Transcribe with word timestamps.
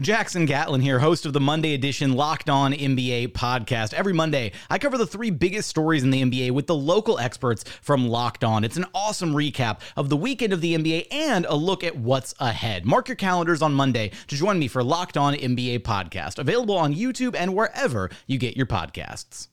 Jackson 0.00 0.44
Gatlin 0.44 0.80
here, 0.80 0.98
host 0.98 1.24
of 1.24 1.34
the 1.34 1.40
Monday 1.40 1.72
edition 1.72 2.14
Locked 2.14 2.50
On 2.50 2.72
NBA 2.72 3.28
podcast. 3.28 3.94
Every 3.94 4.12
Monday, 4.12 4.50
I 4.68 4.76
cover 4.76 4.98
the 4.98 5.06
three 5.06 5.30
biggest 5.30 5.68
stories 5.68 6.02
in 6.02 6.10
the 6.10 6.20
NBA 6.20 6.50
with 6.50 6.66
the 6.66 6.74
local 6.74 7.20
experts 7.20 7.62
from 7.80 8.08
Locked 8.08 8.42
On. 8.42 8.64
It's 8.64 8.76
an 8.76 8.86
awesome 8.92 9.34
recap 9.34 9.78
of 9.96 10.08
the 10.08 10.16
weekend 10.16 10.52
of 10.52 10.60
the 10.60 10.76
NBA 10.76 11.06
and 11.12 11.46
a 11.46 11.54
look 11.54 11.84
at 11.84 11.96
what's 11.96 12.34
ahead. 12.40 12.84
Mark 12.84 13.06
your 13.06 13.14
calendars 13.14 13.62
on 13.62 13.72
Monday 13.72 14.10
to 14.26 14.34
join 14.34 14.58
me 14.58 14.66
for 14.66 14.82
Locked 14.82 15.16
On 15.16 15.32
NBA 15.32 15.82
podcast, 15.82 16.40
available 16.40 16.76
on 16.76 16.92
YouTube 16.92 17.36
and 17.36 17.54
wherever 17.54 18.10
you 18.26 18.36
get 18.36 18.56
your 18.56 18.66
podcasts. 18.66 19.46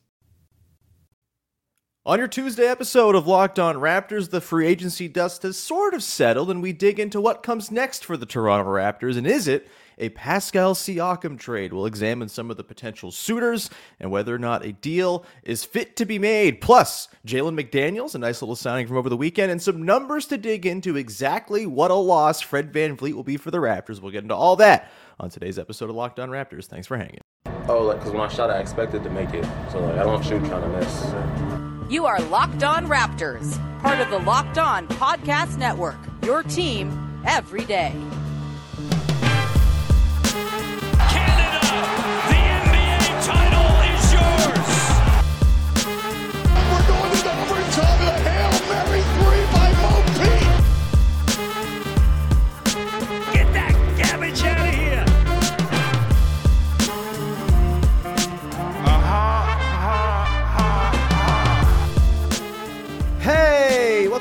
On 2.04 2.18
your 2.18 2.26
Tuesday 2.26 2.66
episode 2.66 3.14
of 3.14 3.28
Locked 3.28 3.60
On 3.60 3.76
Raptors, 3.76 4.30
the 4.30 4.40
free 4.40 4.66
agency 4.66 5.06
dust 5.06 5.44
has 5.44 5.56
sort 5.56 5.94
of 5.94 6.02
settled, 6.02 6.50
and 6.50 6.60
we 6.60 6.72
dig 6.72 6.98
into 6.98 7.20
what 7.20 7.44
comes 7.44 7.70
next 7.70 8.04
for 8.04 8.16
the 8.16 8.26
Toronto 8.26 8.68
Raptors, 8.68 9.16
and 9.16 9.24
is 9.24 9.46
it 9.46 9.68
a 9.98 10.08
Pascal 10.10 10.74
Siakam 10.74 11.38
trade. 11.38 11.72
We'll 11.72 11.86
examine 11.86 12.28
some 12.28 12.50
of 12.50 12.56
the 12.56 12.64
potential 12.64 13.10
suitors 13.10 13.70
and 14.00 14.10
whether 14.10 14.34
or 14.34 14.38
not 14.38 14.64
a 14.64 14.72
deal 14.72 15.24
is 15.42 15.64
fit 15.64 15.96
to 15.96 16.04
be 16.04 16.18
made. 16.18 16.60
Plus, 16.60 17.08
Jalen 17.26 17.60
McDaniels, 17.60 18.14
a 18.14 18.18
nice 18.18 18.42
little 18.42 18.56
signing 18.56 18.86
from 18.86 18.96
over 18.96 19.08
the 19.08 19.16
weekend, 19.16 19.50
and 19.50 19.62
some 19.62 19.82
numbers 19.82 20.26
to 20.26 20.38
dig 20.38 20.66
into 20.66 20.96
exactly 20.96 21.66
what 21.66 21.90
a 21.90 21.94
loss 21.94 22.40
Fred 22.40 22.72
VanVleet 22.72 23.14
will 23.14 23.22
be 23.22 23.36
for 23.36 23.50
the 23.50 23.58
Raptors. 23.58 24.00
We'll 24.00 24.12
get 24.12 24.22
into 24.22 24.34
all 24.34 24.56
that 24.56 24.90
on 25.20 25.30
today's 25.30 25.58
episode 25.58 25.90
of 25.90 25.96
Locked 25.96 26.18
On 26.18 26.30
Raptors. 26.30 26.66
Thanks 26.66 26.86
for 26.86 26.96
hanging. 26.96 27.20
Oh, 27.68 27.82
like, 27.82 27.98
because 27.98 28.12
when 28.12 28.20
I 28.20 28.28
shot, 28.28 28.50
I 28.50 28.58
expected 28.58 29.04
to 29.04 29.10
make 29.10 29.32
it. 29.34 29.44
So, 29.70 29.78
like, 29.80 29.96
I 29.96 30.02
don't 30.02 30.24
shoot 30.24 30.44
trying 30.46 30.62
to 30.62 30.68
miss. 30.68 31.92
You 31.92 32.06
are 32.06 32.20
Locked 32.22 32.64
On 32.64 32.86
Raptors, 32.86 33.58
part 33.80 34.00
of 34.00 34.10
the 34.10 34.18
Locked 34.18 34.58
On 34.58 34.88
Podcast 34.88 35.58
Network, 35.58 35.98
your 36.24 36.42
team 36.42 37.22
every 37.26 37.64
day. 37.64 37.94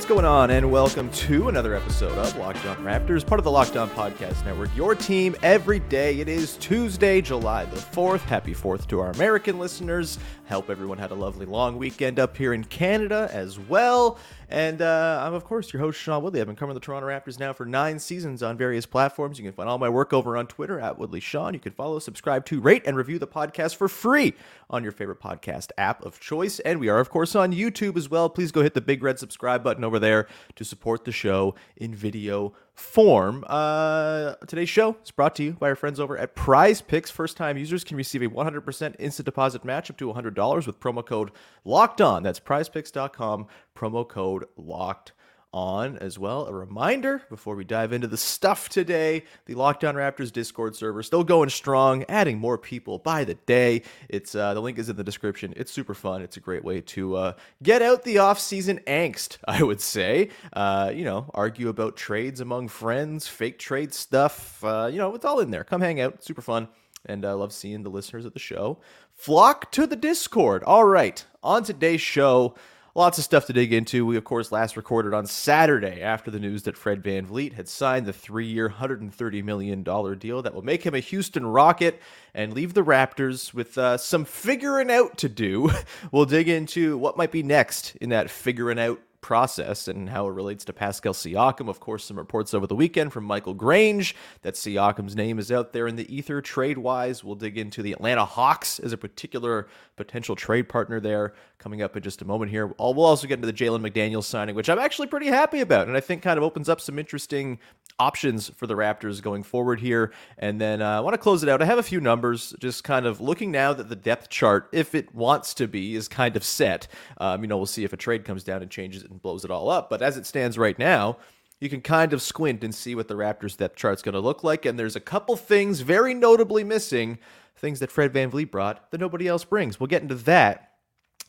What's 0.02 0.10
going 0.10 0.26
on? 0.26 0.50
And 0.50 0.72
welcome 0.72 1.12
to 1.12 1.50
another 1.50 1.76
episode 1.76 2.18
of 2.18 2.36
Locked 2.36 2.66
On 2.66 2.76
Raptors, 2.78 3.24
part 3.24 3.40
of 3.40 3.44
the 3.44 3.52
Locked 3.52 3.78
On 3.78 3.88
Podcast 3.92 4.44
Network. 4.44 4.76
Your 4.76 4.96
team 4.96 5.36
every 5.44 5.78
day. 5.78 6.20
It 6.20 6.28
is 6.28 6.58
Tuesday, 6.58 7.22
July 7.22 7.66
the 7.66 7.76
4th. 7.76 8.22
Happy 8.22 8.56
4th 8.56 8.88
to 8.88 9.00
our 9.00 9.12
American 9.12 9.60
listeners. 9.60 10.18
Hope 10.50 10.72
everyone 10.72 10.98
had 10.98 11.12
a 11.12 11.14
lovely 11.14 11.46
long 11.46 11.78
weekend 11.78 12.18
up 12.20 12.36
here 12.36 12.56
in 12.56 12.64
Canada 12.64 13.30
as 13.32 13.60
well. 13.60 14.18
And 14.52 14.82
uh, 14.82 15.24
I'm, 15.26 15.34
of 15.34 15.46
course, 15.46 15.72
your 15.72 15.82
host, 15.82 15.98
Sean 15.98 16.22
Woodley. 16.22 16.42
I've 16.42 16.48
been 16.48 16.58
covering 16.58 16.74
the 16.74 16.82
Toronto 16.82 17.08
Raptors 17.08 17.40
now 17.40 17.54
for 17.54 17.66
nine 17.66 18.00
seasons 18.00 18.44
on 18.44 18.58
various 18.58 18.86
platforms. 18.86 19.40
You 19.40 19.46
can 19.46 19.54
find 19.54 19.70
all 19.70 19.78
my 19.78 19.88
work 19.88 20.12
over 20.12 20.36
on 20.36 20.46
Twitter 20.46 20.78
at 20.78 21.00
Woodley 21.00 21.22
Sean. 21.22 21.54
You 21.54 21.60
can 21.62 21.72
follow, 21.72 22.00
subscribe 22.00 22.46
to, 22.48 22.60
rate, 22.60 22.84
and 22.86 22.98
review 22.98 23.18
the 23.18 23.28
podcast 23.28 23.78
for 23.78 23.88
free 23.88 24.34
on 24.70 24.84
your 24.84 24.92
favorite 24.92 25.22
podcast 25.22 25.70
app 25.78 26.04
of 26.04 26.20
choice. 26.20 26.60
And 26.60 26.82
we 26.82 26.90
are, 26.90 27.00
of 27.00 27.10
course, 27.10 27.34
on 27.34 27.54
YouTube 27.54 27.96
as 27.96 28.10
well. 28.10 28.30
Please 28.30 28.52
go 28.52 28.62
hit 28.62 28.74
the 28.74 28.82
big 28.82 29.02
red 29.02 29.20
subscribe 29.20 29.64
button 29.64 29.86
over 29.86 30.00
there 30.00 30.28
to 30.56 30.66
support 30.66 31.06
the 31.06 31.14
show 31.14 31.56
in 31.78 31.96
video 31.96 32.54
form. 32.74 33.44
Uh, 33.48 34.36
today's 34.48 34.70
show 34.70 34.98
is 35.04 35.12
brought 35.12 35.36
to 35.36 35.44
you 35.44 35.54
by 35.54 35.70
our 35.70 35.76
friends 35.76 36.00
over 36.00 36.18
at 36.18 36.36
Prize 36.36 36.82
Picks. 36.82 37.12
First 37.12 37.38
time 37.38 37.58
users 37.58 37.84
can 37.84 37.98
receive 37.98 38.22
a 38.22 38.28
100% 38.28 38.96
instant 39.00 39.26
deposit 39.26 39.64
match 39.64 39.90
up 39.90 39.98
to 39.98 40.12
$100 40.12 40.68
with 40.68 40.80
promo 40.80 41.06
code 41.06 41.32
LOCKED 41.66 42.02
ON. 42.02 42.24
That's 42.24 42.40
prizepicks.com, 42.40 43.48
promo 43.76 44.08
code 44.08 44.46
LOCKED 44.58 45.12
on 45.54 45.98
as 45.98 46.18
well. 46.18 46.46
A 46.46 46.54
reminder 46.54 47.22
before 47.30 47.56
we 47.56 47.64
dive 47.64 47.92
into 47.92 48.08
the 48.08 48.18
stuff 48.18 48.70
today 48.70 49.24
the 49.46 49.56
Locked 49.56 49.84
On 49.84 49.96
Raptors 49.96 50.32
Discord 50.32 50.76
server 50.76 51.04
still 51.04 51.24
going 51.24 51.50
strong, 51.50 52.06
adding 52.08 52.40
more 52.40 52.58
people 52.58 53.00
by 53.00 53.24
the 53.24 53.34
day. 53.34 53.84
It's 54.10 54.34
uh, 54.34 54.54
the 54.54 54.62
link 54.62 54.78
is 54.78 54.90
in 54.90 54.96
the 54.96 55.04
description. 55.04 55.54
It's 55.58 55.72
super 55.72 55.94
fun. 55.94 56.22
It's 56.22 56.38
a 56.38 56.40
great 56.40 56.64
way 56.64 56.82
to 56.82 57.16
uh, 57.16 57.34
get 57.62 57.82
out 57.82 58.04
the 58.04 58.20
off-season 58.20 58.80
angst, 58.88 59.38
I 59.48 59.64
would 59.64 59.82
say. 59.82 60.30
Uh, 60.54 60.92
you 60.94 61.04
know, 61.04 61.30
argue 61.34 61.70
about 61.70 61.98
trades 61.98 62.40
among 62.40 62.70
friends, 62.70 63.28
fake 63.28 63.60
trade 63.60 63.94
stuff. 63.94 64.64
Uh, 64.64 64.90
you 64.92 64.98
know, 64.98 65.14
it's 65.16 65.26
all 65.26 65.40
in 65.40 65.52
there. 65.52 65.64
Come 65.64 65.82
hang 65.82 66.00
out. 66.00 66.24
super 66.24 66.42
fun. 66.42 66.68
And 67.08 67.26
I 67.26 67.34
love 67.34 67.52
seeing 67.52 67.82
the 67.82 67.90
listeners 67.90 68.26
of 68.26 68.34
the 68.34 68.40
show 68.40 68.80
flock 69.16 69.72
to 69.72 69.88
the 69.88 69.96
Discord. 69.96 70.64
All 70.64 70.86
right, 70.86 71.26
on 71.44 71.64
today's 71.64 72.02
show. 72.02 72.56
Lots 72.94 73.18
of 73.18 73.24
stuff 73.24 73.46
to 73.46 73.54
dig 73.54 73.72
into. 73.72 74.06
We, 74.06 74.18
of 74.18 74.26
course, 74.26 74.52
last 74.52 74.76
recorded 74.76 75.14
on 75.14 75.26
Saturday 75.26 76.02
after 76.02 76.30
the 76.30 76.40
news 76.40 76.64
that 76.64 76.76
Fred 76.76 77.02
VanVleet 77.02 77.54
had 77.54 77.70
signed 77.70 78.06
the 78.06 78.12
three 78.12 78.48
year, 78.48 78.70
$130 78.70 79.44
million 79.44 79.82
deal 79.84 80.42
that 80.42 80.54
will 80.54 80.62
make 80.62 80.86
him 80.86 80.94
a 80.94 81.00
Houston 81.00 81.46
Rocket 81.46 82.02
and 82.34 82.54
leave 82.54 82.74
the 82.74 82.84
Raptors 82.84 83.54
with 83.54 83.78
uh, 83.78 83.96
some 83.96 84.26
figuring 84.26 84.92
out 84.92 85.18
to 85.20 85.30
do. 85.30 85.72
we'll 86.12 86.26
dig 86.26 86.50
into 86.50 86.98
what 86.98 87.16
might 87.16 87.32
be 87.32 87.44
next 87.44 87.96
in 87.98 88.10
that 88.10 88.30
figuring 88.30 88.78
out 88.80 89.00
process 89.22 89.88
and 89.88 90.10
how 90.10 90.28
it 90.28 90.32
relates 90.32 90.66
to 90.66 90.74
Pascal 90.74 91.14
Siakam. 91.14 91.70
Of 91.70 91.80
course, 91.80 92.04
some 92.04 92.18
reports 92.18 92.54
over 92.54 92.68
the 92.68 92.76
weekend 92.76 93.14
from 93.14 93.24
Michael 93.24 93.54
Grange 93.54 94.16
that 94.42 94.56
Siakam's 94.56 95.16
name 95.16 95.40
is 95.40 95.52
out 95.52 95.74
there 95.74 95.88
in 95.88 95.96
the 95.96 96.14
ether 96.14 96.42
trade 96.42 96.78
wise. 96.78 97.24
We'll 97.24 97.36
dig 97.36 97.58
into 97.58 97.82
the 97.82 97.94
Atlanta 97.94 98.26
Hawks 98.26 98.80
as 98.80 98.92
a 98.94 98.98
particular 98.98 99.68
potential 99.96 100.36
trade 100.36 100.68
partner 100.68 101.00
there 101.00 101.34
coming 101.60 101.82
up 101.82 101.96
in 101.96 102.02
just 102.02 102.22
a 102.24 102.26
moment 102.26 102.50
here. 102.50 102.68
We'll 102.68 103.06
also 103.06 103.28
get 103.28 103.36
into 103.36 103.46
the 103.46 103.54
Jalen 103.54 103.88
McDaniels 103.88 104.24
signing, 104.24 104.56
which 104.56 104.70
I'm 104.70 104.80
actually 104.80 105.08
pretty 105.08 105.28
happy 105.28 105.62
about, 105.62 105.88
and 105.88 105.96
I 105.96 106.00
think 106.00 106.24
kind 106.24 106.38
of 106.38 106.44
opens 106.44 106.68
up 106.68 106.82
some 106.82 106.98
interesting 106.98 107.60
options 108.00 108.50
for 108.56 108.66
the 108.66 108.74
Raptors 108.74 109.22
going 109.22 109.44
forward 109.44 109.80
here. 109.80 110.12
And 110.40 110.60
then 110.60 110.82
uh, 110.82 110.98
I 110.98 111.00
want 111.02 111.14
to 111.14 111.20
close 111.20 111.44
it 111.44 111.50
out. 111.50 111.62
I 111.62 111.66
have 111.66 111.78
a 111.78 111.84
few 111.84 112.02
numbers, 112.02 112.56
just 112.60 112.84
kind 112.84 113.06
of 113.06 113.22
looking 113.22 113.52
now 113.52 113.74
that 113.74 113.90
the 113.90 113.96
depth 113.96 114.30
chart, 114.30 114.70
if 114.72 114.96
it 114.96 115.14
wants 115.14 115.54
to 115.56 115.68
be, 115.68 115.96
is 115.96 116.08
kind 116.08 116.36
of 116.36 116.44
set. 116.44 116.88
Um, 117.20 117.44
you 117.44 117.48
know, 117.48 117.58
we'll 117.58 117.68
see 117.68 117.84
if 117.84 117.94
a 117.94 117.98
trade 117.98 118.26
comes 118.26 118.44
down 118.44 118.64
and 118.64 118.72
changes 118.72 119.04
it 119.04 119.11
and 119.12 119.22
blows 119.22 119.46
it 119.46 119.52
all 119.52 119.70
up. 119.70 119.90
But 119.90 120.02
as 120.02 120.18
it 120.18 120.26
stands 120.26 120.58
right 120.58 120.78
now, 120.80 121.18
you 121.60 121.70
can 121.70 121.82
kind 121.82 122.14
of 122.14 122.22
squint 122.22 122.64
and 122.64 122.74
see 122.74 122.96
what 122.96 123.08
the 123.08 123.14
Raptors 123.14 123.56
depth 123.56 123.76
chart's 123.76 124.02
going 124.02 124.14
to 124.14 124.20
look 124.20 124.44
like. 124.44 124.66
And 124.66 124.80
there's 124.80 124.96
a 124.96 125.02
couple 125.02 125.36
things 125.36 125.82
very 125.82 126.14
notably 126.14 126.64
missing, 126.64 127.20
things 127.56 127.80
that 127.80 127.92
Fred 127.92 128.14
Van 128.14 128.32
VanVleet 128.32 128.50
brought 128.50 128.90
that 128.92 129.00
nobody 129.00 129.28
else 129.28 129.44
brings. 129.44 129.80
We'll 129.80 129.88
get 129.88 130.02
into 130.02 130.16
that 130.16 130.72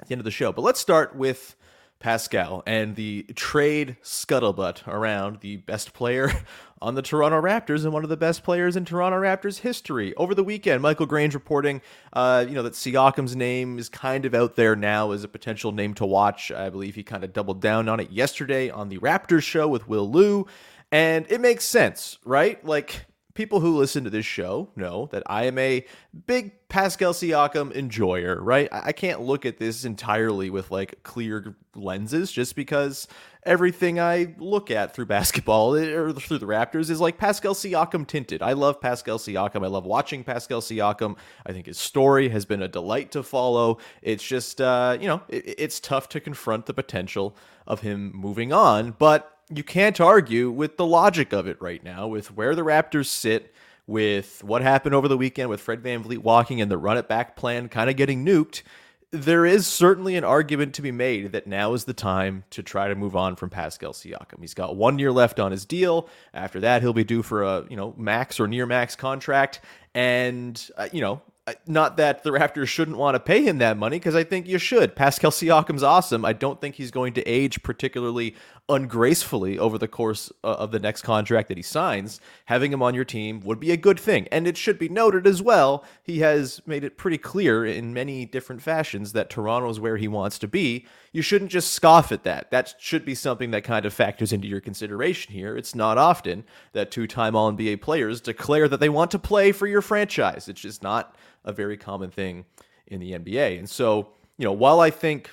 at 0.00 0.08
the 0.08 0.14
end 0.14 0.20
of 0.20 0.24
the 0.24 0.30
show. 0.30 0.52
But 0.52 0.62
let's 0.62 0.80
start 0.80 1.14
with 1.14 1.54
Pascal 2.02 2.64
and 2.66 2.96
the 2.96 3.22
trade 3.36 3.96
scuttlebutt 4.02 4.86
around 4.88 5.38
the 5.40 5.58
best 5.58 5.94
player 5.94 6.32
on 6.82 6.96
the 6.96 7.02
Toronto 7.02 7.40
Raptors 7.40 7.84
and 7.84 7.92
one 7.92 8.02
of 8.02 8.10
the 8.10 8.16
best 8.16 8.42
players 8.42 8.74
in 8.74 8.84
Toronto 8.84 9.20
Raptors 9.20 9.60
history. 9.60 10.12
Over 10.16 10.34
the 10.34 10.42
weekend, 10.42 10.82
Michael 10.82 11.06
Grange 11.06 11.32
reporting, 11.32 11.80
uh, 12.12 12.44
you 12.48 12.54
know, 12.54 12.64
that 12.64 12.72
Siakam's 12.72 13.36
name 13.36 13.78
is 13.78 13.88
kind 13.88 14.24
of 14.24 14.34
out 14.34 14.56
there 14.56 14.74
now 14.74 15.12
as 15.12 15.22
a 15.22 15.28
potential 15.28 15.70
name 15.70 15.94
to 15.94 16.04
watch. 16.04 16.50
I 16.50 16.70
believe 16.70 16.96
he 16.96 17.04
kind 17.04 17.22
of 17.22 17.32
doubled 17.32 17.60
down 17.60 17.88
on 17.88 18.00
it 18.00 18.10
yesterday 18.10 18.68
on 18.68 18.88
the 18.88 18.98
Raptors 18.98 19.44
show 19.44 19.68
with 19.68 19.88
Will 19.88 20.10
Lou. 20.10 20.48
And 20.90 21.24
it 21.30 21.40
makes 21.40 21.64
sense, 21.64 22.18
right? 22.24 22.62
Like, 22.64 23.06
people 23.34 23.60
who 23.60 23.76
listen 23.76 24.04
to 24.04 24.10
this 24.10 24.26
show 24.26 24.68
know 24.76 25.08
that 25.12 25.22
I 25.26 25.44
am 25.44 25.58
a 25.58 25.84
big 26.26 26.52
Pascal 26.68 27.12
Siakam 27.12 27.74
enjoyer, 27.74 28.40
right? 28.40 28.68
I 28.72 28.92
can't 28.92 29.20
look 29.20 29.44
at 29.44 29.58
this 29.58 29.84
entirely 29.84 30.50
with 30.50 30.70
like 30.70 31.02
clear 31.02 31.54
lenses 31.74 32.32
just 32.32 32.56
because 32.56 33.06
everything 33.44 34.00
I 34.00 34.34
look 34.38 34.70
at 34.70 34.94
through 34.94 35.06
basketball 35.18 35.74
or 35.74 36.12
through 36.12 36.38
the 36.38 36.46
Raptors 36.46 36.90
is 36.90 37.00
like 37.00 37.18
Pascal 37.18 37.54
Siakam 37.54 38.06
tinted. 38.06 38.42
I 38.42 38.52
love 38.52 38.80
Pascal 38.80 39.18
Siakam. 39.18 39.64
I 39.64 39.68
love 39.68 39.84
watching 39.84 40.24
Pascal 40.24 40.60
Siakam. 40.60 41.16
I 41.44 41.52
think 41.52 41.66
his 41.66 41.78
story 41.78 42.28
has 42.30 42.44
been 42.44 42.62
a 42.62 42.68
delight 42.68 43.12
to 43.12 43.22
follow. 43.22 43.78
It's 44.00 44.24
just, 44.24 44.60
uh, 44.60 44.96
you 45.00 45.08
know, 45.08 45.22
it, 45.28 45.54
it's 45.58 45.80
tough 45.80 46.08
to 46.10 46.20
confront 46.20 46.66
the 46.66 46.74
potential 46.74 47.36
of 47.66 47.80
him 47.80 48.12
moving 48.14 48.52
on, 48.52 48.92
but 48.98 49.31
you 49.50 49.64
can't 49.64 50.00
argue 50.00 50.50
with 50.50 50.76
the 50.76 50.86
logic 50.86 51.32
of 51.32 51.46
it 51.46 51.60
right 51.60 51.82
now, 51.82 52.06
with 52.06 52.34
where 52.36 52.54
the 52.54 52.62
Raptors 52.62 53.06
sit, 53.06 53.54
with 53.86 54.42
what 54.44 54.62
happened 54.62 54.94
over 54.94 55.08
the 55.08 55.16
weekend 55.16 55.48
with 55.48 55.60
Fred 55.60 55.82
VanVleet 55.82 56.18
walking 56.18 56.60
and 56.60 56.70
the 56.70 56.78
run 56.78 56.96
it 56.96 57.08
back 57.08 57.36
plan 57.36 57.68
kind 57.68 57.90
of 57.90 57.96
getting 57.96 58.24
nuked. 58.24 58.62
There 59.10 59.44
is 59.44 59.66
certainly 59.66 60.16
an 60.16 60.24
argument 60.24 60.74
to 60.74 60.82
be 60.82 60.92
made 60.92 61.32
that 61.32 61.46
now 61.46 61.74
is 61.74 61.84
the 61.84 61.92
time 61.92 62.44
to 62.50 62.62
try 62.62 62.88
to 62.88 62.94
move 62.94 63.14
on 63.14 63.36
from 63.36 63.50
Pascal 63.50 63.92
Siakam. 63.92 64.40
He's 64.40 64.54
got 64.54 64.76
one 64.76 64.98
year 64.98 65.12
left 65.12 65.38
on 65.38 65.52
his 65.52 65.66
deal. 65.66 66.08
After 66.32 66.60
that, 66.60 66.80
he'll 66.80 66.94
be 66.94 67.04
due 67.04 67.22
for 67.22 67.42
a 67.42 67.66
you 67.68 67.76
know 67.76 67.94
max 67.98 68.40
or 68.40 68.48
near 68.48 68.64
max 68.64 68.96
contract, 68.96 69.60
and 69.94 70.70
uh, 70.78 70.88
you 70.92 71.02
know 71.02 71.20
not 71.66 71.96
that 71.96 72.22
the 72.22 72.30
Raptors 72.30 72.68
shouldn't 72.68 72.96
want 72.96 73.16
to 73.16 73.20
pay 73.20 73.42
him 73.42 73.58
that 73.58 73.76
money 73.76 73.98
because 73.98 74.14
I 74.14 74.22
think 74.22 74.46
you 74.46 74.58
should. 74.58 74.94
Pascal 74.94 75.32
Siakam's 75.32 75.82
awesome. 75.82 76.24
I 76.24 76.32
don't 76.32 76.60
think 76.60 76.76
he's 76.76 76.92
going 76.92 77.14
to 77.14 77.22
age 77.22 77.64
particularly 77.64 78.36
ungracefully 78.68 79.58
over 79.58 79.76
the 79.76 79.88
course 79.88 80.30
uh, 80.44 80.46
of 80.46 80.70
the 80.70 80.78
next 80.78 81.02
contract 81.02 81.48
that 81.48 81.56
he 81.56 81.62
signs. 81.62 82.20
Having 82.44 82.72
him 82.72 82.82
on 82.82 82.94
your 82.94 83.04
team 83.04 83.40
would 83.40 83.58
be 83.58 83.72
a 83.72 83.76
good 83.76 83.98
thing. 83.98 84.28
And 84.30 84.46
it 84.46 84.56
should 84.56 84.78
be 84.78 84.88
noted 84.88 85.26
as 85.26 85.42
well, 85.42 85.84
he 86.04 86.20
has 86.20 86.62
made 86.64 86.84
it 86.84 86.96
pretty 86.96 87.18
clear 87.18 87.66
in 87.66 87.92
many 87.92 88.24
different 88.24 88.62
fashions 88.62 89.12
that 89.12 89.28
Toronto 89.28 89.68
is 89.68 89.80
where 89.80 89.96
he 89.96 90.06
wants 90.06 90.38
to 90.38 90.48
be. 90.48 90.86
You 91.10 91.22
shouldn't 91.22 91.50
just 91.50 91.72
scoff 91.72 92.12
at 92.12 92.22
that. 92.22 92.52
That 92.52 92.74
should 92.78 93.04
be 93.04 93.16
something 93.16 93.50
that 93.50 93.64
kind 93.64 93.84
of 93.84 93.92
factors 93.92 94.32
into 94.32 94.46
your 94.46 94.60
consideration 94.60 95.34
here. 95.34 95.56
It's 95.56 95.74
not 95.74 95.98
often 95.98 96.44
that 96.72 96.92
two 96.92 97.08
time 97.08 97.34
All 97.34 97.52
NBA 97.52 97.80
players 97.82 98.20
declare 98.20 98.68
that 98.68 98.78
they 98.78 98.88
want 98.88 99.10
to 99.10 99.18
play 99.18 99.50
for 99.50 99.66
your 99.66 99.82
franchise. 99.82 100.48
It's 100.48 100.60
just 100.60 100.82
not 100.84 101.16
a 101.44 101.52
very 101.52 101.76
common 101.76 102.10
thing 102.10 102.44
in 102.86 103.00
the 103.00 103.12
NBA. 103.12 103.58
And 103.58 103.68
so, 103.68 104.08
you 104.38 104.44
know, 104.44 104.52
while 104.52 104.80
I 104.80 104.90
think 104.90 105.30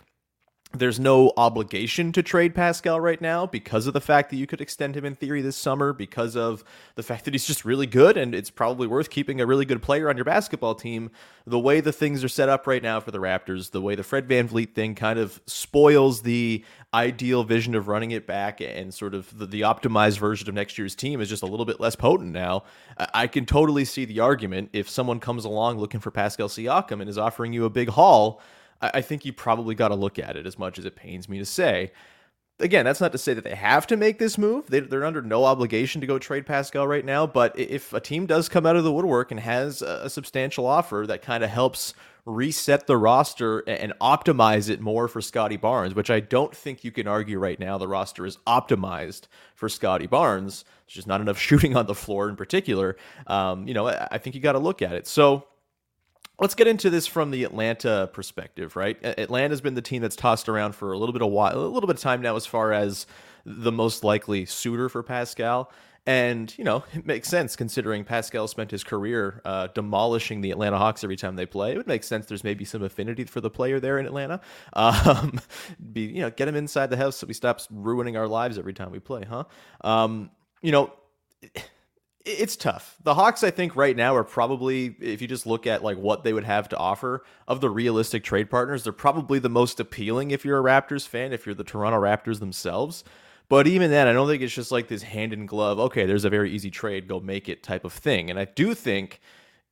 there's 0.72 1.00
no 1.00 1.34
obligation 1.36 2.12
to 2.12 2.22
trade 2.22 2.54
Pascal 2.54 3.00
right 3.00 3.20
now 3.20 3.48
because 3.48 3.88
of 3.88 3.94
the 3.94 4.02
fact 4.02 4.30
that 4.30 4.36
you 4.36 4.46
could 4.46 4.62
extend 4.62 4.96
him 4.96 5.04
in 5.04 5.16
theory 5.16 5.42
this 5.42 5.56
summer, 5.56 5.94
because 5.94 6.36
of 6.36 6.64
the 6.94 7.02
fact 7.02 7.26
that 7.26 7.34
he's 7.34 7.48
just 7.48 7.66
really 7.66 7.88
good 7.88 8.18
and 8.18 8.36
it's 8.36 8.52
probably 8.52 8.86
worth 8.86 9.10
keeping 9.10 9.42
a 9.42 9.48
really 9.48 9.66
good 9.66 9.82
player 9.82 10.10
on 10.10 10.16
your 10.16 10.26
basketball 10.26 10.76
team. 10.76 11.10
The 11.48 11.58
way 11.58 11.82
the 11.82 11.92
things 11.92 12.24
are 12.24 12.30
set 12.30 12.50
up 12.50 12.68
right 12.68 12.84
now 12.84 13.00
for 13.00 13.10
the 13.10 13.18
Raptors, 13.18 13.72
the 13.72 13.82
way 13.82 13.96
the 13.96 14.04
Fred 14.04 14.28
Van 14.28 14.48
VanVleet 14.48 14.76
thing 14.76 14.94
kind 14.94 15.18
of 15.18 15.42
spoils 15.48 16.22
the 16.22 16.64
ideal 16.94 17.44
vision 17.44 17.74
of 17.74 17.88
running 17.88 18.12
it 18.12 18.28
back 18.28 18.62
and 18.62 18.94
sort 18.94 19.16
of 19.16 19.36
the, 19.36 19.48
the 19.48 19.62
optimized 19.62 20.20
version 20.20 20.48
of 20.48 20.54
next 20.54 20.78
year's 20.78 20.94
team 20.94 21.20
is 21.20 21.30
just 21.30 21.42
a 21.42 21.48
little 21.48 21.66
bit 21.66 21.80
less 21.80 21.96
potent 21.96 22.32
now. 22.32 22.64
I 22.96 23.26
can 23.26 23.48
totally 23.48 23.86
see 23.86 24.06
the 24.06 24.20
argument 24.20 24.70
if 24.74 24.88
someone 24.88 25.20
comes 25.20 25.46
along 25.46 25.80
looking 25.80 26.00
for 26.00 26.12
Pascal 26.12 26.48
Siakam 26.48 27.02
and 27.02 27.10
is 27.10 27.18
offering 27.18 27.54
you 27.54 27.66
a 27.66 27.72
big 27.72 27.90
haul 27.90 28.40
I, 28.82 29.02
think 29.02 29.26
you 29.26 29.34
probably 29.34 29.76
got 29.76 29.90
to 29.90 29.96
look 29.96 30.20
at 30.20 30.36
it 30.36 30.46
as 30.46 30.58
much 30.58 30.80
as 30.80 30.86
it 30.86 30.96
pains 30.96 31.28
me 31.28 31.38
to 31.40 31.46
say. 31.46 31.92
Again, 32.60 32.84
that's 32.86 33.00
not 33.00 33.14
to 33.14 33.18
say 33.18 33.34
that 33.34 33.44
they 33.44 33.56
have 33.56 33.88
to 33.88 33.98
make 33.98 34.20
this 34.20 34.38
move. 34.38 34.68
They, 34.68 34.82
they're 34.82 35.06
under 35.06 35.22
no 35.22 35.46
obligation 35.46 36.02
to 36.02 36.08
go 36.08 36.20
trade 36.20 36.46
Pascal 36.46 36.88
right 36.88 37.06
now. 37.06 37.26
But 37.26 37.58
if 37.58 37.94
a 37.94 38.00
team 38.00 38.26
does 38.26 38.50
come 38.50 38.66
out 38.66 38.76
of 38.76 38.84
the 38.84 38.92
woodwork 38.92 39.32
and 39.32 39.40
has 39.40 39.82
a 39.82 40.10
substantial 40.10 40.66
offer 40.66 41.06
that 41.08 41.22
kind 41.22 41.44
of 41.44 41.50
helps 41.50 41.94
reset 42.26 42.86
the 42.86 42.98
roster 42.98 43.60
and 43.60 43.94
optimize 44.02 44.70
it 44.70 44.82
more 44.82 45.08
for 45.08 45.22
Scottie 45.22 45.58
Barnes, 45.58 45.96
which 45.96 46.10
I 46.10 46.20
don't 46.20 46.56
think 46.56 46.84
you 46.84 46.92
can 46.92 47.08
argue 47.08 47.40
right 47.40 47.60
now 47.60 47.78
the 47.78 47.88
roster 47.88 48.26
is 48.26 48.38
optimized 48.46 49.24
for 49.56 49.70
Scottie 49.70 50.08
Barnes. 50.08 50.64
There's 50.86 50.96
just 50.96 51.08
not 51.08 51.22
enough 51.22 51.38
shooting 51.40 51.76
on 51.76 51.88
the 51.88 51.96
floor 51.96 52.30
in 52.30 52.36
particular. 52.36 52.98
Um, 53.28 53.68
you 53.68 53.74
know, 53.74 53.88
I 53.88 54.18
think 54.18 54.36
you 54.36 54.42
got 54.42 54.54
to 54.54 54.60
look 54.60 54.82
at 54.82 54.94
it. 54.94 55.08
So 55.08 55.46
Let's 56.40 56.56
get 56.56 56.68
into 56.68 56.90
this 56.90 57.06
from 57.06 57.32
the 57.32 57.44
Atlanta 57.44 58.10
perspective, 58.14 58.76
right? 58.76 58.98
Atlanta's 59.04 59.60
been 59.60 59.74
the 59.74 59.82
team 59.82 60.02
that's 60.02 60.16
tossed 60.16 60.48
around 60.48 60.74
for 60.74 60.94
a 60.94 60.98
little 60.98 61.12
bit 61.12 61.22
of 61.22 61.30
while, 61.30 61.54
a 61.54 61.60
little 61.60 61.88
bit 61.88 61.98
of 61.98 62.02
time 62.02 62.22
now, 62.22 62.38
as 62.38 62.46
far 62.46 62.72
as 62.72 63.06
the 63.46 63.72
most 63.72 64.04
likely 64.04 64.46
suitor 64.46 64.88
for 64.88 65.04
Pascal. 65.04 65.70
And, 66.06 66.58
you 66.58 66.64
know, 66.64 66.84
it 66.94 67.06
makes 67.06 67.28
sense 67.28 67.56
considering 67.56 68.04
Pascal 68.04 68.48
spent 68.48 68.72
his 68.72 68.84
career 68.84 69.42
uh, 69.44 69.68
demolishing 69.68 70.42
the 70.42 70.52
Atlanta 70.52 70.78
Hawks 70.78 71.04
every 71.04 71.18
time 71.18 71.36
they 71.36 71.46
play. 71.46 71.74
It 71.74 71.78
would 71.78 71.88
make 71.88 72.04
sense 72.04 72.26
there's 72.26 72.44
maybe 72.44 72.64
some 72.66 72.84
affinity 72.84 73.26
for 73.26 73.42
the 73.42 73.50
player 73.50 73.80
there 73.80 74.00
in 74.00 74.06
Atlanta. 74.06 74.42
Um, 74.74 75.42
be, 75.92 76.02
you 76.02 76.22
know, 76.22 76.30
get 76.30 76.48
him 76.48 76.56
inside 76.56 76.90
the 76.90 76.98
house 76.98 77.18
so 77.18 77.28
he 77.28 77.34
stops 77.34 77.68
ruining 77.70 78.16
our 78.16 78.28
lives 78.28 78.58
every 78.58 78.74
time 78.74 78.92
we 78.92 79.00
play, 79.00 79.24
huh? 79.24 79.44
Um, 79.82 80.32
you 80.62 80.72
know, 80.72 80.94
it's 82.30 82.56
tough. 82.56 82.98
The 83.04 83.14
Hawks, 83.14 83.44
I 83.44 83.52
think, 83.52 83.76
right 83.76 83.96
now 83.96 84.16
are 84.16 84.24
probably, 84.24 84.96
if 85.00 85.22
you 85.22 85.28
just 85.28 85.46
look 85.46 85.68
at 85.68 85.84
like 85.84 85.98
what 85.98 86.24
they 86.24 86.34
would 86.34 86.44
have 86.44 86.70
to 86.70 86.78
offer 86.78 87.24
of 87.48 87.62
the 87.62 87.70
realistic 87.70 88.24
trade 88.24 88.50
partners, 88.50 88.84
they're 88.84 88.94
probably 88.94 89.40
the 89.40 89.50
most 89.50 89.80
appealing 89.80 90.32
if 90.32 90.46
you're 90.46 90.60
a 90.60 90.64
Raptors 90.64 91.08
fan, 91.08 91.34
if 91.34 91.46
you're 91.46 91.56
the 91.56 91.64
Toronto 91.64 92.00
Raptors 92.00 92.40
themselves. 92.40 93.04
But 93.50 93.66
even 93.68 93.90
then, 93.90 94.08
I 94.08 94.14
don't 94.14 94.28
think 94.28 94.44
it's 94.44 94.54
just 94.54 94.72
like 94.72 94.88
this 94.88 95.02
hand 95.02 95.34
in 95.34 95.48
glove, 95.48 95.80
okay, 95.80 96.06
there's 96.06 96.26
a 96.26 96.30
very 96.30 96.52
easy 96.52 96.70
trade, 96.70 97.08
go 97.08 97.20
make 97.20 97.50
it 97.50 97.64
type 97.64 97.84
of 97.84 97.94
thing. 97.94 98.30
And 98.30 98.38
I 98.38 98.46
do 98.46 98.76
think 98.76 99.20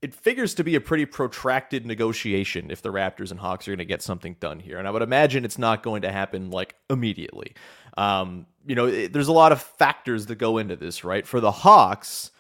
it 0.02 0.14
figures 0.14 0.54
to 0.56 0.64
be 0.64 0.76
a 0.76 0.82
pretty 0.82 1.06
protracted 1.06 1.86
negotiation 1.86 2.72
if 2.72 2.82
the 2.82 2.92
Raptors 2.92 3.32
and 3.32 3.40
Hawks 3.40 3.68
are 3.68 3.72
going 3.72 3.80
to 3.80 3.86
get 3.86 4.02
something 4.02 4.36
done 4.40 4.60
here. 4.60 4.78
And 4.80 4.88
I 4.88 4.92
would 4.92 5.02
imagine 5.02 5.46
it's 5.46 5.58
not 5.58 5.84
going 5.84 6.02
to 6.04 6.12
happen 6.12 6.50
like 6.52 6.76
immediately. 6.90 7.54
Um, 7.98 8.46
you 8.66 8.76
know, 8.76 8.88
it, 8.88 9.14
there's 9.14 9.28
a 9.28 9.34
lot 9.34 9.52
of 9.52 9.62
factors 9.62 10.28
that 10.28 10.36
go 10.36 10.58
into 10.58 10.76
this, 10.76 11.04
right? 11.04 11.26
For 11.26 11.40
the 11.40 11.52
Hawks, 11.52 12.32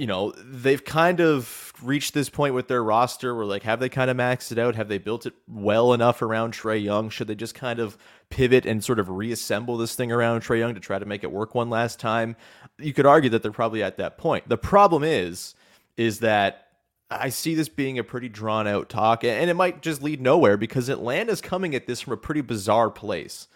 you 0.00 0.06
know, 0.06 0.32
they've 0.42 0.82
kind 0.82 1.20
of 1.20 1.74
reached 1.82 2.14
this 2.14 2.30
point 2.30 2.54
with 2.54 2.68
their 2.68 2.82
roster 2.82 3.34
where, 3.34 3.44
like, 3.44 3.64
have 3.64 3.80
they 3.80 3.90
kind 3.90 4.10
of 4.10 4.16
maxed 4.16 4.50
it 4.50 4.58
out? 4.58 4.74
Have 4.74 4.88
they 4.88 4.96
built 4.96 5.26
it 5.26 5.34
well 5.46 5.92
enough 5.92 6.22
around 6.22 6.54
Trae 6.54 6.82
Young? 6.82 7.10
Should 7.10 7.26
they 7.26 7.34
just 7.34 7.54
kind 7.54 7.78
of 7.78 7.98
pivot 8.30 8.64
and 8.64 8.82
sort 8.82 8.98
of 8.98 9.10
reassemble 9.10 9.76
this 9.76 9.94
thing 9.94 10.10
around 10.10 10.40
Trae 10.40 10.58
Young 10.60 10.72
to 10.72 10.80
try 10.80 10.98
to 10.98 11.04
make 11.04 11.22
it 11.22 11.30
work 11.30 11.54
one 11.54 11.68
last 11.68 12.00
time? 12.00 12.34
You 12.78 12.94
could 12.94 13.04
argue 13.04 13.28
that 13.28 13.42
they're 13.42 13.52
probably 13.52 13.82
at 13.82 13.98
that 13.98 14.16
point. 14.16 14.48
The 14.48 14.56
problem 14.56 15.04
is, 15.04 15.54
is 15.98 16.20
that 16.20 16.68
I 17.10 17.28
see 17.28 17.54
this 17.54 17.68
being 17.68 17.98
a 17.98 18.02
pretty 18.02 18.30
drawn 18.30 18.66
out 18.66 18.88
talk, 18.88 19.22
and 19.22 19.50
it 19.50 19.54
might 19.54 19.82
just 19.82 20.02
lead 20.02 20.22
nowhere 20.22 20.56
because 20.56 20.88
Atlanta's 20.88 21.42
coming 21.42 21.74
at 21.74 21.86
this 21.86 22.00
from 22.00 22.14
a 22.14 22.16
pretty 22.16 22.40
bizarre 22.40 22.88
place. 22.88 23.48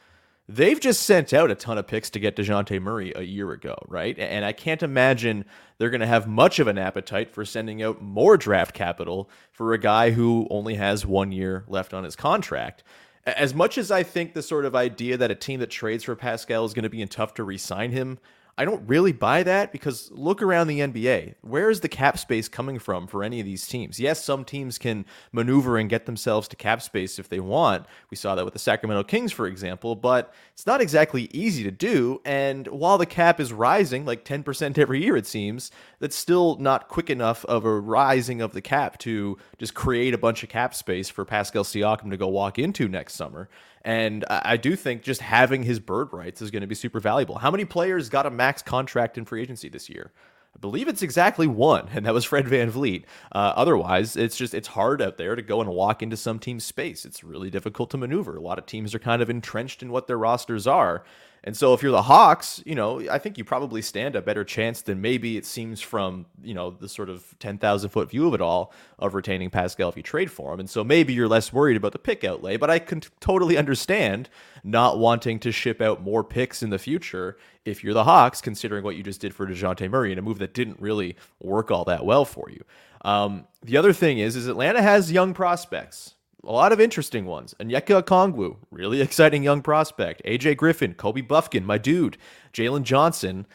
They've 0.46 0.78
just 0.78 1.02
sent 1.02 1.32
out 1.32 1.50
a 1.50 1.54
ton 1.54 1.78
of 1.78 1.86
picks 1.86 2.10
to 2.10 2.20
get 2.20 2.36
Dejounte 2.36 2.80
Murray 2.80 3.12
a 3.16 3.22
year 3.22 3.50
ago, 3.52 3.76
right? 3.88 4.18
And 4.18 4.44
I 4.44 4.52
can't 4.52 4.82
imagine 4.82 5.46
they're 5.78 5.90
going 5.90 6.02
to 6.02 6.06
have 6.06 6.26
much 6.28 6.58
of 6.58 6.68
an 6.68 6.76
appetite 6.76 7.30
for 7.30 7.46
sending 7.46 7.82
out 7.82 8.02
more 8.02 8.36
draft 8.36 8.74
capital 8.74 9.30
for 9.52 9.72
a 9.72 9.78
guy 9.78 10.10
who 10.10 10.46
only 10.50 10.74
has 10.74 11.06
one 11.06 11.32
year 11.32 11.64
left 11.66 11.94
on 11.94 12.04
his 12.04 12.14
contract. 12.14 12.84
As 13.24 13.54
much 13.54 13.78
as 13.78 13.90
I 13.90 14.02
think 14.02 14.34
the 14.34 14.42
sort 14.42 14.66
of 14.66 14.76
idea 14.76 15.16
that 15.16 15.30
a 15.30 15.34
team 15.34 15.60
that 15.60 15.70
trades 15.70 16.04
for 16.04 16.14
Pascal 16.14 16.66
is 16.66 16.74
going 16.74 16.82
to 16.82 16.90
be 16.90 17.00
in 17.00 17.08
tough 17.08 17.32
to 17.34 17.44
re 17.44 17.56
sign 17.56 17.90
him, 17.90 18.18
I 18.56 18.64
don't 18.64 18.86
really 18.86 19.10
buy 19.10 19.42
that 19.42 19.72
because 19.72 20.10
look 20.12 20.40
around 20.40 20.68
the 20.68 20.78
NBA. 20.78 21.34
Where 21.40 21.70
is 21.70 21.80
the 21.80 21.88
cap 21.88 22.18
space 22.18 22.48
coming 22.48 22.78
from 22.78 23.08
for 23.08 23.24
any 23.24 23.40
of 23.40 23.46
these 23.46 23.66
teams? 23.66 23.98
Yes, 23.98 24.22
some 24.22 24.44
teams 24.44 24.78
can 24.78 25.06
maneuver 25.32 25.76
and 25.76 25.90
get 25.90 26.06
themselves 26.06 26.46
to 26.48 26.56
cap 26.56 26.80
space 26.80 27.18
if 27.18 27.28
they 27.28 27.40
want. 27.40 27.86
We 28.10 28.16
saw 28.16 28.36
that 28.36 28.44
with 28.44 28.54
the 28.54 28.60
Sacramento 28.60 29.02
Kings, 29.04 29.32
for 29.32 29.48
example, 29.48 29.96
but 29.96 30.32
it's 30.52 30.66
not 30.66 30.80
exactly 30.80 31.28
easy 31.32 31.64
to 31.64 31.72
do. 31.72 32.20
And 32.24 32.68
while 32.68 32.96
the 32.96 33.06
cap 33.06 33.40
is 33.40 33.52
rising 33.52 34.04
like 34.04 34.24
10% 34.24 34.78
every 34.78 35.02
year, 35.02 35.16
it 35.16 35.26
seems, 35.26 35.72
that's 35.98 36.16
still 36.16 36.56
not 36.58 36.88
quick 36.88 37.10
enough 37.10 37.44
of 37.46 37.64
a 37.64 37.80
rising 37.80 38.40
of 38.40 38.52
the 38.52 38.62
cap 38.62 38.98
to 38.98 39.36
just 39.58 39.74
create 39.74 40.14
a 40.14 40.18
bunch 40.18 40.44
of 40.44 40.48
cap 40.48 40.74
space 40.74 41.10
for 41.10 41.24
Pascal 41.24 41.64
Siakam 41.64 42.10
to 42.10 42.16
go 42.16 42.28
walk 42.28 42.60
into 42.60 42.86
next 42.86 43.14
summer. 43.14 43.48
And 43.84 44.24
I 44.30 44.56
do 44.56 44.76
think 44.76 45.02
just 45.02 45.20
having 45.20 45.62
his 45.62 45.78
bird 45.78 46.10
rights 46.12 46.40
is 46.40 46.50
going 46.50 46.62
to 46.62 46.66
be 46.66 46.74
super 46.74 47.00
valuable. 47.00 47.36
How 47.36 47.50
many 47.50 47.66
players 47.66 48.08
got 48.08 48.24
a 48.24 48.30
max 48.30 48.62
contract 48.62 49.18
in 49.18 49.26
free 49.26 49.42
agency 49.42 49.68
this 49.68 49.90
year? 49.90 50.10
I 50.56 50.58
believe 50.58 50.88
it's 50.88 51.02
exactly 51.02 51.46
one, 51.46 51.88
and 51.92 52.06
that 52.06 52.14
was 52.14 52.24
Fred 52.24 52.46
VanVleet. 52.46 53.04
Uh, 53.32 53.52
otherwise, 53.56 54.16
it's 54.16 54.36
just 54.36 54.54
it's 54.54 54.68
hard 54.68 55.02
out 55.02 55.18
there 55.18 55.34
to 55.34 55.42
go 55.42 55.60
and 55.60 55.68
walk 55.68 56.02
into 56.02 56.16
some 56.16 56.38
team's 56.38 56.64
space. 56.64 57.04
It's 57.04 57.24
really 57.24 57.50
difficult 57.50 57.90
to 57.90 57.98
maneuver. 57.98 58.36
A 58.36 58.40
lot 58.40 58.58
of 58.58 58.64
teams 58.64 58.94
are 58.94 59.00
kind 59.00 59.20
of 59.20 59.28
entrenched 59.28 59.82
in 59.82 59.90
what 59.90 60.06
their 60.06 60.18
rosters 60.18 60.66
are. 60.66 61.04
And 61.46 61.54
so 61.54 61.74
if 61.74 61.82
you're 61.82 61.92
the 61.92 62.02
Hawks, 62.02 62.62
you 62.64 62.74
know, 62.74 63.06
I 63.10 63.18
think 63.18 63.36
you 63.36 63.44
probably 63.44 63.82
stand 63.82 64.16
a 64.16 64.22
better 64.22 64.44
chance 64.44 64.80
than 64.80 65.02
maybe 65.02 65.36
it 65.36 65.44
seems 65.44 65.82
from, 65.82 66.24
you 66.42 66.54
know, 66.54 66.70
the 66.70 66.88
sort 66.88 67.10
of 67.10 67.38
10,000 67.38 67.90
foot 67.90 68.10
view 68.10 68.26
of 68.26 68.32
it 68.32 68.40
all 68.40 68.72
of 68.98 69.14
retaining 69.14 69.50
Pascal 69.50 69.90
if 69.90 69.96
you 69.96 70.02
trade 70.02 70.30
for 70.30 70.54
him. 70.54 70.60
And 70.60 70.70
so 70.70 70.82
maybe 70.82 71.12
you're 71.12 71.28
less 71.28 71.52
worried 71.52 71.76
about 71.76 71.92
the 71.92 71.98
pick 71.98 72.24
outlay, 72.24 72.56
but 72.56 72.70
I 72.70 72.78
can 72.78 73.00
t- 73.00 73.10
totally 73.20 73.58
understand 73.58 74.30
not 74.64 74.98
wanting 74.98 75.38
to 75.40 75.52
ship 75.52 75.82
out 75.82 76.02
more 76.02 76.24
picks 76.24 76.62
in 76.62 76.70
the 76.70 76.78
future 76.78 77.36
if 77.66 77.84
you're 77.84 77.92
the 77.92 78.04
Hawks, 78.04 78.40
considering 78.40 78.82
what 78.82 78.96
you 78.96 79.02
just 79.02 79.20
did 79.20 79.34
for 79.34 79.46
Dejounte 79.46 79.90
Murray 79.90 80.12
in 80.12 80.18
a 80.18 80.22
move 80.22 80.38
that 80.38 80.54
didn't 80.54 80.80
really 80.80 81.14
work 81.40 81.70
all 81.70 81.84
that 81.84 82.06
well 82.06 82.24
for 82.24 82.48
you. 82.48 82.64
Um, 83.04 83.46
the 83.62 83.76
other 83.76 83.92
thing 83.92 84.18
is, 84.18 84.34
is 84.34 84.46
Atlanta 84.46 84.80
has 84.80 85.12
young 85.12 85.34
prospects 85.34 86.13
a 86.46 86.52
lot 86.52 86.72
of 86.72 86.80
interesting 86.80 87.26
ones. 87.26 87.54
Onyeka 87.60 88.02
Okongwu, 88.02 88.56
really 88.70 89.00
exciting 89.00 89.42
young 89.42 89.62
prospect. 89.62 90.22
AJ 90.24 90.56
Griffin, 90.56 90.94
Kobe 90.94 91.22
Bufkin, 91.22 91.64
my 91.64 91.78
dude, 91.78 92.16
Jalen 92.52 92.82
Johnson. 92.82 93.46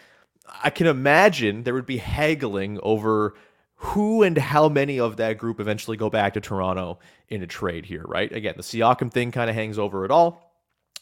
I 0.63 0.69
can 0.69 0.88
imagine 0.88 1.63
there 1.63 1.74
would 1.74 1.86
be 1.86 1.98
haggling 1.98 2.79
over 2.81 3.36
who 3.75 4.24
and 4.24 4.38
how 4.38 4.67
many 4.67 5.00
of 5.00 5.17
that 5.17 5.38
group 5.38 5.60
eventually 5.60 5.96
go 5.96 6.10
back 6.10 6.34
to 6.34 6.41
Toronto 6.41 7.00
in 7.29 7.41
a 7.41 7.48
trade 7.48 7.86
here, 7.86 8.03
right? 8.08 8.31
Again, 8.31 8.55
the 8.58 8.63
Siakam 8.63 9.12
thing 9.12 9.31
kind 9.31 9.50
of 9.50 9.55
hangs 9.55 9.79
over 9.79 10.03
it 10.03 10.12
all 10.12 10.49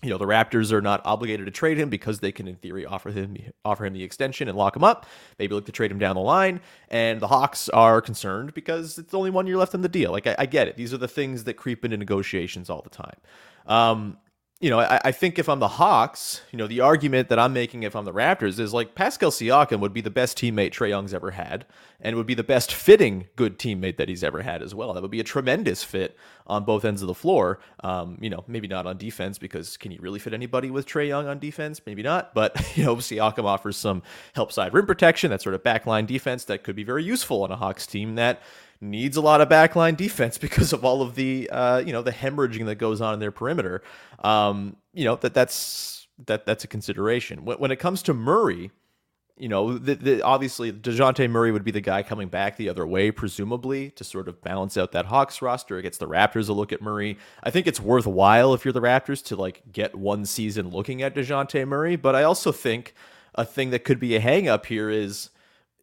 you 0.04 0.10
know 0.10 0.18
the 0.18 0.26
Raptors 0.26 0.72
are 0.72 0.82
not 0.82 1.02
obligated 1.06 1.48
to 1.48 1.52
trade 1.52 1.78
him 1.78 1.90
because 1.90 2.20
they 2.20 2.32
can, 2.32 2.48
in 2.48 2.56
theory, 2.56 2.86
offer 2.86 3.10
him 3.10 3.36
offer 3.66 3.86
him 3.86 3.94
the 3.94 4.04
extension 4.04 4.48
and 4.48 4.58
lock 4.58 4.76
him 4.76 4.84
up. 4.84 5.08
Maybe 5.40 5.56
look 5.56 5.66
to 5.66 5.72
trade 5.72 5.92
him 5.92 5.98
down 5.98 6.16
the 6.16 6.22
line. 6.22 6.62
And 6.90 7.20
the 7.20 7.28
Hawks 7.28 7.68
are 7.70 8.00
concerned 8.00 8.54
because 8.54 9.00
it's 9.00 9.14
only 9.14 9.32
one 9.32 9.48
year 9.48 9.58
left 9.58 9.74
on 9.74 9.82
the 9.82 9.90
deal. 9.90 10.12
Like 10.12 10.28
I, 10.28 10.36
I 10.40 10.46
get 10.46 10.68
it; 10.68 10.78
these 10.78 10.94
are 10.94 10.98
the 10.98 11.08
things 11.08 11.46
that 11.46 11.56
creep 11.56 11.84
into 11.84 11.98
negotiations 11.98 12.70
all 12.70 12.82
the 12.82 12.90
time. 12.90 13.18
Um, 13.66 14.18
you 14.60 14.72
know, 14.72 14.80
I, 14.80 15.00
I, 15.06 15.12
think 15.12 15.38
if 15.38 15.48
I'm 15.50 15.60
the 15.60 15.68
Hawks, 15.68 16.42
you 16.52 16.58
know, 16.58 16.66
the 16.66 16.80
argument 16.80 17.30
that 17.30 17.38
I'm 17.38 17.54
making 17.54 17.84
if 17.84 17.96
I'm 17.96 18.06
the 18.06 18.14
Raptors 18.14 18.60
is 18.60 18.74
like 18.74 18.96
Pascal 18.96 19.30
Siakam 19.30 19.80
would 19.82 19.94
be 19.94 20.02
the 20.02 20.10
best 20.10 20.36
teammate 20.36 20.72
Trae 20.72 20.90
Young's 20.90 21.14
ever 21.14 21.30
had, 21.32 21.66
and 22.02 22.16
would 22.16 22.26
be 22.26 22.34
the 22.34 22.44
best 22.44 22.74
fitting 22.74 23.28
good 23.36 23.60
teammate 23.60 23.98
that 23.98 24.10
he's 24.10 24.24
ever 24.24 24.42
had 24.42 24.64
as 24.64 24.74
well. 24.74 24.94
That 24.94 25.04
would 25.04 25.12
be 25.12 25.20
a 25.20 25.24
tremendous 25.24 25.84
fit 25.84 26.18
on 26.48 26.64
both 26.64 26.86
ends 26.86 27.04
of 27.04 27.08
the 27.08 27.14
floor. 27.14 27.60
Um, 27.82 28.18
you 28.20 28.32
know, 28.32 28.44
maybe 28.48 28.68
not 28.68 28.88
on 28.88 28.98
defense 28.98 29.38
because 29.38 29.78
can 29.78 29.92
you 29.92 30.00
really 30.02 30.18
fit 30.18 30.34
anybody 30.34 30.72
with 30.72 30.88
Trae 30.88 31.08
Young 31.08 31.28
on 31.28 31.38
defense? 31.38 31.80
Maybe 31.86 32.02
not. 32.02 32.34
But 32.34 32.56
you 32.76 32.84
know, 32.84 32.96
Siakam 32.96 33.44
offers 33.44 33.78
some 33.78 34.02
help 34.34 34.52
side 34.52 34.74
rim 34.74 34.88
protection, 34.88 35.30
that 35.30 35.44
sort 35.44 35.54
of 35.54 35.62
backline 35.62 36.08
defense 36.08 36.46
that 36.46 36.64
could 36.64 36.76
be 36.76 36.84
very 36.84 37.04
useful 37.04 37.44
on 37.44 37.52
a 37.52 37.56
Hawks 37.56 37.86
team 37.86 38.16
that 38.16 38.42
needs 38.82 39.18
a 39.18 39.22
lot 39.22 39.42
of 39.42 39.50
backline 39.50 39.98
defense 39.98 40.38
because 40.48 40.74
of 40.74 40.86
all 40.86 41.02
of 41.02 41.16
the 41.16 41.50
uh, 41.50 41.80
you 41.80 41.92
know 41.92 42.02
the 42.02 42.12
hemorrhaging 42.12 42.66
that 42.66 42.76
goes 42.76 43.02
on 43.02 43.14
in 43.14 43.20
their 43.20 43.32
perimeter. 43.32 43.82
Um, 44.24 44.78
you 44.94 45.06
know 45.06 45.16
that 45.18 45.34
that's 45.34 46.08
that 46.26 46.46
that's 46.46 46.64
a 46.64 46.68
consideration 46.68 47.46
when, 47.46 47.58
when 47.58 47.72
it 47.72 47.78
comes 47.78 48.02
to 48.04 48.14
Murray. 48.14 48.72
You 49.40 49.50
know, 49.50 49.78
the, 49.78 49.94
the, 49.94 50.22
obviously 50.24 50.74
Dejounte 50.74 51.30
Murray 51.30 51.52
would 51.52 51.64
be 51.64 51.70
the 51.70 51.80
guy 51.80 52.02
coming 52.02 52.28
back 52.28 52.58
the 52.58 52.70
other 52.70 52.88
way, 52.88 53.12
presumably 53.12 53.92
to 53.92 54.04
sort 54.04 54.28
of 54.28 54.42
balance 54.42 54.78
out 54.78 54.94
that 54.94 55.06
Hawks 55.06 55.44
roster. 55.44 55.78
against 55.78 56.00
the 56.00 56.08
Raptors 56.08 56.50
a 56.50 56.54
look 56.54 56.74
at 56.74 56.82
Murray. 56.82 57.20
I 57.44 57.52
think 57.52 57.68
it's 57.68 57.80
worthwhile 57.80 58.56
if 58.56 58.66
you're 58.66 58.72
the 58.72 58.82
Raptors 58.82 59.24
to 59.26 59.36
like 59.36 59.62
get 59.72 59.94
one 59.94 60.26
season 60.26 60.72
looking 60.72 61.04
at 61.04 61.14
Dejounte 61.14 61.68
Murray, 61.68 61.96
but 61.96 62.16
I 62.16 62.24
also 62.24 62.52
think 62.52 62.96
a 63.36 63.46
thing 63.46 63.70
that 63.70 63.84
could 63.84 64.00
be 64.00 64.16
a 64.16 64.20
hang 64.20 64.48
up 64.48 64.66
here 64.66 64.90
is 64.90 65.30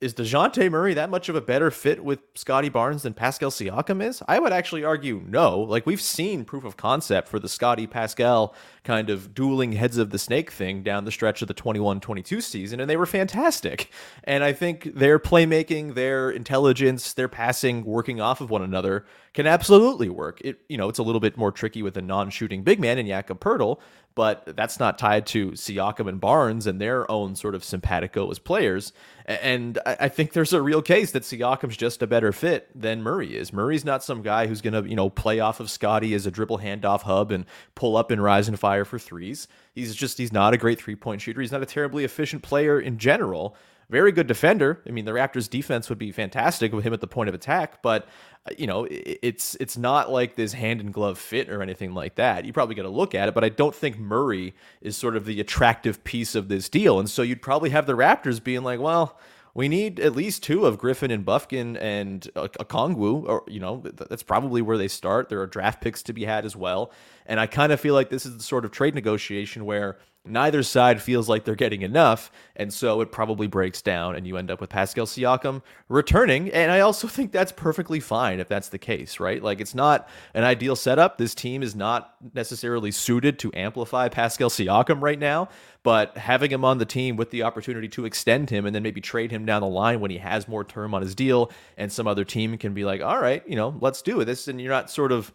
is 0.00 0.12
Dejounte 0.12 0.70
Murray 0.70 0.94
that 0.94 1.08
much 1.08 1.28
of 1.28 1.36
a 1.36 1.40
better 1.40 1.70
fit 1.70 2.04
with 2.04 2.18
Scottie 2.34 2.68
Barnes 2.68 3.04
than 3.04 3.14
Pascal 3.14 3.50
Siakam 3.50 4.02
is? 4.02 4.22
I 4.26 4.38
would 4.38 4.52
actually 4.52 4.84
argue 4.84 5.22
no. 5.26 5.60
Like 5.60 5.86
we've 5.86 6.00
seen 6.00 6.44
proof 6.44 6.64
of 6.64 6.76
concept 6.76 7.28
for 7.28 7.38
the 7.38 7.48
Scottie 7.48 7.86
Pascal 7.86 8.54
kind 8.82 9.08
of 9.08 9.34
dueling 9.34 9.72
heads 9.72 9.96
of 9.96 10.10
the 10.10 10.18
snake 10.18 10.50
thing 10.50 10.82
down 10.82 11.04
the 11.04 11.10
stretch 11.10 11.42
of 11.42 11.48
the 11.48 11.54
21-22 11.54 12.42
season 12.42 12.80
and 12.80 12.90
they 12.90 12.96
were 12.96 13.06
fantastic. 13.06 13.90
And 14.24 14.42
I 14.42 14.52
think 14.52 14.94
their 14.94 15.18
playmaking, 15.18 15.94
their 15.94 16.30
intelligence, 16.30 17.12
their 17.12 17.28
passing 17.28 17.84
working 17.84 18.20
off 18.20 18.40
of 18.40 18.50
one 18.50 18.62
another 18.62 19.06
can 19.32 19.46
absolutely 19.46 20.08
work. 20.08 20.40
It 20.42 20.60
you 20.68 20.76
know, 20.76 20.88
it's 20.88 20.98
a 20.98 21.02
little 21.02 21.20
bit 21.20 21.36
more 21.36 21.52
tricky 21.52 21.82
with 21.82 21.96
a 21.96 22.02
non-shooting 22.02 22.62
big 22.62 22.80
man 22.80 22.98
in 22.98 23.06
Jakob 23.06 23.40
Poeltl, 23.40 23.78
but 24.14 24.56
that's 24.56 24.78
not 24.78 24.98
tied 24.98 25.26
to 25.26 25.52
Siakam 25.52 26.08
and 26.08 26.20
Barnes 26.20 26.66
and 26.66 26.80
their 26.80 27.10
own 27.10 27.34
sort 27.34 27.54
of 27.54 27.64
simpatico 27.64 28.30
as 28.30 28.38
players. 28.38 28.92
And 29.26 29.78
I 29.86 30.08
think 30.08 30.32
there's 30.32 30.52
a 30.52 30.62
real 30.62 30.82
case 30.82 31.10
that 31.12 31.24
Siakam's 31.24 31.76
just 31.76 32.02
a 32.02 32.06
better 32.06 32.30
fit 32.30 32.68
than 32.78 33.02
Murray 33.02 33.36
is. 33.36 33.52
Murray's 33.52 33.84
not 33.84 34.04
some 34.04 34.22
guy 34.22 34.46
who's 34.46 34.60
going 34.60 34.74
to, 34.74 34.88
you 34.88 34.94
know, 34.94 35.10
play 35.10 35.40
off 35.40 35.60
of 35.60 35.70
Scottie 35.70 36.14
as 36.14 36.26
a 36.26 36.30
dribble 36.30 36.58
handoff 36.58 37.02
hub 37.02 37.32
and 37.32 37.44
pull 37.74 37.96
up 37.96 38.10
and 38.10 38.22
rise 38.22 38.48
and 38.48 38.60
fire 38.60 38.84
for 38.84 38.98
threes. 38.98 39.48
He's 39.74 39.94
just, 39.94 40.18
he's 40.18 40.32
not 40.32 40.54
a 40.54 40.58
great 40.58 40.80
three 40.80 40.96
point 40.96 41.20
shooter. 41.20 41.40
He's 41.40 41.52
not 41.52 41.62
a 41.62 41.66
terribly 41.66 42.04
efficient 42.04 42.42
player 42.42 42.78
in 42.78 42.98
general 42.98 43.56
very 43.90 44.12
good 44.12 44.26
defender. 44.26 44.80
I 44.86 44.90
mean, 44.90 45.04
the 45.04 45.12
Raptors' 45.12 45.48
defense 45.48 45.88
would 45.88 45.98
be 45.98 46.12
fantastic 46.12 46.72
with 46.72 46.84
him 46.84 46.92
at 46.92 47.00
the 47.00 47.06
point 47.06 47.28
of 47.28 47.34
attack, 47.34 47.82
but 47.82 48.08
uh, 48.46 48.52
you 48.58 48.66
know, 48.66 48.86
it's 48.90 49.56
it's 49.60 49.76
not 49.76 50.10
like 50.10 50.36
this 50.36 50.52
hand 50.52 50.80
and 50.80 50.92
glove 50.92 51.18
fit 51.18 51.48
or 51.48 51.62
anything 51.62 51.94
like 51.94 52.16
that. 52.16 52.44
You 52.44 52.52
probably 52.52 52.74
got 52.74 52.82
to 52.82 52.88
look 52.88 53.14
at 53.14 53.28
it, 53.28 53.34
but 53.34 53.44
I 53.44 53.48
don't 53.48 53.74
think 53.74 53.98
Murray 53.98 54.54
is 54.80 54.96
sort 54.96 55.16
of 55.16 55.24
the 55.24 55.40
attractive 55.40 56.04
piece 56.04 56.34
of 56.34 56.48
this 56.48 56.68
deal, 56.68 56.98
and 56.98 57.08
so 57.08 57.22
you'd 57.22 57.42
probably 57.42 57.70
have 57.70 57.86
the 57.86 57.94
Raptors 57.94 58.42
being 58.42 58.62
like, 58.62 58.80
well. 58.80 59.18
We 59.56 59.68
need 59.68 60.00
at 60.00 60.16
least 60.16 60.42
two 60.42 60.66
of 60.66 60.78
Griffin 60.78 61.12
and 61.12 61.24
Bufkin 61.24 61.78
and 61.80 62.28
a, 62.34 62.48
Okongwu, 62.48 63.28
or 63.28 63.44
you 63.46 63.60
know, 63.60 63.84
that's 63.84 64.24
probably 64.24 64.62
where 64.62 64.76
they 64.76 64.88
start. 64.88 65.28
There 65.28 65.40
are 65.40 65.46
draft 65.46 65.80
picks 65.80 66.02
to 66.02 66.12
be 66.12 66.24
had 66.24 66.44
as 66.44 66.56
well, 66.56 66.90
and 67.24 67.38
I 67.38 67.46
kind 67.46 67.70
of 67.70 67.78
feel 67.78 67.94
like 67.94 68.10
this 68.10 68.26
is 68.26 68.36
the 68.36 68.42
sort 68.42 68.64
of 68.64 68.72
trade 68.72 68.96
negotiation 68.96 69.64
where 69.64 69.98
Neither 70.26 70.62
side 70.62 71.02
feels 71.02 71.28
like 71.28 71.44
they're 71.44 71.54
getting 71.54 71.82
enough, 71.82 72.32
and 72.56 72.72
so 72.72 73.02
it 73.02 73.12
probably 73.12 73.46
breaks 73.46 73.82
down, 73.82 74.16
and 74.16 74.26
you 74.26 74.38
end 74.38 74.50
up 74.50 74.58
with 74.58 74.70
Pascal 74.70 75.04
Siakam 75.04 75.60
returning. 75.90 76.50
And 76.50 76.72
I 76.72 76.80
also 76.80 77.06
think 77.08 77.30
that's 77.30 77.52
perfectly 77.52 78.00
fine 78.00 78.40
if 78.40 78.48
that's 78.48 78.70
the 78.70 78.78
case, 78.78 79.20
right? 79.20 79.42
Like, 79.42 79.60
it's 79.60 79.74
not 79.74 80.08
an 80.32 80.42
ideal 80.42 80.76
setup. 80.76 81.18
This 81.18 81.34
team 81.34 81.62
is 81.62 81.74
not 81.74 82.14
necessarily 82.32 82.90
suited 82.90 83.38
to 83.40 83.52
amplify 83.52 84.08
Pascal 84.08 84.48
Siakam 84.48 85.02
right 85.02 85.18
now, 85.18 85.50
but 85.82 86.16
having 86.16 86.50
him 86.50 86.64
on 86.64 86.78
the 86.78 86.86
team 86.86 87.16
with 87.16 87.30
the 87.30 87.42
opportunity 87.42 87.88
to 87.88 88.06
extend 88.06 88.48
him 88.48 88.64
and 88.64 88.74
then 88.74 88.82
maybe 88.82 89.02
trade 89.02 89.30
him 89.30 89.44
down 89.44 89.60
the 89.60 89.68
line 89.68 90.00
when 90.00 90.10
he 90.10 90.16
has 90.16 90.48
more 90.48 90.64
term 90.64 90.94
on 90.94 91.02
his 91.02 91.14
deal, 91.14 91.50
and 91.76 91.92
some 91.92 92.06
other 92.06 92.24
team 92.24 92.56
can 92.56 92.72
be 92.72 92.86
like, 92.86 93.02
all 93.02 93.20
right, 93.20 93.46
you 93.46 93.56
know, 93.56 93.76
let's 93.80 94.00
do 94.00 94.24
this. 94.24 94.48
And 94.48 94.58
you're 94.58 94.72
not 94.72 94.90
sort 94.90 95.12
of 95.12 95.30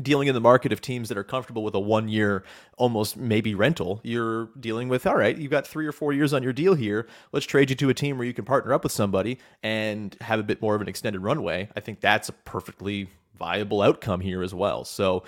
dealing 0.00 0.28
in 0.28 0.34
the 0.34 0.40
market 0.40 0.72
of 0.72 0.80
teams 0.80 1.08
that 1.08 1.18
are 1.18 1.24
comfortable 1.24 1.64
with 1.64 1.74
a 1.74 1.80
one 1.80 2.08
year 2.08 2.44
almost 2.76 3.16
maybe 3.16 3.56
rental 3.56 4.00
you're 4.04 4.48
dealing 4.60 4.88
with 4.88 5.04
all 5.04 5.16
right 5.16 5.36
you've 5.36 5.50
got 5.50 5.66
three 5.66 5.84
or 5.84 5.90
four 5.90 6.12
years 6.12 6.32
on 6.32 6.44
your 6.44 6.52
deal 6.52 6.74
here 6.74 7.08
let's 7.32 7.44
trade 7.44 7.70
you 7.70 7.76
to 7.76 7.88
a 7.88 7.94
team 7.94 8.16
where 8.16 8.26
you 8.26 8.32
can 8.32 8.44
partner 8.44 8.72
up 8.72 8.84
with 8.84 8.92
somebody 8.92 9.38
and 9.64 10.16
have 10.20 10.38
a 10.38 10.44
bit 10.44 10.62
more 10.62 10.76
of 10.76 10.80
an 10.80 10.86
extended 10.86 11.20
runway 11.20 11.68
i 11.74 11.80
think 11.80 12.00
that's 12.00 12.28
a 12.28 12.32
perfectly 12.32 13.08
viable 13.36 13.82
outcome 13.82 14.20
here 14.20 14.44
as 14.44 14.54
well 14.54 14.84
so 14.84 15.24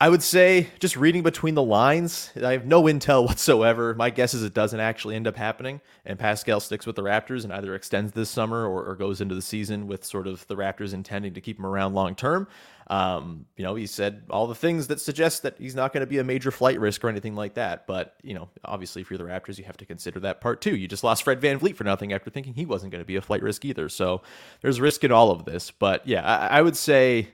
I 0.00 0.08
would 0.08 0.24
say, 0.24 0.68
just 0.80 0.96
reading 0.96 1.22
between 1.22 1.54
the 1.54 1.62
lines, 1.62 2.32
I 2.42 2.52
have 2.52 2.66
no 2.66 2.82
intel 2.82 3.24
whatsoever. 3.26 3.94
My 3.94 4.10
guess 4.10 4.34
is 4.34 4.42
it 4.42 4.52
doesn't 4.52 4.80
actually 4.80 5.14
end 5.14 5.28
up 5.28 5.36
happening, 5.36 5.80
and 6.04 6.18
Pascal 6.18 6.58
sticks 6.58 6.84
with 6.84 6.96
the 6.96 7.02
Raptors 7.02 7.44
and 7.44 7.52
either 7.52 7.74
extends 7.76 8.12
this 8.12 8.28
summer 8.28 8.66
or, 8.66 8.84
or 8.84 8.96
goes 8.96 9.20
into 9.20 9.36
the 9.36 9.42
season 9.42 9.86
with 9.86 10.04
sort 10.04 10.26
of 10.26 10.46
the 10.48 10.56
Raptors 10.56 10.94
intending 10.94 11.32
to 11.34 11.40
keep 11.40 11.58
him 11.58 11.66
around 11.66 11.94
long 11.94 12.16
term. 12.16 12.48
Um, 12.88 13.46
you 13.56 13.64
know, 13.64 13.74
he 13.74 13.86
said 13.86 14.24
all 14.30 14.46
the 14.46 14.54
things 14.54 14.88
that 14.88 15.00
suggest 15.00 15.42
that 15.42 15.56
he's 15.58 15.74
not 15.74 15.92
going 15.92 16.02
to 16.02 16.06
be 16.06 16.18
a 16.18 16.24
major 16.24 16.50
flight 16.50 16.78
risk 16.78 17.04
or 17.04 17.08
anything 17.08 17.34
like 17.34 17.54
that. 17.54 17.86
But, 17.86 18.14
you 18.22 18.34
know, 18.34 18.48
obviously, 18.64 19.02
if 19.02 19.10
you're 19.10 19.18
the 19.18 19.24
Raptors, 19.24 19.58
you 19.58 19.64
have 19.64 19.76
to 19.78 19.86
consider 19.86 20.20
that 20.20 20.40
part 20.40 20.60
too. 20.60 20.76
You 20.76 20.86
just 20.86 21.04
lost 21.04 21.22
Fred 21.22 21.40
VanVleet 21.40 21.76
for 21.76 21.84
nothing 21.84 22.12
after 22.12 22.30
thinking 22.30 22.54
he 22.54 22.66
wasn't 22.66 22.92
going 22.92 23.02
to 23.02 23.06
be 23.06 23.16
a 23.16 23.22
flight 23.22 23.42
risk 23.42 23.64
either. 23.64 23.88
So 23.88 24.22
there's 24.60 24.80
risk 24.80 25.04
in 25.04 25.12
all 25.12 25.30
of 25.30 25.44
this. 25.44 25.70
But 25.70 26.06
yeah, 26.06 26.22
I, 26.22 26.58
I 26.58 26.62
would 26.62 26.76
say 26.76 27.28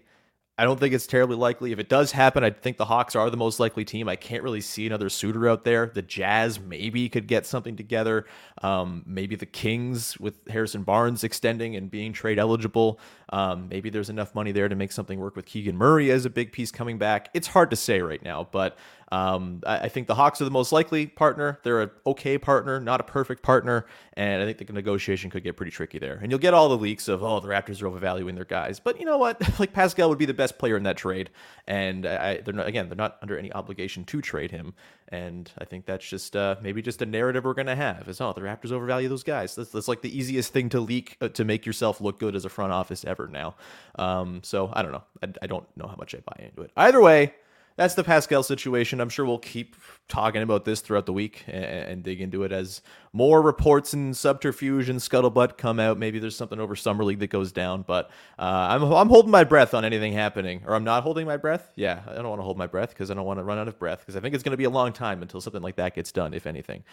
I 0.61 0.65
don't 0.65 0.79
think 0.79 0.93
it's 0.93 1.07
terribly 1.07 1.37
likely. 1.37 1.73
If 1.73 1.79
it 1.79 1.89
does 1.89 2.13
happen, 2.13 2.45
I 2.45 2.51
think 2.51 2.77
the 2.77 2.85
Hawks 2.85 3.17
are 3.17 3.31
the 3.31 3.37
most 3.39 3.61
likely 3.61 3.83
team. 3.83 4.11
I 4.11 4.17
can't 4.17 4.43
really 4.43 4.61
see 4.61 4.87
another 4.87 5.09
suitor 5.09 5.49
out 5.49 5.65
there. 5.65 5.87
The 5.87 6.03
Jazz 6.03 6.61
maybe 6.61 7.09
could 7.09 7.27
get 7.27 7.47
something 7.47 7.77
together. 7.77 8.27
Um, 8.61 9.03
maybe 9.07 9.37
the 9.37 9.47
Kings 9.47 10.21
with 10.21 10.47
Harrison 10.51 10.83
Barnes 10.83 11.25
extending 11.25 11.77
and 11.77 11.91
being 11.91 12.13
trade 12.13 12.39
eligible. 12.39 13.01
Um, 13.31 13.71
maybe 13.71 13.89
there's 13.89 14.11
enough 14.11 14.35
money 14.35 14.53
there 14.53 14.69
to 14.69 14.77
make 14.77 14.93
something 14.93 15.19
work 15.19 15.35
with 15.35 15.47
Keegan 15.47 15.79
Murray 15.79 16.11
as 16.11 16.27
a 16.27 16.31
big 16.31 16.53
piece 16.53 16.71
coming 16.71 16.99
back. 16.99 17.31
It's 17.33 17.49
hard 17.49 17.71
to 17.71 17.77
say 17.77 18.03
right 18.03 18.23
now, 18.23 18.47
but 18.53 18.77
Um, 19.13 19.63
I, 19.67 19.79
I, 19.81 19.89
think 19.89 20.07
the 20.07 20.15
Hawks 20.15 20.41
are 20.41 20.45
the 20.45 20.53
most 20.53 20.71
likely 20.71 21.07
partner. 21.07 21.59
They're 21.65 21.81
an 21.81 21.91
okay 22.07 22.39
partner, 22.39 22.79
not 22.79 23.01
a 23.01 23.03
perfect 23.03 23.43
partner, 23.43 23.87
and 24.13 24.41
I 24.41 24.53
think 24.53 24.69
the 24.69 24.73
negotiation 24.73 25.31
could 25.31 25.43
get 25.43 25.57
pretty 25.57 25.73
tricky 25.73 25.99
there. 25.99 26.17
And 26.23 26.31
you'll 26.31 26.39
get 26.39 26.55
all 26.55 26.69
the 26.69 26.77
leaks 26.77 27.09
of 27.09 27.21
oh 27.25 27.41
the 27.41 27.49
Raptors 27.49 27.83
are 27.83 27.89
overvaluing 27.89 28.37
their 28.37 28.45
guys, 28.45 28.79
but 28.79 29.01
you 29.01 29.07
know 29.07 29.19
what? 29.19 29.41
like 29.59 29.73
Pascal 29.73 30.09
would 30.11 30.19
be 30.19 30.27
the 30.27 30.35
best 30.35 30.59
player 30.59 30.77
in 30.77 30.85
that 30.85 30.97
trade, 30.97 31.31
and 31.67 32.07
I, 32.07 32.37
they're 32.37 32.55
not 32.55 32.69
again 32.69 32.89
they're 32.89 32.97
not 32.97 33.19
under 33.21 33.37
any 33.37 33.53
obligation 33.53 34.05
to 34.05 34.21
trade 34.21 34.53
him. 34.53 34.75
And 35.09 35.51
I 35.59 35.65
think 35.65 35.87
that's 35.87 36.09
just 36.09 36.37
uh, 36.37 36.55
maybe 36.63 36.81
just 36.81 37.03
a 37.03 37.07
narrative 37.07 37.45
we're 37.45 37.55
gonna 37.55 37.75
have 37.75 38.09
is 38.09 38.21
oh 38.21 38.33
the 38.33 38.43
Raptors 38.43 38.71
overvalue 38.71 39.09
those 39.09 39.25
guys. 39.25 39.57
That's, 39.57 39.71
that's 39.71 39.89
like 39.89 40.03
the 40.03 40.17
easiest 40.17 40.53
thing 40.53 40.69
to 40.69 40.79
leak 40.79 41.17
uh, 41.21 41.29
to 41.31 41.45
make 41.45 41.67
yourself 41.67 42.01
look 42.01 42.21
good 42.21 42.37
as 42.37 42.45
a 42.45 42.49
front 42.49 42.73
office 42.73 43.05
ever 43.05 43.27
now. 43.27 43.57
Um, 43.97 44.43
so 44.45 44.71
I 44.73 44.83
don't 44.83 44.93
know. 44.93 45.03
I, 45.21 45.33
I 45.43 45.47
don't 45.49 45.67
know 45.77 45.89
how 45.89 45.97
much 45.97 46.15
I 46.15 46.19
buy 46.19 46.45
into 46.45 46.63
it. 46.63 46.71
Either 46.77 47.01
way, 47.01 47.35
that's 47.77 47.95
the 47.95 48.05
Pascal 48.05 48.43
situation. 48.43 49.01
I'm 49.01 49.09
sure 49.09 49.25
we'll 49.25 49.39
keep 49.39 49.77
talking 50.09 50.43
about 50.43 50.65
this 50.65 50.81
throughout 50.81 51.07
the 51.07 51.13
week 51.13 51.45
and, 51.47 51.65
and, 51.65 52.03
dig 52.03 52.21
into 52.21 52.43
it 52.43 52.53
as 52.53 52.83
more 53.13 53.41
reports 53.41 53.93
and 53.93 54.17
subterfuge 54.17 54.89
and 54.89 54.99
scuttlebutt 54.99 55.57
come 55.57 55.79
out. 55.79 55.97
Maybe 55.97 56.19
there's 56.19 56.37
something 56.37 56.59
over 56.59 56.75
summer 56.75 57.05
league 57.05 57.21
that 57.21 57.31
goes 57.31 57.53
down, 57.53 57.83
but 57.83 58.11
uh, 58.39 58.69
I'm 58.71 58.83
I'm 58.83 59.09
holding 59.09 59.31
my 59.31 59.45
breath 59.45 59.73
on 59.73 59.85
anything 59.85 60.13
happening, 60.13 60.63
or 60.67 60.75
I'm 60.75 60.85
not 60.85 61.03
holding 61.05 61.27
my 61.27 61.37
breath. 61.37 61.71
Yeah, 61.77 62.03
I 62.07 62.15
don't 62.15 62.29
want 62.29 62.41
to 62.41 62.45
hold 62.45 62.59
my 62.59 62.67
breath 62.67 62.91
because 62.91 63.11
I 63.11 63.15
don't 63.15 63.25
want 63.25 63.39
to 63.39 63.45
run 63.45 63.59
out 63.59 63.69
of 63.69 63.79
breath 63.79 64.01
because 64.01 64.17
I 64.17 64.21
think 64.21 64.35
it's 64.35 64.45
going 64.45 64.53
to 64.53 64.59
be 64.59 64.65
a 64.65 64.71
long 64.71 64.93
time 64.93 65.23
until 65.23 65.41
something 65.41 65.63
like 65.63 65.77
that 65.77 65.95
gets 65.95 66.13
done, 66.13 66.35
if 66.35 66.47
anything. 66.47 66.85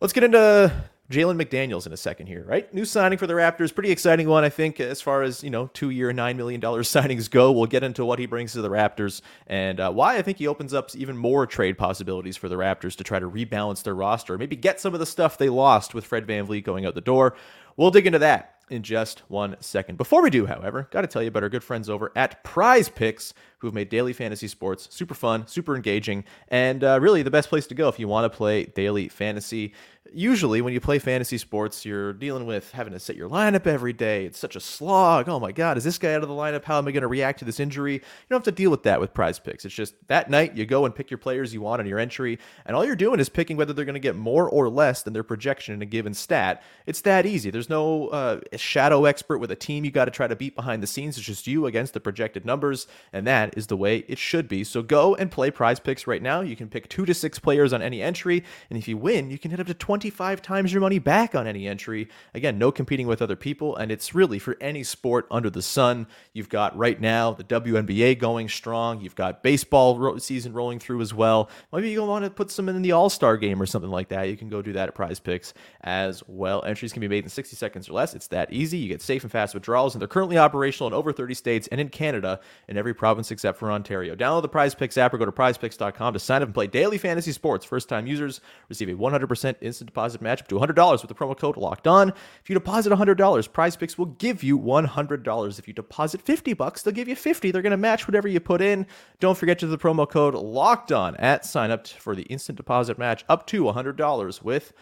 Let's 0.00 0.12
get 0.12 0.24
into 0.24 0.72
Jalen 1.10 1.40
McDaniels 1.40 1.86
in 1.86 1.92
a 1.92 1.98
second 1.98 2.28
here, 2.28 2.44
right? 2.44 2.72
New 2.72 2.86
signing 2.86 3.18
for 3.18 3.26
the 3.26 3.34
Raptors, 3.34 3.74
pretty 3.74 3.90
exciting 3.90 4.26
one, 4.26 4.42
I 4.42 4.48
think, 4.48 4.80
as 4.80 5.02
far 5.02 5.22
as 5.22 5.44
you 5.44 5.50
know, 5.50 5.66
two-year, 5.74 6.14
nine 6.14 6.36
million 6.38 6.60
dollars 6.60 6.88
signings 6.92 7.30
go. 7.30 7.52
We'll 7.52 7.66
get 7.66 7.82
into 7.84 8.04
what 8.06 8.18
he 8.18 8.26
brings 8.26 8.52
to 8.52 8.62
the 8.62 8.70
Raptors 8.70 9.20
and 9.46 9.80
uh, 9.80 9.92
why 9.92 10.16
I 10.16 10.22
think 10.22 10.38
he 10.38 10.46
opens 10.46 10.72
up 10.72 10.94
even 10.96 11.16
more 11.16 11.46
trade 11.46 11.76
possibilities 11.76 12.38
for 12.38 12.48
the 12.48 12.56
Raptors 12.56 12.96
to 12.96 13.04
try 13.04 13.18
to 13.18 13.28
rebalance 13.28 13.82
their 13.82 13.94
roster, 13.94 14.38
maybe 14.38 14.56
get 14.56 14.80
some 14.80 14.94
of 14.94 15.00
the 15.00 15.06
stuff 15.06 15.36
they 15.36 15.50
lost 15.50 15.94
with 15.94 16.06
Fred 16.06 16.26
VanVleet 16.26 16.64
going 16.64 16.86
out 16.86 16.94
the 16.94 17.02
door. 17.02 17.36
We'll 17.76 17.90
dig 17.90 18.06
into 18.06 18.20
that 18.20 18.54
in 18.70 18.82
just 18.82 19.22
one 19.28 19.56
second. 19.60 19.98
Before 19.98 20.22
we 20.22 20.30
do, 20.30 20.46
however, 20.46 20.88
got 20.90 21.02
to 21.02 21.06
tell 21.06 21.22
you 21.22 21.28
about 21.28 21.42
our 21.42 21.48
good 21.48 21.64
friends 21.64 21.90
over 21.90 22.12
at 22.16 22.42
Prize 22.44 22.88
Picks, 22.88 23.34
who've 23.64 23.74
made 23.74 23.88
daily 23.88 24.12
fantasy 24.12 24.48
sports 24.48 24.88
super 24.90 25.14
fun, 25.14 25.46
super 25.46 25.74
engaging, 25.74 26.24
and 26.48 26.84
uh, 26.84 26.98
really 27.00 27.22
the 27.22 27.30
best 27.30 27.48
place 27.48 27.66
to 27.66 27.74
go 27.74 27.88
if 27.88 27.98
you 27.98 28.08
want 28.08 28.30
to 28.30 28.36
play 28.36 28.64
daily 28.64 29.08
fantasy 29.08 29.72
usually 30.14 30.60
when 30.60 30.72
you 30.72 30.80
play 30.80 30.98
fantasy 30.98 31.38
sports, 31.38 31.84
you're 31.84 32.12
dealing 32.12 32.46
with 32.46 32.70
having 32.72 32.92
to 32.92 33.00
set 33.00 33.16
your 33.16 33.28
lineup 33.28 33.66
every 33.66 33.92
day. 33.92 34.24
It's 34.24 34.38
such 34.38 34.56
a 34.56 34.60
slog. 34.60 35.28
Oh 35.28 35.40
my 35.40 35.52
God, 35.52 35.76
is 35.76 35.84
this 35.84 35.98
guy 35.98 36.14
out 36.14 36.22
of 36.22 36.28
the 36.28 36.34
lineup? 36.34 36.64
How 36.64 36.78
am 36.78 36.86
I 36.86 36.92
going 36.92 37.02
to 37.02 37.08
react 37.08 37.40
to 37.40 37.44
this 37.44 37.60
injury? 37.60 37.94
You 37.94 38.00
don't 38.30 38.38
have 38.38 38.44
to 38.44 38.52
deal 38.52 38.70
with 38.70 38.84
that 38.84 39.00
with 39.00 39.14
prize 39.14 39.38
picks. 39.38 39.64
It's 39.64 39.74
just 39.74 39.94
that 40.08 40.30
night 40.30 40.56
you 40.56 40.66
go 40.66 40.84
and 40.84 40.94
pick 40.94 41.10
your 41.10 41.18
players 41.18 41.52
you 41.52 41.60
want 41.60 41.80
on 41.80 41.86
your 41.86 41.98
entry, 41.98 42.38
and 42.66 42.76
all 42.76 42.84
you're 42.84 42.96
doing 42.96 43.20
is 43.20 43.28
picking 43.28 43.56
whether 43.56 43.72
they're 43.72 43.84
going 43.84 43.94
to 43.94 44.00
get 44.00 44.16
more 44.16 44.48
or 44.48 44.68
less 44.68 45.02
than 45.02 45.12
their 45.12 45.22
projection 45.22 45.74
in 45.74 45.82
a 45.82 45.86
given 45.86 46.14
stat. 46.14 46.62
It's 46.86 47.00
that 47.02 47.26
easy. 47.26 47.50
There's 47.50 47.70
no 47.70 48.08
uh, 48.08 48.40
shadow 48.56 49.06
expert 49.06 49.38
with 49.38 49.50
a 49.50 49.56
team 49.56 49.84
you 49.84 49.90
got 49.90 50.04
to 50.06 50.10
try 50.10 50.28
to 50.28 50.36
beat 50.36 50.54
behind 50.54 50.82
the 50.82 50.86
scenes. 50.86 51.16
It's 51.16 51.26
just 51.26 51.46
you 51.46 51.66
against 51.66 51.94
the 51.94 52.00
projected 52.00 52.44
numbers, 52.44 52.86
and 53.12 53.26
that 53.26 53.53
is 53.56 53.66
the 53.66 53.76
way 53.76 54.04
it 54.08 54.18
should 54.18 54.48
be. 54.48 54.64
So 54.64 54.82
go 54.82 55.14
and 55.14 55.30
play 55.30 55.50
prize 55.50 55.80
picks 55.80 56.06
right 56.06 56.22
now. 56.22 56.40
You 56.40 56.56
can 56.56 56.68
pick 56.68 56.88
two 56.88 57.04
to 57.06 57.14
six 57.14 57.38
players 57.38 57.72
on 57.72 57.82
any 57.82 58.02
entry, 58.02 58.44
and 58.70 58.78
if 58.78 58.88
you 58.88 58.96
win, 58.96 59.30
you 59.30 59.38
can 59.38 59.50
hit 59.50 59.60
up 59.60 59.66
to 59.66 59.74
25 59.74 60.42
times 60.42 60.72
your 60.72 60.80
money 60.80 60.98
back 60.98 61.34
on 61.34 61.46
any 61.46 61.66
entry. 61.66 62.08
Again, 62.34 62.58
no 62.58 62.72
competing 62.72 63.06
with 63.06 63.22
other 63.22 63.36
people, 63.36 63.76
and 63.76 63.90
it's 63.90 64.14
really 64.14 64.38
for 64.38 64.56
any 64.60 64.82
sport 64.82 65.26
under 65.30 65.50
the 65.50 65.62
sun. 65.62 66.06
You've 66.32 66.48
got 66.48 66.76
right 66.76 67.00
now 67.00 67.32
the 67.32 67.44
WNBA 67.44 68.18
going 68.18 68.48
strong. 68.48 69.00
You've 69.00 69.14
got 69.14 69.42
baseball 69.42 69.98
ro- 69.98 70.18
season 70.18 70.52
rolling 70.52 70.78
through 70.78 71.00
as 71.00 71.14
well. 71.14 71.50
Maybe 71.72 71.90
you 71.90 72.02
want 72.04 72.24
to 72.24 72.30
put 72.30 72.50
some 72.50 72.68
in 72.68 72.82
the 72.82 72.92
All 72.92 73.10
Star 73.10 73.36
game 73.36 73.60
or 73.60 73.66
something 73.66 73.90
like 73.90 74.08
that. 74.08 74.28
You 74.28 74.36
can 74.36 74.48
go 74.48 74.62
do 74.62 74.72
that 74.72 74.88
at 74.88 74.94
Prize 74.94 75.20
Picks 75.20 75.54
as 75.82 76.22
well. 76.26 76.64
Entries 76.64 76.92
can 76.92 77.00
be 77.00 77.08
made 77.08 77.24
in 77.24 77.30
60 77.30 77.56
seconds 77.56 77.88
or 77.88 77.92
less. 77.92 78.14
It's 78.14 78.28
that 78.28 78.52
easy. 78.52 78.78
You 78.78 78.88
get 78.88 79.02
safe 79.02 79.22
and 79.22 79.32
fast 79.32 79.54
withdrawals, 79.54 79.94
and 79.94 80.00
they're 80.00 80.08
currently 80.08 80.38
operational 80.38 80.88
in 80.88 80.94
over 80.94 81.12
30 81.12 81.34
states 81.34 81.68
and 81.68 81.80
in 81.80 81.88
Canada 81.88 82.40
in 82.68 82.76
every 82.76 82.94
province 82.94 83.30
except 83.30 83.43
for 83.52 83.70
Ontario. 83.70 84.16
Download 84.16 84.42
the 84.42 84.48
Prize 84.48 84.74
Picks 84.74 84.96
app 84.96 85.12
or 85.12 85.18
go 85.18 85.24
to 85.24 85.32
prizepicks.com 85.32 86.12
to 86.12 86.18
sign 86.18 86.42
up 86.42 86.48
and 86.48 86.54
play 86.54 86.66
daily 86.66 86.98
fantasy 86.98 87.32
sports. 87.32 87.64
First 87.64 87.88
time 87.88 88.06
users 88.06 88.40
receive 88.68 88.88
a 88.88 88.94
100% 88.94 89.54
instant 89.60 89.86
deposit 89.86 90.22
match 90.22 90.40
up 90.42 90.48
to 90.48 90.54
$100 90.54 91.02
with 91.02 91.08
the 91.08 91.14
promo 91.14 91.36
code 91.36 91.56
locked 91.56 91.86
on. 91.86 92.08
If 92.08 92.48
you 92.48 92.54
deposit 92.54 92.92
$100, 92.92 93.52
Prize 93.52 93.76
Picks 93.76 93.98
will 93.98 94.06
give 94.06 94.42
you 94.42 94.58
$100. 94.58 95.58
If 95.58 95.68
you 95.68 95.74
deposit 95.74 96.22
50 96.22 96.54
bucks, 96.54 96.82
they'll 96.82 96.94
give 96.94 97.08
you 97.08 97.16
50. 97.16 97.50
They're 97.50 97.62
going 97.62 97.70
to 97.72 97.76
match 97.76 98.08
whatever 98.08 98.28
you 98.28 98.40
put 98.40 98.62
in. 98.62 98.86
Don't 99.20 99.36
forget 99.36 99.58
to 99.60 99.66
the 99.66 99.78
promo 99.78 100.08
code 100.08 100.34
locked 100.34 100.92
on 100.92 101.16
at 101.16 101.44
sign 101.44 101.70
up 101.70 101.86
for 101.86 102.16
the 102.16 102.22
instant 102.22 102.56
deposit 102.56 102.98
match 102.98 103.24
up 103.28 103.46
to 103.48 103.64
$100 103.64 104.42
with 104.42 104.72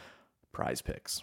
Prize 0.52 0.82
Picks. 0.82 1.22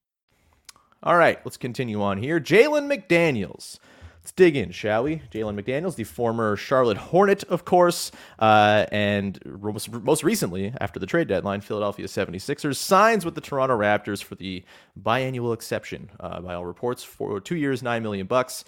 All 1.03 1.17
right, 1.17 1.39
let's 1.45 1.57
continue 1.57 2.01
on 2.01 2.17
here. 2.17 2.39
Jalen 2.39 2.91
McDaniels 2.91 3.79
Let's 4.21 4.33
dig 4.33 4.55
in, 4.55 4.69
shall 4.69 5.03
we? 5.03 5.23
Jalen 5.33 5.59
McDaniels, 5.59 5.95
the 5.95 6.03
former 6.03 6.55
Charlotte 6.55 6.97
Hornet, 6.97 7.43
of 7.45 7.65
course, 7.65 8.11
uh, 8.37 8.85
and 8.91 9.39
most 9.43 10.23
recently, 10.23 10.71
after 10.79 10.99
the 10.99 11.07
trade 11.07 11.27
deadline, 11.27 11.61
Philadelphia 11.61 12.05
76ers 12.05 12.75
signs 12.75 13.25
with 13.25 13.33
the 13.33 13.41
Toronto 13.41 13.75
Raptors 13.75 14.23
for 14.23 14.35
the 14.35 14.63
biannual 15.01 15.55
exception, 15.55 16.11
uh, 16.19 16.39
by 16.39 16.53
all 16.53 16.67
reports, 16.67 17.03
for 17.03 17.39
two 17.39 17.55
years, 17.55 17.81
nine 17.81 18.03
million 18.03 18.27
bucks. 18.27 18.63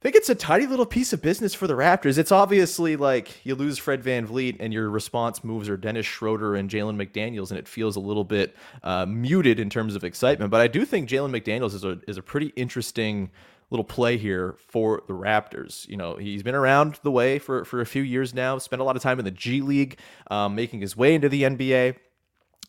I 0.00 0.02
think 0.02 0.16
it's 0.16 0.30
a 0.30 0.34
tidy 0.34 0.66
little 0.66 0.86
piece 0.86 1.12
of 1.12 1.20
business 1.20 1.52
for 1.52 1.66
the 1.66 1.74
Raptors. 1.74 2.16
It's 2.16 2.32
obviously 2.32 2.96
like 2.96 3.44
you 3.44 3.54
lose 3.54 3.76
Fred 3.76 4.02
Van 4.02 4.26
VanVleet 4.26 4.56
and 4.58 4.72
your 4.72 4.88
response 4.88 5.44
moves 5.44 5.68
are 5.68 5.76
Dennis 5.76 6.06
Schroeder 6.06 6.54
and 6.54 6.70
Jalen 6.70 6.96
McDaniels, 6.96 7.50
and 7.50 7.58
it 7.58 7.68
feels 7.68 7.96
a 7.96 8.00
little 8.00 8.24
bit 8.24 8.56
uh, 8.82 9.04
muted 9.04 9.60
in 9.60 9.68
terms 9.68 9.94
of 9.94 10.02
excitement. 10.02 10.50
But 10.50 10.62
I 10.62 10.68
do 10.68 10.86
think 10.86 11.06
Jalen 11.06 11.38
McDaniels 11.38 11.74
is 11.74 11.84
a, 11.84 12.00
is 12.08 12.16
a 12.16 12.22
pretty 12.22 12.46
interesting 12.56 13.30
little 13.68 13.84
play 13.84 14.16
here 14.16 14.56
for 14.68 15.02
the 15.06 15.12
Raptors. 15.12 15.86
You 15.86 15.98
know, 15.98 16.16
he's 16.16 16.42
been 16.42 16.54
around 16.54 16.98
the 17.02 17.10
way 17.10 17.38
for, 17.38 17.66
for 17.66 17.82
a 17.82 17.86
few 17.86 18.02
years 18.02 18.32
now, 18.32 18.56
spent 18.56 18.80
a 18.80 18.84
lot 18.86 18.96
of 18.96 19.02
time 19.02 19.18
in 19.18 19.26
the 19.26 19.30
G 19.30 19.60
League, 19.60 19.98
um, 20.30 20.54
making 20.54 20.80
his 20.80 20.96
way 20.96 21.14
into 21.14 21.28
the 21.28 21.42
NBA. 21.42 21.96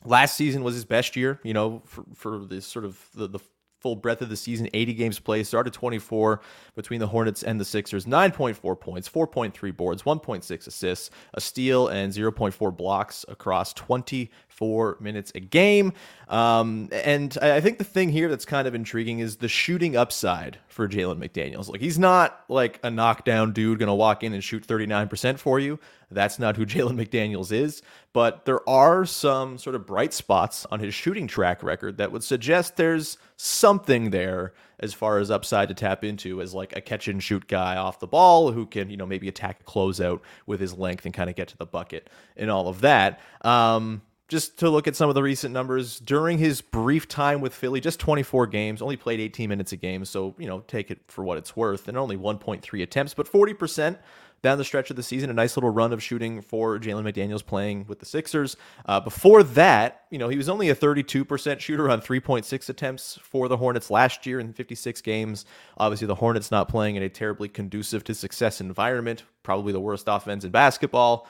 Last 0.04 0.36
season 0.36 0.63
was 0.63 0.76
his 0.76 0.84
best 0.84 1.15
year, 1.15 1.39
you 1.44 1.54
know, 1.54 1.82
for, 1.86 2.04
for 2.13 2.39
this 2.39 2.65
sort 2.65 2.84
of 2.84 3.00
the, 3.15 3.30
the 3.30 3.39
full 3.82 3.96
breadth 3.96 4.22
of 4.22 4.30
the 4.30 4.36
season 4.36 4.70
80 4.74 4.94
games 4.94 5.20
played 5.20 5.48
started 5.48 5.74
24 5.74 6.41
between 6.76 7.00
the 7.00 7.08
hornets 7.08 7.44
and 7.44 7.60
the 7.60 7.65
sixers 7.65 8.06
9.4 8.06 8.80
points 8.80 9.10
4.3 9.10 9.76
boards 9.76 10.04
1.6 10.04 10.67
assists 10.67 11.10
a 11.34 11.41
steal 11.41 11.88
and 11.88 12.13
0.4 12.13 12.76
blocks 12.76 13.26
across 13.28 13.74
24 13.74 14.98
minutes 15.00 15.32
a 15.36 15.39
game. 15.39 15.94
Um, 16.28 16.89
and 16.91 17.38
i 17.41 17.60
think 17.60 17.78
the 17.78 17.84
thing 17.84 18.10
here 18.10 18.30
that's 18.30 18.46
kind 18.46 18.67
of 18.67 18.76
intriguing 18.76 19.20
is 19.20 19.38
the 19.38 19.48
shooting 19.48 19.96
upside 19.96 20.60
for 20.67 20.88
jalen 20.88 21.17
mcdaniels. 21.17 21.67
Like 21.67 21.82
he's 21.82 22.00
not 22.00 22.44
like 22.48 22.80
a 22.84 22.91
knockdown 22.91 23.52
dude 23.52 23.80
gonna 23.80 23.96
walk 23.96 24.24
in 24.24 24.34
and 24.34 24.44
shoot 24.44 24.65
39% 24.65 25.39
for 25.39 25.60
you 25.60 25.80
That's 26.12 26.39
not 26.39 26.58
who 26.58 26.65
Jalen 26.67 27.04
McDaniels 27.04 27.52
is. 27.52 27.82
But 28.13 28.45
there 28.45 28.67
are 28.69 29.06
some 29.06 29.58
sort 29.58 29.76
of 29.76 29.86
bright 29.86 30.13
spots 30.13 30.65
on 30.71 30.80
his 30.80 30.93
shooting 30.93 31.28
track 31.28 31.63
record 31.63 31.97
that 31.97 32.12
would 32.12 32.24
suggest 32.24 32.76
there's 32.76 33.17
something 33.38 34.12
there 34.12 34.54
as 34.80 34.93
far 34.93 35.19
as 35.19 35.32
upside 35.32 35.69
to 35.69 35.74
tap 35.74 36.04
into 36.04 36.41
as 36.41 36.54
like 36.54 36.76
a 36.76 36.82
catch 36.82 37.08
and 37.08 37.24
shoot 37.24 37.47
guy 37.47 37.78
off 37.78 38.00
the 38.00 38.08
ball 38.08 38.52
who 38.52 38.65
can, 38.65 38.89
you 38.89 38.97
know, 38.97 39.06
maybe 39.06 39.28
attack 39.28 39.62
a 39.62 39.63
closeout 39.63 40.21
with 40.45 40.60
his 40.60 40.74
length 40.74 41.06
and 41.06 41.13
kind 41.13 41.30
of 41.30 41.36
get 41.36 41.47
to 41.50 41.58
the 41.58 41.65
bucket 41.65 42.10
and 42.36 42.50
all 42.50 42.67
of 42.67 42.82
that. 42.82 43.19
Um, 43.41 44.02
just 44.32 44.60
to 44.60 44.69
look 44.69 44.88
at 44.88 44.95
some 44.95 45.10
of 45.10 45.15
the 45.15 45.21
recent 45.21 45.54
numbers 45.54 46.00
during 46.00 46.38
his 46.38 46.62
brief 46.62 47.06
time 47.06 47.41
with 47.41 47.54
Philly, 47.54 47.82
just 47.82 48.00
24 48.00 48.47
games, 48.47 48.82
only 48.82 48.95
played 48.95 49.19
18 49.19 49.50
minutes 49.50 49.74
a 49.74 49.76
game. 49.76 50.06
So, 50.06 50.36
you 50.38 50.47
know, 50.47 50.62
take 50.62 50.89
it 50.89 51.00
for 51.10 51.26
what 51.26 51.38
it's 51.38 51.54
worth. 51.54 51.89
And 51.89 51.97
only 51.97 52.15
1.3 52.15 52.82
attempts, 52.82 53.13
but 53.13 53.30
40% 53.30 53.97
down 54.43 54.58
the 54.58 54.63
stretch 54.63 54.89
of 54.89 54.95
the 54.95 55.04
season. 55.04 55.30
A 55.30 55.34
nice 55.34 55.56
little 55.56 55.69
run 55.69 55.93
of 55.93 56.01
shooting 56.01 56.41
for 56.41 56.80
Jalen 56.80 57.04
McDaniels 57.04 57.45
playing 57.45 57.86
with 57.88 57.99
the 57.99 58.06
Sixers. 58.06 58.58
Uh, 58.86 58.99
before 58.99 59.43
that, 59.43 60.04
you 60.10 60.17
know, 60.17 60.30
he 60.30 60.38
was 60.38 60.49
only 60.49 60.69
a 60.69 60.75
32% 60.75 61.60
shooter 61.60 61.89
on 61.89 62.01
3.6 62.01 62.69
attempts 62.69 63.19
for 63.23 63.47
the 63.47 63.58
Hornets 63.58 63.89
last 63.89 64.25
year 64.25 64.39
in 64.39 64.54
56 64.54 65.01
games. 65.01 65.45
Obviously, 65.77 66.08
the 66.08 66.15
Hornets 66.15 66.51
not 66.51 66.69
playing 66.69 66.95
in 66.95 67.04
a 67.04 67.10
terribly 67.10 67.49
conducive 67.49 68.04
to 68.06 68.13
success 68.13 68.62
environment, 68.62 69.23
probably 69.43 69.73
the 69.73 69.80
worst 69.80 70.06
offense 70.08 70.43
in 70.43 70.51
basketball 70.51 71.27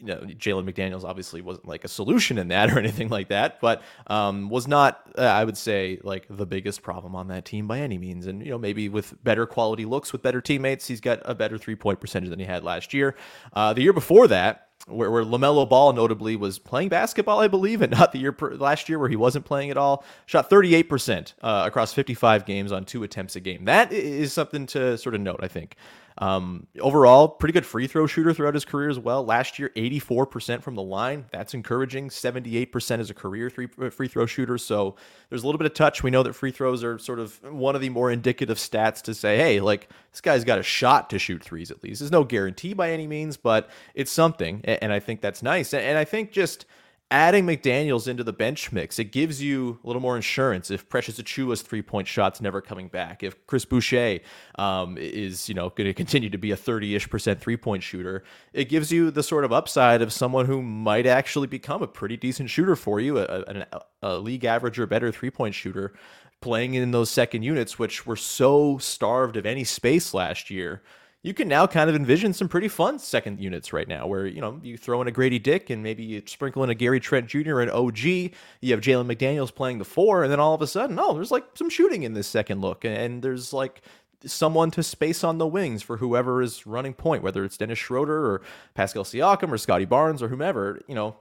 you 0.00 0.06
know, 0.06 0.20
Jalen 0.20 0.70
McDaniels 0.70 1.04
obviously 1.04 1.40
wasn't 1.40 1.68
like 1.68 1.84
a 1.84 1.88
solution 1.88 2.38
in 2.38 2.48
that 2.48 2.70
or 2.74 2.78
anything 2.78 3.08
like 3.08 3.28
that, 3.28 3.60
but 3.60 3.82
um, 4.06 4.48
was 4.48 4.66
not, 4.66 5.02
uh, 5.18 5.22
I 5.22 5.44
would 5.44 5.56
say, 5.56 5.98
like 6.02 6.26
the 6.28 6.46
biggest 6.46 6.82
problem 6.82 7.14
on 7.14 7.28
that 7.28 7.44
team 7.44 7.66
by 7.66 7.80
any 7.80 7.98
means. 7.98 8.26
And, 8.26 8.44
you 8.44 8.50
know, 8.50 8.58
maybe 8.58 8.88
with 8.88 9.22
better 9.22 9.46
quality 9.46 9.84
looks, 9.84 10.12
with 10.12 10.22
better 10.22 10.40
teammates, 10.40 10.86
he's 10.86 11.00
got 11.00 11.20
a 11.24 11.34
better 11.34 11.58
three 11.58 11.76
point 11.76 12.00
percentage 12.00 12.30
than 12.30 12.38
he 12.38 12.46
had 12.46 12.64
last 12.64 12.94
year. 12.94 13.16
Uh, 13.52 13.72
the 13.72 13.82
year 13.82 13.92
before 13.92 14.26
that, 14.28 14.68
where, 14.86 15.10
where 15.10 15.24
LaMelo 15.24 15.68
Ball 15.68 15.92
notably 15.92 16.36
was 16.36 16.58
playing 16.58 16.88
basketball, 16.88 17.40
I 17.40 17.48
believe, 17.48 17.82
and 17.82 17.92
not 17.98 18.12
the 18.12 18.18
year 18.18 18.36
last 18.40 18.88
year 18.88 18.98
where 18.98 19.08
he 19.08 19.16
wasn't 19.16 19.44
playing 19.44 19.70
at 19.70 19.76
all. 19.76 20.04
Shot 20.26 20.50
38% 20.50 21.34
uh, 21.42 21.64
across 21.66 21.92
55 21.92 22.44
games 22.44 22.72
on 22.72 22.84
two 22.84 23.02
attempts 23.02 23.36
a 23.36 23.40
game. 23.40 23.64
That 23.66 23.92
is 23.92 24.32
something 24.32 24.66
to 24.68 24.96
sort 24.98 25.14
of 25.14 25.20
note, 25.20 25.40
I 25.42 25.48
think. 25.48 25.76
Um, 26.20 26.66
overall, 26.78 27.28
pretty 27.28 27.54
good 27.54 27.64
free 27.64 27.86
throw 27.86 28.06
shooter 28.06 28.34
throughout 28.34 28.52
his 28.52 28.66
career 28.66 28.90
as 28.90 28.98
well. 28.98 29.24
Last 29.24 29.58
year, 29.58 29.70
84% 29.74 30.62
from 30.62 30.74
the 30.74 30.82
line. 30.82 31.24
That's 31.32 31.54
encouraging. 31.54 32.10
78% 32.10 32.98
as 32.98 33.08
a 33.08 33.14
career 33.14 33.48
three, 33.48 33.66
free 33.66 34.06
throw 34.06 34.26
shooter. 34.26 34.58
So 34.58 34.96
there's 35.30 35.42
a 35.42 35.46
little 35.46 35.58
bit 35.58 35.64
of 35.64 35.72
touch. 35.72 36.02
We 36.02 36.10
know 36.10 36.22
that 36.22 36.34
free 36.34 36.50
throws 36.50 36.84
are 36.84 36.98
sort 36.98 37.20
of 37.20 37.42
one 37.50 37.74
of 37.74 37.80
the 37.80 37.88
more 37.88 38.10
indicative 38.10 38.58
stats 38.58 39.00
to 39.02 39.14
say, 39.14 39.38
hey, 39.38 39.60
like 39.60 39.88
this 40.12 40.20
guy's 40.20 40.44
got 40.44 40.58
a 40.58 40.62
shot 40.62 41.08
to 41.10 41.18
shoot 41.18 41.42
threes 41.42 41.70
at 41.70 41.82
least. 41.82 42.00
There's 42.00 42.12
no 42.12 42.24
guarantee 42.24 42.74
by 42.74 42.90
any 42.90 43.06
means, 43.06 43.38
but 43.38 43.70
it's 43.94 44.12
something. 44.12 44.60
And 44.64 44.92
I 44.92 45.00
think 45.00 45.22
that's 45.22 45.42
nice. 45.42 45.72
And 45.72 45.96
I 45.96 46.04
think 46.04 46.32
just 46.32 46.66
adding 47.10 47.44
McDaniels 47.44 48.06
into 48.06 48.22
the 48.22 48.32
bench 48.32 48.70
mix, 48.70 48.98
it 48.98 49.12
gives 49.12 49.42
you 49.42 49.78
a 49.82 49.86
little 49.86 50.00
more 50.00 50.16
insurance 50.16 50.70
if 50.70 50.88
Precious 50.88 51.18
Achiuwa's 51.20 51.62
three 51.62 51.82
point 51.82 52.06
shots 52.06 52.40
never 52.40 52.60
coming 52.60 52.88
back. 52.88 53.22
If 53.22 53.46
Chris 53.46 53.64
Boucher 53.64 54.20
um, 54.56 54.96
is, 54.98 55.48
you 55.48 55.54
know, 55.54 55.70
going 55.70 55.86
to 55.86 55.94
continue 55.94 56.30
to 56.30 56.38
be 56.38 56.52
a 56.52 56.56
30 56.56 56.94
ish 56.94 57.10
percent 57.10 57.40
three 57.40 57.56
point 57.56 57.82
shooter, 57.82 58.22
it 58.52 58.68
gives 58.68 58.92
you 58.92 59.10
the 59.10 59.22
sort 59.22 59.44
of 59.44 59.52
upside 59.52 60.02
of 60.02 60.12
someone 60.12 60.46
who 60.46 60.62
might 60.62 61.06
actually 61.06 61.48
become 61.48 61.82
a 61.82 61.88
pretty 61.88 62.16
decent 62.16 62.50
shooter 62.50 62.76
for 62.76 63.00
you, 63.00 63.18
a, 63.18 63.24
a, 63.24 63.66
a 64.02 64.18
league 64.18 64.44
average 64.44 64.78
or 64.78 64.86
better 64.86 65.10
three 65.10 65.30
point 65.30 65.54
shooter 65.54 65.92
playing 66.40 66.74
in 66.74 66.90
those 66.90 67.10
second 67.10 67.42
units, 67.42 67.78
which 67.78 68.06
were 68.06 68.16
so 68.16 68.78
starved 68.78 69.36
of 69.36 69.44
any 69.44 69.64
space 69.64 70.14
last 70.14 70.50
year 70.50 70.82
you 71.22 71.34
can 71.34 71.48
now 71.48 71.66
kind 71.66 71.90
of 71.90 71.96
envision 71.96 72.32
some 72.32 72.48
pretty 72.48 72.68
fun 72.68 72.98
second 72.98 73.40
units 73.40 73.72
right 73.72 73.86
now 73.86 74.06
where, 74.06 74.26
you 74.26 74.40
know, 74.40 74.58
you 74.62 74.78
throw 74.78 75.02
in 75.02 75.08
a 75.08 75.10
Grady 75.10 75.38
Dick 75.38 75.68
and 75.68 75.82
maybe 75.82 76.02
you 76.02 76.22
sprinkle 76.24 76.64
in 76.64 76.70
a 76.70 76.74
Gary 76.74 76.98
Trent 76.98 77.26
Jr. 77.26 77.60
and 77.60 77.70
OG. 77.70 77.98
You 77.98 78.32
have 78.70 78.80
Jalen 78.80 79.14
McDaniels 79.14 79.54
playing 79.54 79.78
the 79.78 79.84
four, 79.84 80.22
and 80.22 80.32
then 80.32 80.40
all 80.40 80.54
of 80.54 80.62
a 80.62 80.66
sudden, 80.66 80.98
oh, 80.98 81.12
there's 81.12 81.30
like 81.30 81.44
some 81.54 81.68
shooting 81.68 82.04
in 82.04 82.14
this 82.14 82.26
second 82.26 82.62
look. 82.62 82.86
And 82.86 83.20
there's 83.22 83.52
like 83.52 83.82
someone 84.24 84.70
to 84.70 84.82
space 84.82 85.22
on 85.22 85.36
the 85.36 85.46
wings 85.46 85.82
for 85.82 85.98
whoever 85.98 86.40
is 86.40 86.66
running 86.66 86.94
point, 86.94 87.22
whether 87.22 87.44
it's 87.44 87.58
Dennis 87.58 87.78
Schroeder 87.78 88.26
or 88.26 88.42
Pascal 88.74 89.04
Siakam 89.04 89.52
or 89.52 89.58
Scottie 89.58 89.84
Barnes 89.84 90.22
or 90.22 90.28
whomever, 90.28 90.80
you 90.88 90.94
know, 90.94 91.16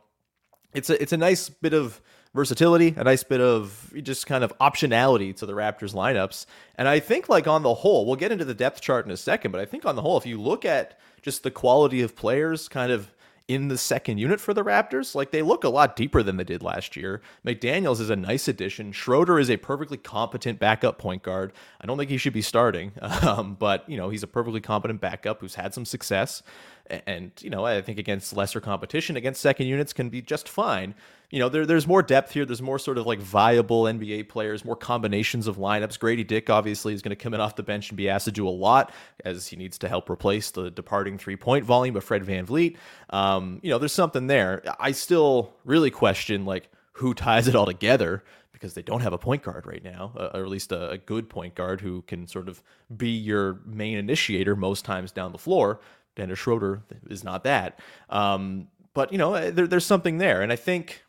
it's 0.74 0.90
a 0.90 1.02
it's 1.02 1.14
a 1.14 1.18
nice 1.18 1.50
bit 1.50 1.74
of 1.74 2.02
versatility, 2.34 2.94
a 2.96 3.04
nice 3.04 3.24
bit 3.24 3.42
of 3.42 3.92
just 4.04 4.28
kind 4.28 4.44
of 4.44 4.56
optionality 4.60 5.36
to 5.36 5.46
the 5.46 5.54
Raptors 5.54 5.94
lineups. 5.94 6.46
And 6.76 6.88
I 6.88 7.00
think, 7.00 7.28
like, 7.28 7.48
on 7.48 7.64
the 7.64 7.74
whole, 7.74 8.06
we'll 8.06 8.16
get 8.16 8.32
into 8.32 8.46
the 8.46 8.54
depth 8.54 8.82
chart 8.82 9.06
in 9.06 9.12
a 9.12 9.18
second, 9.18 9.52
but 9.52 9.60
I 9.60 9.66
think 9.66 9.86
on 9.86 9.96
the 9.96 10.02
whole, 10.02 10.18
if 10.18 10.26
you 10.26 10.40
look 10.40 10.64
at 10.64 11.00
just 11.22 11.44
the 11.44 11.52
quality 11.52 12.02
of 12.02 12.16
players 12.16 12.68
kind 12.68 12.92
of 12.92 13.12
in 13.50 13.68
the 13.68 13.78
second 13.78 14.20
unit 14.20 14.40
for 14.40 14.54
the 14.54 14.64
Raptors. 14.64 15.16
Like 15.16 15.32
they 15.32 15.42
look 15.42 15.64
a 15.64 15.70
lot 15.70 15.96
deeper 15.96 16.22
than 16.22 16.38
they 16.38 16.44
did 16.44 16.62
last 16.62 16.96
year. 16.96 17.22
McDaniels 17.46 18.00
is 18.00 18.12
a 18.12 18.16
nice 18.16 18.48
addition. 18.48 18.92
Schroeder 18.92 19.40
is 19.40 19.50
a 19.50 19.58
perfectly 19.58 19.98
competent 19.98 20.60
backup 20.60 21.00
point 21.00 21.24
guard. 21.24 21.52
I 21.82 21.88
don't 21.88 21.98
think 21.98 22.12
he 22.12 22.18
should 22.18 22.32
be 22.32 22.44
starting, 22.44 22.92
um, 23.02 23.58
but 23.60 23.90
you 23.90 23.98
know 23.98 24.10
he's 24.10 24.24
a 24.24 24.28
perfectly 24.28 24.62
competent 24.62 25.02
backup 25.02 25.42
who's 25.42 25.56
had 25.56 25.74
some 25.74 25.84
success 25.84 26.44
and 26.90 27.32
you 27.42 27.50
know 27.50 27.66
I 27.66 27.82
think 27.82 28.00
against 28.00 28.36
lesser 28.36 28.60
competition 28.60 29.16
against 29.16 29.42
second 29.42 29.68
units 29.68 29.94
can 29.94 30.10
be 30.10 30.22
just 30.22 30.48
fine. 30.48 30.96
You 31.30 31.40
know 31.40 31.50
there, 31.50 31.66
there's 31.66 31.86
more 31.86 32.02
depth 32.02 32.32
here. 32.32 32.44
There's 32.44 32.62
more 32.62 32.80
sort 32.80 32.98
of 32.98 33.06
like 33.06 33.20
viable 33.20 33.84
NBA 33.84 34.30
players, 34.30 34.66
more 34.66 34.76
combinations 34.76 35.46
of 35.46 35.58
lineups. 35.58 36.00
Grady 36.00 36.24
Dick 36.24 36.50
obviously 36.50 36.94
is 36.94 37.04
going 37.04 37.12
to 37.12 37.16
come 37.16 37.36
in 37.36 37.40
off 37.40 37.56
the 37.56 37.64
bench 37.64 37.90
and 37.90 37.98
be 37.98 38.10
asked 38.10 38.26
to 38.26 38.32
do 38.32 38.48
a 38.48 38.50
lot 38.50 38.92
as 39.24 39.48
he 39.48 39.56
needs 39.56 39.78
to 39.80 39.88
help 39.88 40.10
replace 40.10 40.50
the 40.52 40.72
departing 40.72 41.18
three 41.20 41.36
point 41.36 41.66
volume 41.66 41.96
of 41.96 42.04
Fred 42.04 42.24
VanVleet. 42.24 42.78
Um, 43.12 43.60
you 43.62 43.70
know 43.70 43.78
there's 43.78 43.94
something 43.94 44.28
there. 44.28 44.64
I 44.80 44.92
still 44.92 45.54
really 45.66 45.92
question 45.92 46.46
like 46.46 46.70
who 46.94 47.14
ties 47.14 47.48
it 47.48 47.56
all 47.56 47.68
together 47.68 48.24
because 48.52 48.74
they 48.74 48.82
don't 48.82 49.02
have 49.02 49.14
a 49.14 49.18
point 49.18 49.44
guard 49.44 49.66
right 49.66 49.84
now, 49.84 50.12
uh, 50.18 50.32
or 50.34 50.42
at 50.42 50.50
least 50.50 50.72
a, 50.72 50.90
a, 50.90 50.98
good 50.98 51.30
point 51.30 51.56
guard 51.56 51.80
who 51.80 52.02
can 52.04 52.28
sort 52.28 52.50
of 52.50 52.62
be 52.96 53.12
your 53.12 53.62
main 53.66 53.98
initiator 53.98 54.54
most 54.54 54.84
times 54.84 55.14
down 55.14 55.32
the 55.32 55.38
floor. 55.38 55.80
Dennis 56.16 56.40
Schroeder 56.40 56.84
is 57.10 57.24
not 57.24 57.46
that. 57.46 57.80
Um, 58.10 58.68
but 58.94 59.14
you 59.14 59.18
know, 59.18 59.34
eh, 59.36 59.52
there, 59.52 59.68
there's 59.68 59.86
something 59.86 60.18
there, 60.18 60.42
and 60.42 60.52
I 60.52 60.58
think 60.58 61.04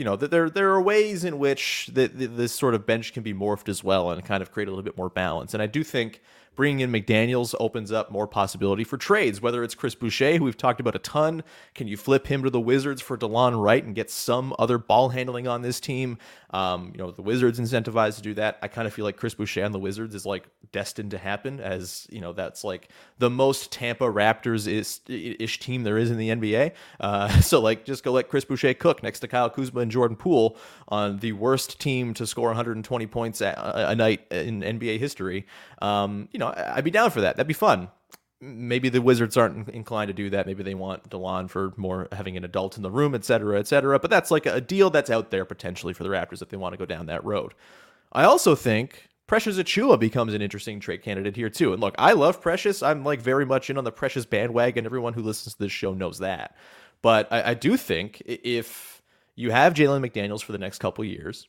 you 0.00 0.04
know 0.04 0.16
that 0.16 0.30
there 0.30 0.48
there 0.48 0.70
are 0.70 0.80
ways 0.80 1.24
in 1.24 1.38
which 1.38 1.90
the, 1.92 2.06
this 2.06 2.54
sort 2.54 2.74
of 2.74 2.86
bench 2.86 3.12
can 3.12 3.22
be 3.22 3.34
morphed 3.34 3.68
as 3.68 3.84
well, 3.84 4.10
and 4.10 4.24
kind 4.24 4.42
of 4.42 4.50
create 4.50 4.66
a 4.66 4.70
little 4.70 4.82
bit 4.82 4.96
more 4.96 5.10
balance. 5.10 5.52
And 5.52 5.62
I 5.62 5.66
do 5.66 5.84
think 5.84 6.22
Bringing 6.60 6.80
in 6.80 6.92
McDaniels 6.92 7.54
opens 7.58 7.90
up 7.90 8.10
more 8.10 8.26
possibility 8.26 8.84
for 8.84 8.98
trades, 8.98 9.40
whether 9.40 9.64
it's 9.64 9.74
Chris 9.74 9.94
Boucher, 9.94 10.36
who 10.36 10.44
we've 10.44 10.58
talked 10.58 10.78
about 10.78 10.94
a 10.94 10.98
ton. 10.98 11.42
Can 11.74 11.88
you 11.88 11.96
flip 11.96 12.26
him 12.26 12.42
to 12.42 12.50
the 12.50 12.60
Wizards 12.60 13.00
for 13.00 13.16
Delon 13.16 13.58
Wright 13.58 13.82
and 13.82 13.94
get 13.94 14.10
some 14.10 14.54
other 14.58 14.76
ball 14.76 15.08
handling 15.08 15.48
on 15.48 15.62
this 15.62 15.80
team? 15.80 16.18
Um, 16.50 16.90
you 16.92 16.98
know, 16.98 17.12
the 17.12 17.22
Wizards 17.22 17.58
incentivized 17.58 18.16
to 18.16 18.22
do 18.22 18.34
that. 18.34 18.58
I 18.60 18.68
kind 18.68 18.86
of 18.86 18.92
feel 18.92 19.06
like 19.06 19.16
Chris 19.16 19.32
Boucher 19.32 19.64
on 19.64 19.72
the 19.72 19.78
Wizards 19.78 20.14
is 20.14 20.26
like 20.26 20.48
destined 20.70 21.12
to 21.12 21.18
happen, 21.18 21.60
as 21.60 22.06
you 22.10 22.20
know, 22.20 22.34
that's 22.34 22.62
like 22.62 22.90
the 23.18 23.30
most 23.30 23.72
Tampa 23.72 24.04
Raptors 24.04 24.68
ish 24.68 25.60
team 25.60 25.82
there 25.82 25.96
is 25.96 26.10
in 26.10 26.18
the 26.18 26.28
NBA. 26.28 26.72
Uh, 26.98 27.28
so 27.40 27.60
like, 27.60 27.86
just 27.86 28.04
go 28.04 28.12
let 28.12 28.28
Chris 28.28 28.44
Boucher 28.44 28.74
cook 28.74 29.02
next 29.02 29.20
to 29.20 29.28
Kyle 29.28 29.48
Kuzma 29.48 29.80
and 29.80 29.90
Jordan 29.90 30.16
Poole 30.16 30.58
on 30.88 31.20
the 31.20 31.32
worst 31.32 31.80
team 31.80 32.12
to 32.14 32.26
score 32.26 32.48
120 32.48 33.06
points 33.06 33.40
a, 33.40 33.54
a 33.88 33.94
night 33.94 34.26
in 34.30 34.60
NBA 34.60 34.98
history. 34.98 35.46
Um, 35.80 36.28
you 36.32 36.38
know, 36.38 36.49
I'd 36.56 36.84
be 36.84 36.90
down 36.90 37.10
for 37.10 37.20
that. 37.20 37.36
That'd 37.36 37.48
be 37.48 37.54
fun. 37.54 37.88
Maybe 38.40 38.88
the 38.88 39.02
Wizards 39.02 39.36
aren't 39.36 39.68
inclined 39.68 40.08
to 40.08 40.14
do 40.14 40.30
that. 40.30 40.46
Maybe 40.46 40.62
they 40.62 40.74
want 40.74 41.10
Delon 41.10 41.50
for 41.50 41.74
more 41.76 42.08
having 42.12 42.36
an 42.38 42.44
adult 42.44 42.76
in 42.78 42.82
the 42.82 42.90
room, 42.90 43.14
et 43.14 43.24
cetera, 43.24 43.58
et 43.58 43.66
cetera. 43.66 43.98
But 43.98 44.10
that's 44.10 44.30
like 44.30 44.46
a 44.46 44.60
deal 44.60 44.88
that's 44.88 45.10
out 45.10 45.30
there 45.30 45.44
potentially 45.44 45.92
for 45.92 46.04
the 46.04 46.08
Raptors 46.08 46.40
if 46.40 46.48
they 46.48 46.56
want 46.56 46.72
to 46.72 46.78
go 46.78 46.86
down 46.86 47.06
that 47.06 47.24
road. 47.24 47.52
I 48.12 48.24
also 48.24 48.54
think 48.54 49.08
Precious 49.26 49.58
Achiuwa 49.58 50.00
becomes 50.00 50.32
an 50.32 50.42
interesting 50.42 50.80
trade 50.80 51.02
candidate 51.02 51.36
here 51.36 51.50
too. 51.50 51.72
And 51.72 51.82
look, 51.82 51.94
I 51.98 52.12
love 52.12 52.40
Precious. 52.40 52.82
I'm 52.82 53.04
like 53.04 53.20
very 53.20 53.44
much 53.44 53.68
in 53.68 53.76
on 53.76 53.84
the 53.84 53.92
Precious 53.92 54.24
bandwagon. 54.24 54.86
Everyone 54.86 55.12
who 55.12 55.22
listens 55.22 55.54
to 55.54 55.60
this 55.60 55.70
show 55.70 55.92
knows 55.92 56.18
that. 56.20 56.56
But 57.02 57.30
I, 57.30 57.50
I 57.50 57.54
do 57.54 57.76
think 57.76 58.22
if 58.26 59.02
you 59.36 59.50
have 59.50 59.74
Jalen 59.74 60.04
McDaniels 60.04 60.42
for 60.42 60.52
the 60.52 60.58
next 60.58 60.78
couple 60.78 61.04
years, 61.04 61.46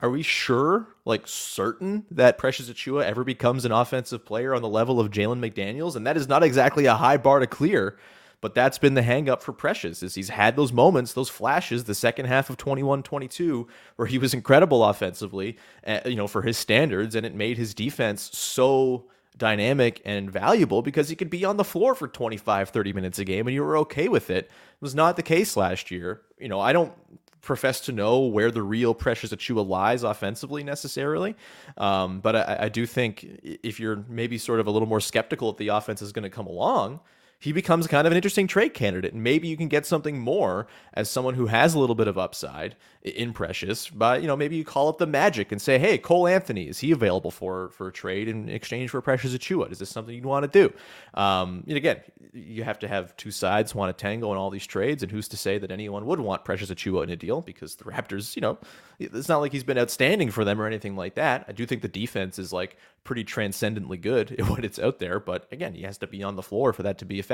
are 0.00 0.10
we 0.10 0.22
sure, 0.22 0.94
like 1.04 1.26
certain, 1.26 2.06
that 2.10 2.38
Precious 2.38 2.68
Achiuwa 2.68 3.04
ever 3.04 3.24
becomes 3.24 3.64
an 3.64 3.72
offensive 3.72 4.24
player 4.24 4.54
on 4.54 4.62
the 4.62 4.68
level 4.68 5.00
of 5.00 5.10
Jalen 5.10 5.40
McDaniels? 5.40 5.96
And 5.96 6.06
that 6.06 6.16
is 6.16 6.28
not 6.28 6.44
exactly 6.44 6.86
a 6.86 6.94
high 6.94 7.16
bar 7.16 7.40
to 7.40 7.48
clear, 7.48 7.98
but 8.40 8.54
that's 8.54 8.78
been 8.78 8.94
the 8.94 9.02
hangup 9.02 9.42
for 9.42 9.52
Precious 9.52 10.02
is 10.02 10.14
he's 10.14 10.28
had 10.28 10.54
those 10.54 10.72
moments, 10.72 11.12
those 11.12 11.28
flashes, 11.28 11.84
the 11.84 11.94
second 11.94 12.26
half 12.26 12.48
of 12.48 12.56
21-22, 12.56 13.66
where 13.96 14.06
he 14.06 14.18
was 14.18 14.34
incredible 14.34 14.84
offensively, 14.84 15.56
uh, 15.84 16.00
you 16.04 16.14
know, 16.14 16.28
for 16.28 16.42
his 16.42 16.56
standards, 16.56 17.16
and 17.16 17.26
it 17.26 17.34
made 17.34 17.58
his 17.58 17.74
defense 17.74 18.30
so 18.32 19.06
dynamic 19.36 20.00
and 20.04 20.30
valuable 20.30 20.82
because 20.82 21.08
he 21.08 21.16
could 21.16 21.30
be 21.30 21.44
on 21.44 21.56
the 21.56 21.64
floor 21.64 21.94
for 21.94 22.08
25 22.08 22.70
30 22.70 22.92
minutes 22.92 23.20
a 23.20 23.24
game 23.24 23.46
and 23.46 23.54
you 23.54 23.62
were 23.62 23.78
okay 23.78 24.08
with 24.08 24.30
it. 24.30 24.46
It 24.46 24.50
was 24.80 24.96
not 24.96 25.16
the 25.16 25.22
case 25.22 25.56
last 25.56 25.92
year. 25.92 26.22
You 26.38 26.48
know, 26.48 26.58
I 26.58 26.72
don't 26.72 26.92
profess 27.40 27.80
to 27.80 27.92
know 27.92 28.20
where 28.20 28.50
the 28.50 28.62
real 28.62 28.94
pressures 28.94 29.18
Precious 29.18 29.32
Achiuwa 29.32 29.66
lies 29.66 30.02
offensively 30.04 30.62
necessarily. 30.62 31.34
Um, 31.76 32.20
but 32.20 32.36
I, 32.36 32.58
I, 32.62 32.68
do 32.68 32.86
think 32.86 33.24
if 33.62 33.80
you're 33.80 34.04
maybe 34.06 34.38
sort 34.38 34.60
of 34.60 34.66
a 34.66 34.70
little 34.70 34.86
more 34.86 35.00
skeptical 35.00 35.50
if 35.50 35.56
the 35.56 35.68
offense 35.68 36.02
is 36.02 36.12
going 36.12 36.22
to 36.22 36.30
come 36.30 36.46
along, 36.46 37.00
he 37.40 37.52
becomes 37.52 37.86
kind 37.86 38.06
of 38.06 38.12
an 38.12 38.16
interesting 38.16 38.48
trade 38.48 38.74
candidate. 38.74 39.12
And 39.12 39.22
maybe 39.22 39.46
you 39.46 39.56
can 39.56 39.68
get 39.68 39.86
something 39.86 40.18
more 40.18 40.66
as 40.94 41.08
someone 41.08 41.34
who 41.34 41.46
has 41.46 41.74
a 41.74 41.78
little 41.78 41.94
bit 41.94 42.08
of 42.08 42.18
upside 42.18 42.74
in 43.02 43.32
Precious. 43.32 43.88
But, 43.88 44.22
you 44.22 44.26
know, 44.26 44.36
maybe 44.36 44.56
you 44.56 44.64
call 44.64 44.88
up 44.88 44.98
the 44.98 45.06
Magic 45.06 45.52
and 45.52 45.62
say, 45.62 45.78
hey, 45.78 45.98
Cole 45.98 46.26
Anthony, 46.26 46.68
is 46.68 46.80
he 46.80 46.90
available 46.90 47.30
for, 47.30 47.68
for 47.70 47.88
a 47.88 47.92
trade 47.92 48.26
in 48.26 48.48
exchange 48.48 48.90
for 48.90 49.00
Precious 49.00 49.34
Achiuwa? 49.34 49.70
Is 49.70 49.78
this 49.78 49.88
something 49.88 50.14
you'd 50.14 50.26
want 50.26 50.50
to 50.50 50.68
do? 50.68 50.74
Um, 51.14 51.62
and 51.68 51.76
again, 51.76 52.00
you 52.32 52.64
have 52.64 52.80
to 52.80 52.88
have 52.88 53.16
two 53.16 53.30
sides 53.30 53.72
want 53.72 53.96
to 53.96 54.00
tango 54.00 54.32
in 54.32 54.38
all 54.38 54.50
these 54.50 54.66
trades. 54.66 55.04
And 55.04 55.12
who's 55.12 55.28
to 55.28 55.36
say 55.36 55.58
that 55.58 55.70
anyone 55.70 56.06
would 56.06 56.18
want 56.18 56.44
Precious 56.44 56.70
Achiuwa 56.70 57.04
in 57.04 57.10
a 57.10 57.16
deal? 57.16 57.40
Because 57.40 57.76
the 57.76 57.84
Raptors, 57.84 58.34
you 58.34 58.42
know, 58.42 58.58
it's 58.98 59.28
not 59.28 59.38
like 59.38 59.52
he's 59.52 59.62
been 59.62 59.78
outstanding 59.78 60.32
for 60.32 60.44
them 60.44 60.60
or 60.60 60.66
anything 60.66 60.96
like 60.96 61.14
that. 61.14 61.44
I 61.46 61.52
do 61.52 61.66
think 61.66 61.82
the 61.82 61.88
defense 61.88 62.38
is 62.38 62.52
like 62.52 62.76
pretty 63.04 63.22
transcendently 63.22 63.96
good 63.96 64.40
when 64.48 64.64
it's 64.64 64.78
out 64.78 64.98
there. 64.98 65.20
But 65.20 65.46
again, 65.52 65.74
he 65.74 65.82
has 65.82 65.98
to 65.98 66.06
be 66.06 66.22
on 66.22 66.34
the 66.36 66.42
floor 66.42 66.72
for 66.72 66.82
that 66.82 66.98
to 66.98 67.04
be 67.04 67.18
effective. 67.18 67.27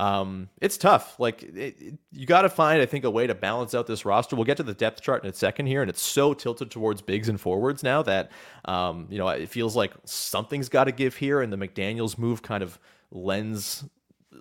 Um, 0.00 0.48
it's 0.62 0.78
tough. 0.78 1.20
Like 1.20 1.42
it, 1.42 1.76
it, 1.78 1.94
you 2.12 2.24
got 2.24 2.42
to 2.42 2.48
find, 2.48 2.80
I 2.80 2.86
think, 2.86 3.04
a 3.04 3.10
way 3.10 3.26
to 3.26 3.34
balance 3.34 3.74
out 3.74 3.86
this 3.86 4.06
roster. 4.06 4.34
We'll 4.34 4.46
get 4.46 4.56
to 4.56 4.62
the 4.62 4.72
depth 4.72 5.02
chart 5.02 5.22
in 5.24 5.30
a 5.30 5.32
second 5.32 5.66
here, 5.66 5.82
and 5.82 5.90
it's 5.90 6.00
so 6.00 6.32
tilted 6.32 6.70
towards 6.70 7.02
bigs 7.02 7.28
and 7.28 7.38
forwards 7.38 7.82
now 7.82 8.02
that 8.04 8.30
um, 8.64 9.06
you 9.10 9.18
know 9.18 9.28
it 9.28 9.50
feels 9.50 9.76
like 9.76 9.92
something's 10.04 10.70
got 10.70 10.84
to 10.84 10.92
give 10.92 11.16
here, 11.16 11.42
and 11.42 11.52
the 11.52 11.58
McDaniel's 11.58 12.16
move 12.16 12.40
kind 12.40 12.62
of 12.62 12.78
lends 13.10 13.84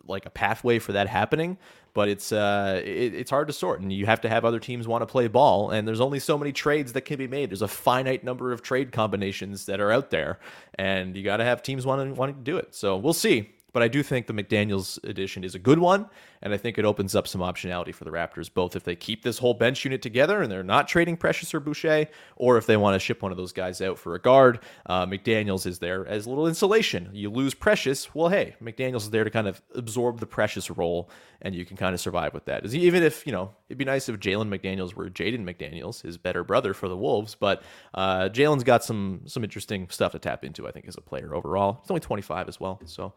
like 0.07 0.25
a 0.25 0.29
pathway 0.29 0.79
for 0.79 0.93
that 0.93 1.07
happening. 1.07 1.57
But 1.93 2.07
it's 2.07 2.31
uh 2.31 2.81
it, 2.85 3.15
it's 3.15 3.31
hard 3.31 3.47
to 3.47 3.53
sort 3.53 3.81
and 3.81 3.91
you 3.91 4.05
have 4.05 4.21
to 4.21 4.29
have 4.29 4.45
other 4.45 4.59
teams 4.59 4.87
want 4.87 5.01
to 5.01 5.07
play 5.07 5.27
ball 5.27 5.71
and 5.71 5.87
there's 5.87 5.99
only 5.99 6.19
so 6.19 6.37
many 6.37 6.53
trades 6.53 6.93
that 6.93 7.01
can 7.01 7.17
be 7.17 7.27
made. 7.27 7.49
There's 7.49 7.63
a 7.63 7.67
finite 7.67 8.23
number 8.23 8.53
of 8.53 8.61
trade 8.61 8.91
combinations 8.91 9.65
that 9.65 9.81
are 9.81 9.91
out 9.91 10.11
there 10.11 10.39
and 10.75 11.17
you 11.17 11.23
got 11.23 11.37
to 11.37 11.43
have 11.43 11.63
teams 11.63 11.87
wanting 11.87 12.13
wanting 12.15 12.35
to 12.35 12.41
do 12.41 12.57
it. 12.57 12.75
So 12.75 12.95
we'll 12.95 13.13
see 13.13 13.49
but 13.71 13.83
I 13.83 13.87
do 13.87 14.03
think 14.03 14.27
the 14.27 14.33
McDaniels 14.33 15.03
edition 15.03 15.43
is 15.43 15.55
a 15.55 15.59
good 15.59 15.79
one, 15.79 16.07
and 16.41 16.53
I 16.53 16.57
think 16.57 16.77
it 16.77 16.85
opens 16.85 17.15
up 17.15 17.27
some 17.27 17.41
optionality 17.41 17.93
for 17.93 18.03
the 18.03 18.11
Raptors, 18.11 18.51
both 18.53 18.75
if 18.75 18.83
they 18.83 18.95
keep 18.95 19.23
this 19.23 19.37
whole 19.37 19.53
bench 19.53 19.83
unit 19.83 20.01
together 20.01 20.41
and 20.41 20.51
they're 20.51 20.63
not 20.63 20.87
trading 20.87 21.17
Precious 21.17 21.53
or 21.53 21.59
Boucher, 21.59 22.07
or 22.35 22.57
if 22.57 22.65
they 22.65 22.77
want 22.77 22.95
to 22.95 22.99
ship 22.99 23.21
one 23.21 23.31
of 23.31 23.37
those 23.37 23.51
guys 23.51 23.81
out 23.81 23.97
for 23.97 24.15
a 24.15 24.21
guard. 24.21 24.59
Uh, 24.85 25.05
McDaniels 25.05 25.65
is 25.65 25.79
there 25.79 26.07
as 26.07 26.25
a 26.25 26.29
little 26.29 26.47
insulation. 26.47 27.09
You 27.13 27.29
lose 27.29 27.53
Precious, 27.53 28.13
well, 28.15 28.29
hey, 28.29 28.55
McDaniels 28.61 29.01
is 29.01 29.09
there 29.09 29.23
to 29.23 29.29
kind 29.29 29.47
of 29.47 29.61
absorb 29.75 30.19
the 30.19 30.25
Precious 30.25 30.69
role, 30.69 31.09
and 31.41 31.55
you 31.55 31.65
can 31.65 31.77
kind 31.77 31.93
of 31.93 31.99
survive 31.99 32.33
with 32.33 32.45
that. 32.45 32.65
Even 32.73 33.03
if 33.03 33.25
you 33.25 33.33
know, 33.33 33.51
it'd 33.67 33.77
be 33.77 33.85
nice 33.85 34.09
if 34.09 34.19
Jalen 34.19 34.47
McDaniels 34.49 34.93
were 34.93 35.09
Jaden 35.09 35.43
McDaniels, 35.43 36.01
his 36.01 36.17
better 36.17 36.43
brother 36.43 36.73
for 36.73 36.87
the 36.87 36.97
Wolves, 36.97 37.35
but 37.35 37.63
uh, 37.93 38.29
Jalen's 38.29 38.63
got 38.63 38.83
some 38.83 39.21
some 39.25 39.43
interesting 39.43 39.87
stuff 39.89 40.13
to 40.13 40.19
tap 40.19 40.43
into. 40.43 40.67
I 40.67 40.71
think 40.71 40.87
as 40.87 40.97
a 40.97 41.01
player 41.01 41.35
overall, 41.35 41.79
he's 41.81 41.91
only 41.91 42.01
25 42.01 42.47
as 42.47 42.59
well, 42.59 42.79
so 42.85 43.13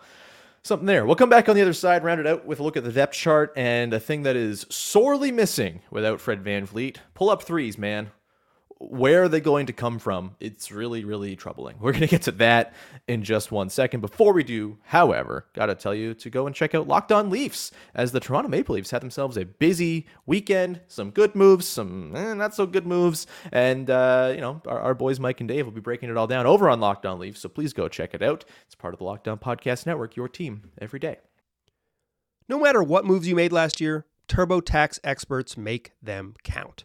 something 0.62 0.86
there. 0.86 1.04
We'll 1.04 1.16
come 1.16 1.30
back 1.30 1.48
on 1.48 1.56
the 1.56 1.62
other 1.62 1.72
side, 1.72 2.04
round 2.04 2.20
it 2.20 2.26
out 2.26 2.46
with 2.46 2.60
a 2.60 2.62
look 2.62 2.76
at 2.76 2.84
the 2.84 2.92
depth 2.92 3.14
chart 3.14 3.52
and 3.56 3.92
a 3.92 4.00
thing 4.00 4.22
that 4.22 4.36
is 4.36 4.66
sorely 4.70 5.32
missing 5.32 5.82
without 5.90 6.20
Fred 6.20 6.42
Van 6.42 6.66
VanVleet. 6.66 6.96
Pull 7.14 7.30
up 7.30 7.42
threes, 7.42 7.76
man 7.76 8.10
where 8.88 9.22
are 9.22 9.28
they 9.28 9.40
going 9.40 9.66
to 9.66 9.72
come 9.72 9.98
from? 9.98 10.34
It's 10.40 10.72
really, 10.72 11.04
really 11.04 11.36
troubling. 11.36 11.76
We're 11.80 11.92
going 11.92 12.02
to 12.02 12.08
get 12.08 12.22
to 12.22 12.32
that 12.32 12.74
in 13.06 13.22
just 13.22 13.52
one 13.52 13.70
second. 13.70 14.00
Before 14.00 14.32
we 14.32 14.42
do, 14.42 14.78
however, 14.82 15.46
got 15.54 15.66
to 15.66 15.74
tell 15.74 15.94
you 15.94 16.14
to 16.14 16.30
go 16.30 16.46
and 16.46 16.54
check 16.54 16.74
out 16.74 16.88
Locked 16.88 17.12
On 17.12 17.30
Leafs 17.30 17.70
as 17.94 18.12
the 18.12 18.20
Toronto 18.20 18.48
Maple 18.48 18.74
Leafs 18.74 18.90
had 18.90 19.02
themselves 19.02 19.36
a 19.36 19.44
busy 19.44 20.06
weekend. 20.26 20.80
Some 20.88 21.10
good 21.10 21.34
moves, 21.34 21.66
some 21.66 22.14
eh, 22.16 22.34
not 22.34 22.54
so 22.54 22.66
good 22.66 22.86
moves. 22.86 23.26
And, 23.52 23.88
uh, 23.88 24.32
you 24.34 24.40
know, 24.40 24.60
our, 24.66 24.80
our, 24.80 24.94
boys 24.94 25.20
Mike 25.20 25.40
and 25.40 25.48
Dave 25.48 25.64
will 25.64 25.72
be 25.72 25.80
breaking 25.80 26.10
it 26.10 26.16
all 26.16 26.26
down 26.26 26.46
over 26.46 26.68
on 26.68 26.80
Locked 26.80 27.06
On 27.06 27.18
Leafs. 27.18 27.40
So 27.40 27.48
please 27.48 27.72
go 27.72 27.88
check 27.88 28.14
it 28.14 28.22
out. 28.22 28.44
It's 28.66 28.74
part 28.74 28.94
of 28.94 28.98
the 28.98 29.04
Locked 29.04 29.28
On 29.28 29.38
Podcast 29.38 29.86
Network, 29.86 30.16
your 30.16 30.28
team 30.28 30.70
every 30.80 30.98
day. 30.98 31.18
No 32.48 32.58
matter 32.58 32.82
what 32.82 33.04
moves 33.04 33.28
you 33.28 33.36
made 33.36 33.52
last 33.52 33.80
year, 33.80 34.06
TurboTax 34.28 34.98
experts 35.04 35.56
make 35.56 35.92
them 36.02 36.34
count. 36.42 36.84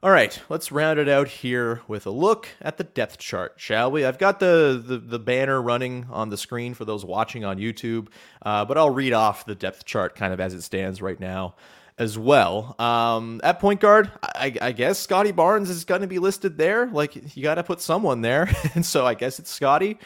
All 0.00 0.12
right, 0.12 0.40
let's 0.48 0.70
round 0.70 1.00
it 1.00 1.08
out 1.08 1.26
here 1.26 1.82
with 1.88 2.06
a 2.06 2.10
look 2.10 2.48
at 2.62 2.76
the 2.76 2.84
depth 2.84 3.18
chart, 3.18 3.54
shall 3.56 3.90
we? 3.90 4.04
I've 4.04 4.16
got 4.16 4.38
the 4.38 4.80
the, 4.84 4.98
the 4.98 5.18
banner 5.18 5.60
running 5.60 6.06
on 6.12 6.28
the 6.30 6.36
screen 6.36 6.74
for 6.74 6.84
those 6.84 7.04
watching 7.04 7.44
on 7.44 7.58
YouTube, 7.58 8.06
uh, 8.42 8.64
but 8.64 8.78
I'll 8.78 8.90
read 8.90 9.12
off 9.12 9.44
the 9.44 9.56
depth 9.56 9.84
chart 9.86 10.14
kind 10.14 10.32
of 10.32 10.38
as 10.38 10.54
it 10.54 10.62
stands 10.62 11.02
right 11.02 11.18
now 11.18 11.56
as 11.98 12.16
well. 12.16 12.76
Um, 12.78 13.40
at 13.42 13.58
point 13.58 13.80
guard, 13.80 14.08
I, 14.22 14.54
I 14.62 14.70
guess 14.70 15.00
Scottie 15.00 15.32
Barnes 15.32 15.68
is 15.68 15.84
going 15.84 16.02
to 16.02 16.06
be 16.06 16.20
listed 16.20 16.56
there. 16.58 16.86
Like 16.86 17.36
you 17.36 17.42
got 17.42 17.56
to 17.56 17.64
put 17.64 17.80
someone 17.80 18.20
there, 18.20 18.48
and 18.76 18.86
so 18.86 19.04
I 19.04 19.14
guess 19.14 19.40
it's 19.40 19.50
Scottie. 19.50 19.98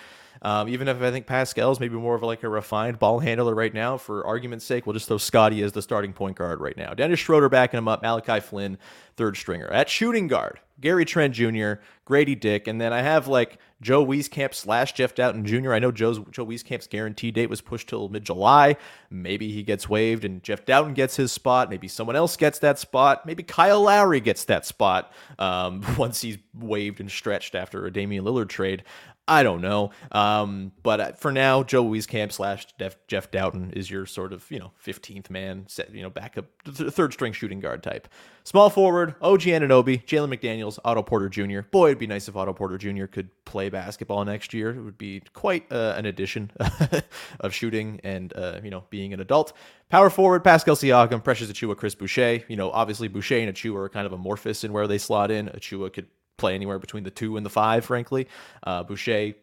Um, 0.42 0.68
even 0.68 0.88
if 0.88 1.00
I 1.00 1.10
think 1.10 1.26
Pascal's 1.26 1.78
maybe 1.78 1.94
more 1.94 2.16
of 2.16 2.22
like 2.22 2.42
a 2.42 2.48
refined 2.48 2.98
ball 2.98 3.20
handler 3.20 3.54
right 3.54 3.72
now, 3.72 3.96
for 3.96 4.26
argument's 4.26 4.64
sake, 4.64 4.86
we'll 4.86 4.94
just 4.94 5.08
throw 5.08 5.18
Scottie 5.18 5.62
as 5.62 5.72
the 5.72 5.82
starting 5.82 6.12
point 6.12 6.36
guard 6.36 6.60
right 6.60 6.76
now. 6.76 6.94
Dennis 6.94 7.20
Schroeder 7.20 7.48
backing 7.48 7.78
him 7.78 7.88
up, 7.88 8.02
Malachi 8.02 8.40
Flynn, 8.40 8.76
third 9.16 9.36
stringer. 9.36 9.68
At 9.68 9.88
shooting 9.88 10.26
guard, 10.26 10.58
Gary 10.80 11.04
Trent 11.04 11.34
Jr., 11.34 11.74
Grady 12.04 12.34
Dick, 12.34 12.66
and 12.66 12.80
then 12.80 12.92
I 12.92 13.02
have 13.02 13.28
like 13.28 13.58
Joe 13.80 14.04
Wieskamp 14.04 14.52
slash 14.54 14.92
Jeff 14.92 15.14
Dowtin 15.14 15.44
Jr. 15.44 15.72
I 15.72 15.78
know 15.78 15.92
Joe's 15.92 16.18
Joe 16.30 16.44
Wieskamp's 16.44 16.86
guarantee 16.86 17.30
date 17.30 17.48
was 17.48 17.60
pushed 17.60 17.88
till 17.88 18.08
mid 18.08 18.24
July. 18.24 18.76
Maybe 19.10 19.50
he 19.52 19.62
gets 19.62 19.88
waived 19.88 20.24
and 20.24 20.42
Jeff 20.42 20.64
Dowtin 20.64 20.94
gets 20.94 21.16
his 21.16 21.32
spot. 21.32 21.70
Maybe 21.70 21.88
someone 21.88 22.16
else 22.16 22.36
gets 22.36 22.58
that 22.60 22.78
spot. 22.78 23.26
Maybe 23.26 23.42
Kyle 23.42 23.82
Lowry 23.82 24.20
gets 24.20 24.44
that 24.44 24.66
spot 24.66 25.12
um, 25.38 25.84
once 25.98 26.20
he's 26.20 26.38
waived 26.54 27.00
and 27.00 27.10
stretched 27.10 27.54
after 27.54 27.86
a 27.86 27.92
Damian 27.92 28.24
Lillard 28.24 28.48
trade. 28.48 28.84
I 29.28 29.44
don't 29.44 29.60
know. 29.60 29.92
Um, 30.10 30.72
but 30.82 31.00
uh, 31.00 31.12
for 31.12 31.30
now, 31.30 31.62
Joe 31.62 31.84
Wieskamp 31.84 32.32
slash 32.32 32.66
Jeff 33.06 33.30
Dowtin 33.30 33.72
is 33.72 33.88
your 33.88 34.04
sort 34.04 34.32
of, 34.32 34.50
you 34.50 34.58
know, 34.58 34.72
15th 34.84 35.30
man, 35.30 35.64
set, 35.68 35.94
you 35.94 36.02
know, 36.02 36.10
backup, 36.10 36.46
th- 36.64 36.92
third 36.92 37.12
string 37.12 37.32
shooting 37.32 37.60
guard 37.60 37.84
type. 37.84 38.08
Small 38.42 38.68
forward, 38.68 39.14
OG 39.22 39.42
Anunoby, 39.42 40.04
Jalen 40.04 40.36
McDaniels, 40.36 40.80
Otto 40.84 41.04
Porter 41.04 41.28
Jr. 41.28 41.60
Boy, 41.70 41.86
it'd 41.86 41.98
be 41.98 42.08
nice 42.08 42.26
if 42.26 42.34
Otto 42.34 42.52
Porter 42.52 42.76
Jr. 42.76 43.06
could 43.06 43.30
play 43.44 43.68
basketball 43.68 44.24
next 44.24 44.52
year. 44.52 44.70
It 44.70 44.82
would 44.82 44.98
be 44.98 45.22
quite 45.32 45.70
uh, 45.70 45.94
an 45.96 46.06
addition 46.06 46.50
of 47.40 47.54
shooting 47.54 48.00
and, 48.02 48.32
uh, 48.34 48.60
you 48.64 48.70
know, 48.70 48.82
being 48.90 49.12
an 49.12 49.20
adult. 49.20 49.52
Power 49.88 50.10
forward, 50.10 50.42
Pascal 50.42 50.74
Siakam, 50.74 51.22
Precious 51.22 51.48
Achiuwa, 51.48 51.76
Chris 51.76 51.94
Boucher. 51.94 52.42
You 52.48 52.56
know, 52.56 52.72
obviously 52.72 53.06
Boucher 53.06 53.38
and 53.38 53.54
Achiuwa 53.54 53.76
are 53.76 53.88
kind 53.88 54.06
of 54.06 54.12
amorphous 54.12 54.64
in 54.64 54.72
where 54.72 54.88
they 54.88 54.98
slot 54.98 55.30
in. 55.30 55.46
Achiuwa 55.46 55.92
could 55.92 56.08
play 56.36 56.54
anywhere 56.54 56.78
between 56.78 57.04
the 57.04 57.10
two 57.10 57.36
and 57.36 57.44
the 57.44 57.50
five, 57.50 57.84
frankly. 57.84 58.28
Uh, 58.62 58.82
Boucher, 58.82 59.34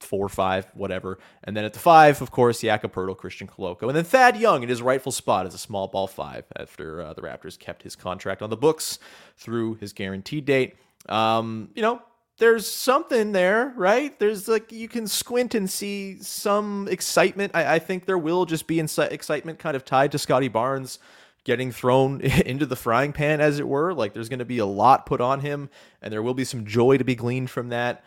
four, 0.00 0.28
five, 0.28 0.66
whatever. 0.74 1.18
And 1.44 1.56
then 1.56 1.64
at 1.64 1.72
the 1.72 1.78
five, 1.78 2.20
of 2.22 2.30
course, 2.30 2.60
Jakob 2.60 2.92
Poeltl, 2.92 3.16
Christian 3.16 3.46
Koloko. 3.46 3.82
And 3.82 3.96
then 3.96 4.04
Thad 4.04 4.36
Young 4.36 4.62
in 4.62 4.68
his 4.68 4.82
rightful 4.82 5.12
spot 5.12 5.46
as 5.46 5.54
a 5.54 5.58
small 5.58 5.88
ball 5.88 6.06
five 6.06 6.44
after 6.56 7.02
uh, 7.02 7.14
the 7.14 7.22
Raptors 7.22 7.58
kept 7.58 7.82
his 7.82 7.94
contract 7.94 8.42
on 8.42 8.50
the 8.50 8.56
books 8.56 8.98
through 9.36 9.74
his 9.74 9.92
guarantee 9.92 10.40
date. 10.40 10.76
Um, 11.08 11.70
you 11.74 11.82
know, 11.82 12.02
there's 12.38 12.66
something 12.70 13.32
there, 13.32 13.72
right? 13.76 14.18
There's 14.18 14.48
like 14.48 14.72
you 14.72 14.88
can 14.88 15.06
squint 15.06 15.54
and 15.54 15.70
see 15.70 16.18
some 16.20 16.88
excitement. 16.90 17.52
I, 17.54 17.76
I 17.76 17.78
think 17.78 18.04
there 18.04 18.18
will 18.18 18.44
just 18.44 18.66
be 18.66 18.80
excitement 18.80 19.58
kind 19.58 19.76
of 19.76 19.84
tied 19.84 20.12
to 20.12 20.18
Scottie 20.18 20.48
Barnes 20.48 20.98
getting 21.46 21.70
thrown 21.70 22.20
into 22.20 22.66
the 22.66 22.76
frying 22.76 23.14
pan, 23.14 23.40
as 23.40 23.58
it 23.58 23.66
were. 23.66 23.94
Like 23.94 24.12
there's 24.12 24.28
going 24.28 24.40
to 24.40 24.44
be 24.44 24.58
a 24.58 24.66
lot 24.66 25.06
put 25.06 25.22
on 25.22 25.40
him, 25.40 25.70
and 26.02 26.12
there 26.12 26.22
will 26.22 26.34
be 26.34 26.44
some 26.44 26.66
joy 26.66 26.98
to 26.98 27.04
be 27.04 27.14
gleaned 27.14 27.48
from 27.48 27.70
that. 27.70 28.04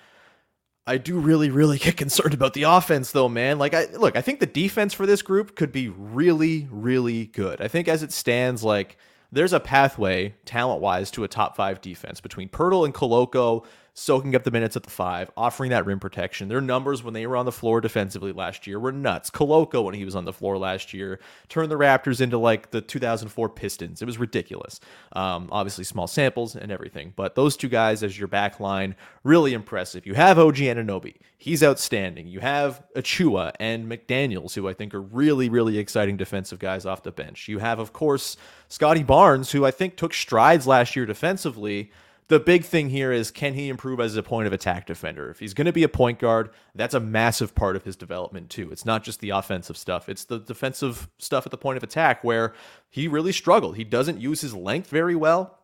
I 0.86 0.98
do 0.98 1.18
really, 1.18 1.50
really 1.50 1.78
get 1.80 1.98
concerned 1.98 2.34
about 2.34 2.54
the 2.54 2.64
offense, 2.64 3.12
though, 3.12 3.30
man. 3.30 3.58
Like, 3.58 3.74
I 3.74 3.86
look, 3.94 4.16
I 4.16 4.22
think 4.22 4.40
the 4.40 4.46
defense 4.46 4.94
for 4.94 5.06
this 5.06 5.22
group 5.24 5.56
could 5.56 5.72
be 5.72 5.88
really, 5.90 6.68
really 6.70 7.28
good. 7.28 7.62
I 7.62 7.68
think 7.68 7.88
as 7.88 8.04
it 8.04 8.12
stands, 8.12 8.64
like, 8.64 8.98
there's 9.32 9.54
a 9.54 9.60
pathway, 9.60 10.36
talent 10.46 10.82
wise, 10.82 11.12
to 11.12 11.24
a 11.24 11.28
top 11.28 11.56
five 11.56 11.82
defense 11.82 12.20
between 12.20 12.50
Poeltl 12.50 12.86
and 12.86 12.94
Koloko, 12.94 13.66
soaking 14.00 14.34
up 14.34 14.44
the 14.44 14.52
minutes 14.52 14.78
at 14.78 14.84
the 14.84 14.90
five, 14.90 15.30
offering 15.36 15.72
that 15.72 15.86
rim 15.86 16.00
protection. 16.00 16.48
Their 16.48 16.62
numbers 16.62 17.04
when 17.04 17.14
they 17.14 17.28
were 17.28 17.36
on 17.36 17.46
the 17.46 17.52
floor 17.52 17.82
defensively 17.82 18.32
last 18.32 18.66
year 18.66 18.80
were 18.80 18.94
nuts. 18.94 19.30
Koloko, 19.30 19.84
when 19.84 19.94
he 19.94 20.06
was 20.06 20.16
on 20.16 20.24
the 20.24 20.32
floor 20.32 20.58
last 20.58 20.94
year, 20.94 21.20
turned 21.50 21.70
the 21.70 21.78
Raptors 21.78 22.22
into 22.22 22.38
like 22.38 22.72
the 22.72 22.80
2004 22.80 23.50
Pistons. 23.50 24.02
It 24.02 24.06
was 24.06 24.18
ridiculous. 24.18 24.80
Um, 25.12 25.50
obviously, 25.52 25.84
small 25.84 26.08
samples 26.08 26.56
and 26.56 26.72
everything, 26.72 27.14
but 27.16 27.36
those 27.36 27.58
two 27.58 27.68
guys 27.68 28.02
as 28.02 28.18
your 28.18 28.30
back 28.30 28.60
line, 28.62 28.96
really 29.24 29.54
impressive. 29.54 30.06
You 30.06 30.14
have 30.14 30.40
OG 30.40 30.56
Anunoby. 30.56 31.16
He's 31.38 31.62
outstanding. 31.62 32.28
You 32.28 32.40
have 32.40 32.82
Achiuwa 32.96 33.54
and 33.60 33.90
McDaniels, 33.90 34.56
who 34.56 34.68
I 34.68 34.74
think 34.74 34.94
are 34.94 35.02
really, 35.02 35.50
really 35.50 35.78
exciting 35.78 36.16
defensive 36.16 36.60
guys 36.60 36.86
off 36.86 37.04
the 37.04 37.12
bench. 37.12 37.48
You 37.48 37.60
have, 37.60 37.80
of 37.80 37.92
course, 37.92 38.38
Scottie 38.70 39.04
Barnes, 39.04 39.52
who 39.52 39.66
I 39.66 39.72
think 39.72 39.98
took 39.98 40.14
strides 40.14 40.68
last 40.68 40.96
year 40.96 41.06
defensively 41.06 41.92
the 42.30 42.40
big 42.40 42.64
thing 42.64 42.90
here 42.90 43.12
is 43.12 43.32
can 43.32 43.56
he 43.56 43.70
improve 43.70 44.00
as 44.00 44.16
a 44.16 44.24
point 44.24 44.48
of 44.48 44.54
attack 44.54 44.86
defender? 44.86 45.30
If 45.30 45.40
he's 45.40 45.56
going 45.56 45.66
to 45.66 45.74
be 45.74 45.84
a 45.84 45.90
point 45.90 46.20
guard, 46.20 46.52
that's 46.76 46.94
a 46.94 47.00
massive 47.00 47.56
part 47.56 47.76
of 47.76 47.84
his 47.84 47.96
development 47.96 48.50
too. 48.50 48.72
It's 48.72 48.86
not 48.86 49.04
just 49.04 49.20
the 49.20 49.32
offensive 49.32 49.76
stuff, 49.78 50.08
it's 50.08 50.24
the 50.24 50.40
defensive 50.40 51.10
stuff 51.18 51.46
at 51.46 51.52
the 51.52 51.58
point 51.58 51.78
of 51.78 51.84
attack 51.84 52.24
where 52.24 52.54
he 52.90 53.08
really 53.08 53.32
struggled. 53.32 53.76
He 53.76 53.84
doesn't 53.84 54.22
use 54.22 54.42
his 54.42 54.56
length 54.56 54.90
very 54.90 55.16
well. 55.16 55.58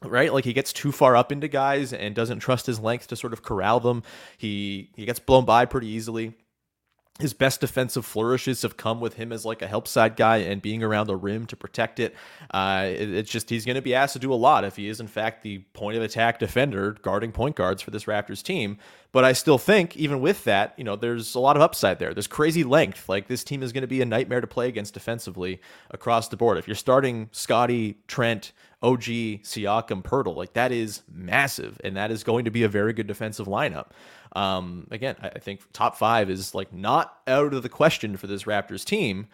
Right, 0.00 0.32
like 0.32 0.44
he 0.44 0.52
gets 0.52 0.72
too 0.72 0.92
far 0.92 1.16
up 1.16 1.32
into 1.32 1.48
guys 1.48 1.92
and 1.92 2.14
doesn't 2.14 2.38
trust 2.38 2.66
his 2.66 2.78
length 2.78 3.08
to 3.08 3.16
sort 3.16 3.32
of 3.32 3.42
corral 3.42 3.80
them. 3.80 4.04
He 4.36 4.92
he 4.94 5.04
gets 5.04 5.18
blown 5.18 5.44
by 5.44 5.64
pretty 5.64 5.88
easily 5.88 6.34
his 7.18 7.32
best 7.32 7.60
defensive 7.60 8.06
flourishes 8.06 8.62
have 8.62 8.76
come 8.76 9.00
with 9.00 9.14
him 9.14 9.32
as 9.32 9.44
like 9.44 9.60
a 9.60 9.66
help 9.66 9.88
side 9.88 10.14
guy 10.14 10.38
and 10.38 10.62
being 10.62 10.84
around 10.84 11.08
the 11.08 11.16
rim 11.16 11.46
to 11.46 11.56
protect 11.56 11.98
it. 11.98 12.14
Uh, 12.52 12.84
it 12.86 13.12
it's 13.12 13.30
just 13.30 13.50
he's 13.50 13.64
going 13.64 13.76
to 13.76 13.82
be 13.82 13.94
asked 13.94 14.12
to 14.12 14.20
do 14.20 14.32
a 14.32 14.36
lot 14.36 14.64
if 14.64 14.76
he 14.76 14.88
is 14.88 15.00
in 15.00 15.08
fact 15.08 15.42
the 15.42 15.58
point 15.72 15.96
of 15.96 16.02
attack 16.02 16.38
defender 16.38 16.92
guarding 17.02 17.32
point 17.32 17.56
guards 17.56 17.82
for 17.82 17.90
this 17.90 18.04
Raptors 18.04 18.42
team. 18.42 18.78
But 19.10 19.24
I 19.24 19.32
still 19.32 19.58
think 19.58 19.96
even 19.96 20.20
with 20.20 20.44
that, 20.44 20.74
you 20.76 20.84
know, 20.84 20.94
there's 20.94 21.34
a 21.34 21.40
lot 21.40 21.56
of 21.56 21.62
upside 21.62 21.98
there. 21.98 22.12
There's 22.14 22.26
crazy 22.26 22.62
length. 22.62 23.08
Like 23.08 23.26
this 23.26 23.42
team 23.42 23.62
is 23.62 23.72
going 23.72 23.82
to 23.82 23.88
be 23.88 24.02
a 24.02 24.06
nightmare 24.06 24.40
to 24.40 24.46
play 24.46 24.68
against 24.68 24.94
defensively 24.94 25.60
across 25.90 26.28
the 26.28 26.36
board. 26.36 26.58
If 26.58 26.68
you're 26.68 26.74
starting 26.74 27.30
Scottie, 27.32 27.98
Trent, 28.06 28.52
OG, 28.82 29.02
Siakam, 29.02 30.02
Poeltl, 30.02 30.36
like 30.36 30.52
that 30.52 30.70
is 30.70 31.02
massive, 31.12 31.80
and 31.82 31.96
that 31.96 32.10
is 32.12 32.22
going 32.22 32.44
to 32.44 32.50
be 32.50 32.62
a 32.62 32.68
very 32.68 32.92
good 32.92 33.06
defensive 33.08 33.46
lineup. 33.46 33.86
Um, 34.34 34.86
again, 34.90 35.16
I 35.20 35.38
think 35.38 35.60
top 35.72 35.96
five 35.96 36.30
is 36.30 36.54
like 36.54 36.72
not 36.72 37.18
out 37.26 37.54
of 37.54 37.62
the 37.62 37.68
question 37.68 38.16
for 38.16 38.26
this 38.26 38.44
Raptors 38.44 38.84
team. 38.84 39.26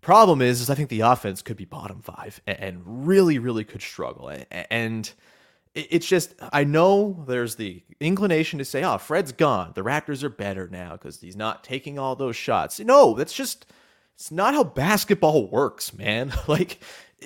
Problem 0.00 0.42
is, 0.42 0.60
is 0.60 0.68
I 0.68 0.74
think 0.74 0.90
the 0.90 1.00
offense 1.00 1.40
could 1.40 1.56
be 1.56 1.64
bottom 1.64 2.02
five 2.02 2.40
and 2.46 2.82
really, 2.84 3.38
really 3.38 3.64
could 3.64 3.80
struggle. 3.80 4.30
And 4.50 5.10
it's 5.74 6.06
just 6.06 6.34
I 6.52 6.64
know 6.64 7.24
there's 7.26 7.56
the 7.56 7.82
inclination 8.00 8.58
to 8.58 8.64
say, 8.64 8.84
"Oh, 8.84 8.98
Fred's 8.98 9.32
gone. 9.32 9.72
The 9.74 9.82
Raptors 9.82 10.22
are 10.22 10.28
better 10.28 10.68
now 10.68 10.92
because 10.92 11.20
he's 11.20 11.36
not 11.36 11.64
taking 11.64 11.98
all 11.98 12.14
those 12.14 12.36
shots." 12.36 12.78
No, 12.80 13.14
that's 13.14 13.32
just 13.32 13.66
it's 14.14 14.30
not 14.30 14.54
how 14.54 14.64
basketball 14.64 15.48
works, 15.48 15.92
man. 15.92 16.32
like 16.46 16.80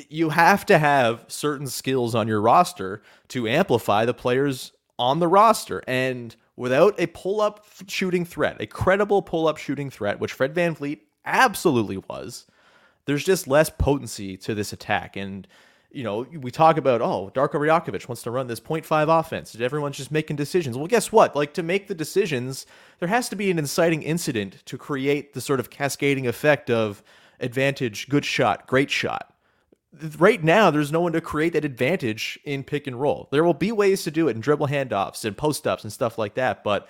you 0.08 0.30
have 0.30 0.64
to 0.66 0.78
have 0.78 1.24
certain 1.28 1.66
skills 1.66 2.14
on 2.14 2.28
your 2.28 2.40
roster 2.40 3.02
to 3.28 3.48
amplify 3.48 4.04
the 4.04 4.14
players 4.14 4.72
on 4.98 5.18
the 5.18 5.28
roster. 5.28 5.82
And 5.86 6.34
without 6.58 6.98
a 6.98 7.06
pull 7.06 7.40
up 7.40 7.64
shooting 7.86 8.24
threat, 8.24 8.56
a 8.60 8.66
credible 8.66 9.22
pull 9.22 9.46
up 9.46 9.56
shooting 9.56 9.88
threat, 9.88 10.18
which 10.18 10.32
Fred 10.32 10.54
Van 10.54 10.74
VanVleet 10.74 10.98
absolutely 11.24 11.98
was, 12.10 12.46
there's 13.04 13.24
just 13.24 13.46
less 13.46 13.70
potency 13.70 14.36
to 14.38 14.54
this 14.54 14.72
attack. 14.72 15.16
And, 15.16 15.46
you 15.92 16.02
know, 16.02 16.26
we 16.32 16.50
talk 16.50 16.76
about, 16.76 17.00
oh, 17.00 17.30
Darko 17.32 17.54
Rajakovic 17.54 18.08
wants 18.08 18.22
to 18.22 18.32
run 18.32 18.48
this 18.48 18.60
0.5 18.60 19.20
offense. 19.20 19.58
Everyone's 19.58 19.96
just 19.96 20.10
making 20.10 20.36
decisions. 20.36 20.76
Well, 20.76 20.88
guess 20.88 21.12
what? 21.12 21.36
Like, 21.36 21.54
to 21.54 21.62
make 21.62 21.86
the 21.86 21.94
decisions, 21.94 22.66
there 22.98 23.08
has 23.08 23.28
to 23.28 23.36
be 23.36 23.52
an 23.52 23.58
inciting 23.58 24.02
incident 24.02 24.64
to 24.66 24.76
create 24.76 25.34
the 25.34 25.40
sort 25.40 25.60
of 25.60 25.70
cascading 25.70 26.26
effect 26.26 26.70
of 26.70 27.04
advantage, 27.38 28.08
good 28.08 28.24
shot, 28.24 28.66
great 28.66 28.90
shot 28.90 29.32
right 30.18 30.42
now 30.42 30.70
there's 30.70 30.92
no 30.92 31.00
one 31.00 31.12
to 31.12 31.20
create 31.20 31.52
that 31.54 31.64
advantage 31.64 32.38
in 32.44 32.64
pick 32.64 32.86
and 32.86 33.00
roll. 33.00 33.28
There 33.30 33.44
will 33.44 33.54
be 33.54 33.72
ways 33.72 34.02
to 34.04 34.10
do 34.10 34.28
it 34.28 34.36
in 34.36 34.40
dribble 34.40 34.68
handoffs 34.68 35.24
and 35.24 35.36
post 35.36 35.66
ups 35.66 35.84
and 35.84 35.92
stuff 35.92 36.18
like 36.18 36.34
that, 36.34 36.62
but 36.62 36.88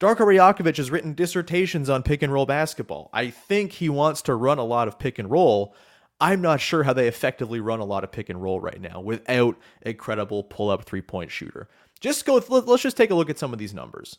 Darko 0.00 0.20
Rajakovic 0.20 0.76
has 0.76 0.90
written 0.90 1.12
dissertations 1.12 1.90
on 1.90 2.04
pick 2.04 2.22
and 2.22 2.32
roll 2.32 2.46
basketball. 2.46 3.10
I 3.12 3.30
think 3.30 3.72
he 3.72 3.88
wants 3.88 4.22
to 4.22 4.34
run 4.34 4.58
a 4.58 4.64
lot 4.64 4.86
of 4.86 4.98
pick 4.98 5.18
and 5.18 5.30
roll. 5.30 5.74
I'm 6.20 6.40
not 6.40 6.60
sure 6.60 6.84
how 6.84 6.92
they 6.92 7.08
effectively 7.08 7.60
run 7.60 7.80
a 7.80 7.84
lot 7.84 8.04
of 8.04 8.12
pick 8.12 8.28
and 8.28 8.40
roll 8.40 8.60
right 8.60 8.80
now 8.80 9.00
without 9.00 9.56
a 9.84 9.94
credible 9.94 10.44
pull 10.44 10.70
up 10.70 10.84
three 10.84 11.02
point 11.02 11.30
shooter. 11.30 11.68
Just 12.00 12.24
go, 12.24 12.42
let's 12.48 12.82
just 12.82 12.96
take 12.96 13.10
a 13.10 13.14
look 13.14 13.30
at 13.30 13.38
some 13.38 13.52
of 13.52 13.58
these 13.58 13.74
numbers. 13.74 14.18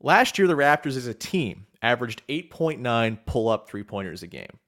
Last 0.00 0.38
year, 0.38 0.48
the 0.48 0.54
Raptors 0.54 0.96
as 0.96 1.06
a 1.06 1.14
team 1.14 1.66
averaged 1.80 2.22
8.9 2.28 3.18
pull 3.26 3.48
up 3.48 3.68
three 3.68 3.84
pointers 3.84 4.24
a 4.24 4.26
game. 4.26 4.58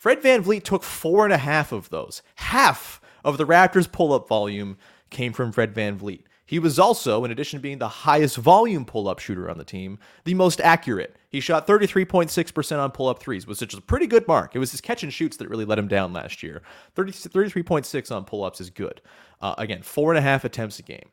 Fred 0.00 0.22
VanVleet 0.22 0.62
took 0.62 0.82
four 0.82 1.26
and 1.26 1.32
a 1.32 1.36
half 1.36 1.72
of 1.72 1.90
those. 1.90 2.22
Half 2.36 3.02
of 3.22 3.36
the 3.36 3.44
Raptors 3.44 3.92
pull 3.92 4.14
up 4.14 4.26
volume 4.28 4.78
came 5.10 5.34
from 5.34 5.52
Fred 5.52 5.74
VanVleet. 5.74 6.22
He 6.46 6.58
was 6.58 6.78
also, 6.78 7.22
in 7.22 7.30
addition 7.30 7.58
to 7.58 7.62
being 7.62 7.80
the 7.80 7.86
highest 7.86 8.38
volume 8.38 8.86
pull 8.86 9.08
up 9.08 9.18
shooter 9.18 9.50
on 9.50 9.58
the 9.58 9.64
team, 9.64 9.98
the 10.24 10.32
most 10.32 10.58
accurate. 10.62 11.16
He 11.28 11.40
shot 11.40 11.66
33.6% 11.66 12.78
on 12.78 12.90
pull 12.92 13.10
up 13.10 13.20
threes, 13.20 13.46
which 13.46 13.60
is 13.60 13.74
a 13.74 13.82
pretty 13.82 14.06
good 14.06 14.26
mark. 14.26 14.56
It 14.56 14.58
was 14.58 14.70
his 14.70 14.80
catch 14.80 15.02
and 15.02 15.12
shoots 15.12 15.36
that 15.36 15.50
really 15.50 15.66
let 15.66 15.78
him 15.78 15.86
down 15.86 16.14
last 16.14 16.42
year. 16.42 16.62
30, 16.94 17.12
33.6 17.12 18.10
on 18.10 18.24
pull 18.24 18.42
ups 18.42 18.62
is 18.62 18.70
good. 18.70 19.02
Uh, 19.42 19.54
again, 19.58 19.82
four 19.82 20.10
and 20.10 20.18
a 20.18 20.22
half 20.22 20.46
attempts 20.46 20.78
a 20.78 20.82
game. 20.82 21.10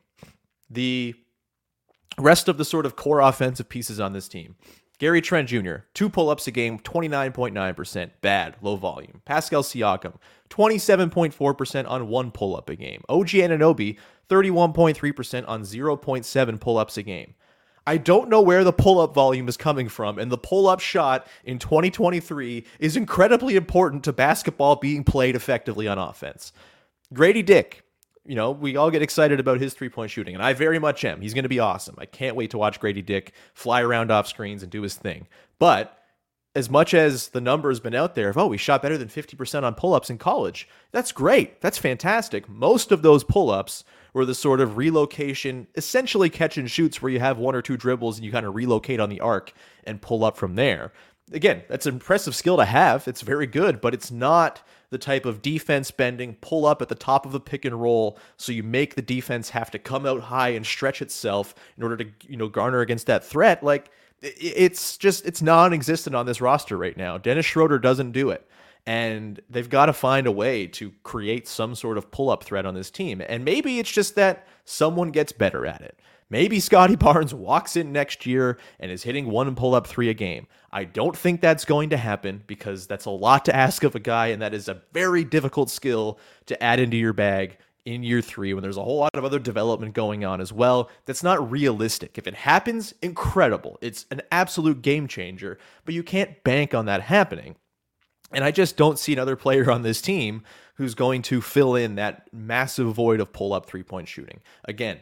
The 0.70 1.14
rest 2.16 2.48
of 2.48 2.56
the 2.56 2.64
sort 2.64 2.86
of 2.86 2.96
core 2.96 3.20
offensive 3.20 3.68
pieces 3.68 4.00
on 4.00 4.14
this 4.14 4.28
team 4.28 4.56
Gary 4.98 5.20
Trent 5.20 5.48
Jr., 5.48 5.76
two 5.94 6.08
pull 6.08 6.28
ups 6.28 6.48
a 6.48 6.50
game, 6.50 6.78
29.9%. 6.80 8.10
Bad, 8.20 8.56
low 8.60 8.76
volume. 8.76 9.22
Pascal 9.24 9.62
Siakam, 9.62 10.14
27.4% 10.50 11.88
on 11.88 12.08
one 12.08 12.30
pull 12.32 12.56
up 12.56 12.68
a 12.68 12.74
game. 12.74 13.02
OG 13.08 13.28
Anunoby, 13.28 13.96
31.3% 14.28 15.44
on 15.46 15.62
0.7 15.62 16.60
pull 16.60 16.78
ups 16.78 16.96
a 16.96 17.02
game. 17.02 17.34
I 17.86 17.96
don't 17.96 18.28
know 18.28 18.42
where 18.42 18.64
the 18.64 18.72
pull 18.72 19.00
up 19.00 19.14
volume 19.14 19.48
is 19.48 19.56
coming 19.56 19.88
from, 19.88 20.18
and 20.18 20.30
the 20.30 20.36
pull 20.36 20.68
up 20.68 20.80
shot 20.80 21.26
in 21.44 21.58
2023 21.58 22.66
is 22.80 22.96
incredibly 22.96 23.56
important 23.56 24.04
to 24.04 24.12
basketball 24.12 24.76
being 24.76 25.04
played 25.04 25.34
effectively 25.34 25.88
on 25.88 25.96
offense. 25.96 26.52
Grady 27.14 27.42
Dick, 27.42 27.87
you 28.28 28.34
know, 28.34 28.50
we 28.50 28.76
all 28.76 28.90
get 28.90 29.00
excited 29.00 29.40
about 29.40 29.58
his 29.58 29.72
three 29.72 29.88
point 29.88 30.10
shooting, 30.10 30.34
and 30.34 30.44
I 30.44 30.52
very 30.52 30.78
much 30.78 31.02
am. 31.04 31.22
He's 31.22 31.32
going 31.32 31.44
to 31.44 31.48
be 31.48 31.60
awesome. 31.60 31.96
I 31.98 32.04
can't 32.04 32.36
wait 32.36 32.50
to 32.50 32.58
watch 32.58 32.78
Grady 32.78 33.00
Dick 33.00 33.32
fly 33.54 33.82
around 33.82 34.10
off 34.10 34.28
screens 34.28 34.62
and 34.62 34.70
do 34.70 34.82
his 34.82 34.94
thing. 34.94 35.26
But 35.58 35.98
as 36.54 36.68
much 36.68 36.92
as 36.92 37.28
the 37.28 37.40
number 37.40 37.70
has 37.70 37.80
been 37.80 37.94
out 37.94 38.14
there 38.14 38.28
of, 38.28 38.36
oh, 38.36 38.48
we 38.48 38.58
shot 38.58 38.82
better 38.82 38.98
than 38.98 39.08
50% 39.08 39.62
on 39.62 39.74
pull 39.74 39.94
ups 39.94 40.10
in 40.10 40.18
college, 40.18 40.68
that's 40.92 41.10
great. 41.10 41.60
That's 41.62 41.78
fantastic. 41.78 42.48
Most 42.48 42.92
of 42.92 43.00
those 43.00 43.24
pull 43.24 43.50
ups 43.50 43.82
were 44.12 44.26
the 44.26 44.34
sort 44.34 44.60
of 44.60 44.76
relocation, 44.76 45.66
essentially 45.74 46.28
catch 46.28 46.58
and 46.58 46.70
shoots 46.70 47.00
where 47.00 47.12
you 47.12 47.20
have 47.20 47.38
one 47.38 47.54
or 47.54 47.62
two 47.62 47.78
dribbles 47.78 48.18
and 48.18 48.26
you 48.26 48.32
kind 48.32 48.44
of 48.44 48.54
relocate 48.54 49.00
on 49.00 49.08
the 49.08 49.20
arc 49.20 49.52
and 49.84 50.02
pull 50.02 50.22
up 50.22 50.36
from 50.36 50.54
there. 50.54 50.92
Again, 51.32 51.62
that's 51.68 51.86
an 51.86 51.94
impressive 51.94 52.34
skill 52.34 52.58
to 52.58 52.64
have. 52.66 53.08
It's 53.08 53.22
very 53.22 53.46
good, 53.46 53.80
but 53.80 53.94
it's 53.94 54.10
not 54.10 54.62
the 54.90 54.98
type 54.98 55.26
of 55.26 55.42
defense 55.42 55.90
bending, 55.90 56.34
pull 56.40 56.66
up 56.66 56.80
at 56.80 56.88
the 56.88 56.94
top 56.94 57.26
of 57.26 57.34
a 57.34 57.40
pick 57.40 57.64
and 57.64 57.80
roll, 57.80 58.18
so 58.36 58.52
you 58.52 58.62
make 58.62 58.94
the 58.94 59.02
defense 59.02 59.50
have 59.50 59.70
to 59.70 59.78
come 59.78 60.06
out 60.06 60.20
high 60.20 60.50
and 60.50 60.64
stretch 60.66 61.02
itself 61.02 61.54
in 61.76 61.82
order 61.82 61.96
to 61.96 62.06
you 62.26 62.36
know 62.36 62.48
garner 62.48 62.80
against 62.80 63.06
that 63.06 63.24
threat. 63.24 63.62
Like 63.62 63.90
it's 64.22 64.96
just 64.96 65.24
it's 65.26 65.42
non-existent 65.42 66.16
on 66.16 66.26
this 66.26 66.40
roster 66.40 66.76
right 66.76 66.96
now. 66.96 67.18
Dennis 67.18 67.46
Schroeder 67.46 67.78
doesn't 67.78 68.12
do 68.12 68.30
it. 68.30 68.48
And 68.86 69.38
they've 69.50 69.68
got 69.68 69.86
to 69.86 69.92
find 69.92 70.26
a 70.26 70.32
way 70.32 70.66
to 70.68 70.92
create 71.02 71.46
some 71.46 71.74
sort 71.74 71.98
of 71.98 72.10
pull 72.10 72.30
up 72.30 72.42
threat 72.42 72.64
on 72.64 72.72
this 72.72 72.90
team. 72.90 73.20
And 73.28 73.44
maybe 73.44 73.78
it's 73.78 73.92
just 73.92 74.14
that 74.14 74.48
someone 74.64 75.10
gets 75.10 75.30
better 75.30 75.66
at 75.66 75.82
it. 75.82 76.00
Maybe 76.30 76.60
Scottie 76.60 76.96
Barnes 76.96 77.34
walks 77.34 77.76
in 77.76 77.92
next 77.92 78.26
year 78.26 78.58
and 78.78 78.90
is 78.90 79.02
hitting 79.02 79.30
one 79.30 79.54
pull 79.54 79.74
up 79.74 79.86
three 79.86 80.08
a 80.08 80.14
game. 80.14 80.46
I 80.70 80.84
don't 80.84 81.16
think 81.16 81.40
that's 81.40 81.64
going 81.64 81.90
to 81.90 81.96
happen 81.96 82.42
because 82.46 82.86
that's 82.86 83.06
a 83.06 83.10
lot 83.10 83.44
to 83.46 83.56
ask 83.56 83.82
of 83.84 83.94
a 83.94 84.00
guy, 84.00 84.28
and 84.28 84.42
that 84.42 84.54
is 84.54 84.68
a 84.68 84.82
very 84.92 85.24
difficult 85.24 85.70
skill 85.70 86.18
to 86.46 86.62
add 86.62 86.80
into 86.80 86.96
your 86.96 87.12
bag 87.12 87.58
in 87.84 88.02
year 88.02 88.20
three 88.20 88.52
when 88.52 88.62
there's 88.62 88.76
a 88.76 88.84
whole 88.84 88.98
lot 88.98 89.14
of 89.14 89.24
other 89.24 89.38
development 89.38 89.94
going 89.94 90.24
on 90.24 90.42
as 90.42 90.52
well. 90.52 90.90
That's 91.06 91.22
not 91.22 91.50
realistic. 91.50 92.18
If 92.18 92.26
it 92.26 92.34
happens, 92.34 92.92
incredible. 93.00 93.78
It's 93.80 94.04
an 94.10 94.20
absolute 94.30 94.82
game 94.82 95.08
changer, 95.08 95.58
but 95.86 95.94
you 95.94 96.02
can't 96.02 96.42
bank 96.44 96.74
on 96.74 96.84
that 96.86 97.00
happening. 97.00 97.56
And 98.30 98.44
I 98.44 98.50
just 98.50 98.76
don't 98.76 98.98
see 98.98 99.14
another 99.14 99.36
player 99.36 99.70
on 99.70 99.80
this 99.80 100.02
team 100.02 100.42
who's 100.74 100.94
going 100.94 101.22
to 101.22 101.40
fill 101.40 101.76
in 101.76 101.94
that 101.94 102.28
massive 102.30 102.92
void 102.92 103.20
of 103.20 103.32
pull 103.32 103.54
up 103.54 103.66
three 103.66 103.82
point 103.82 104.06
shooting. 104.06 104.40
Again, 104.66 104.98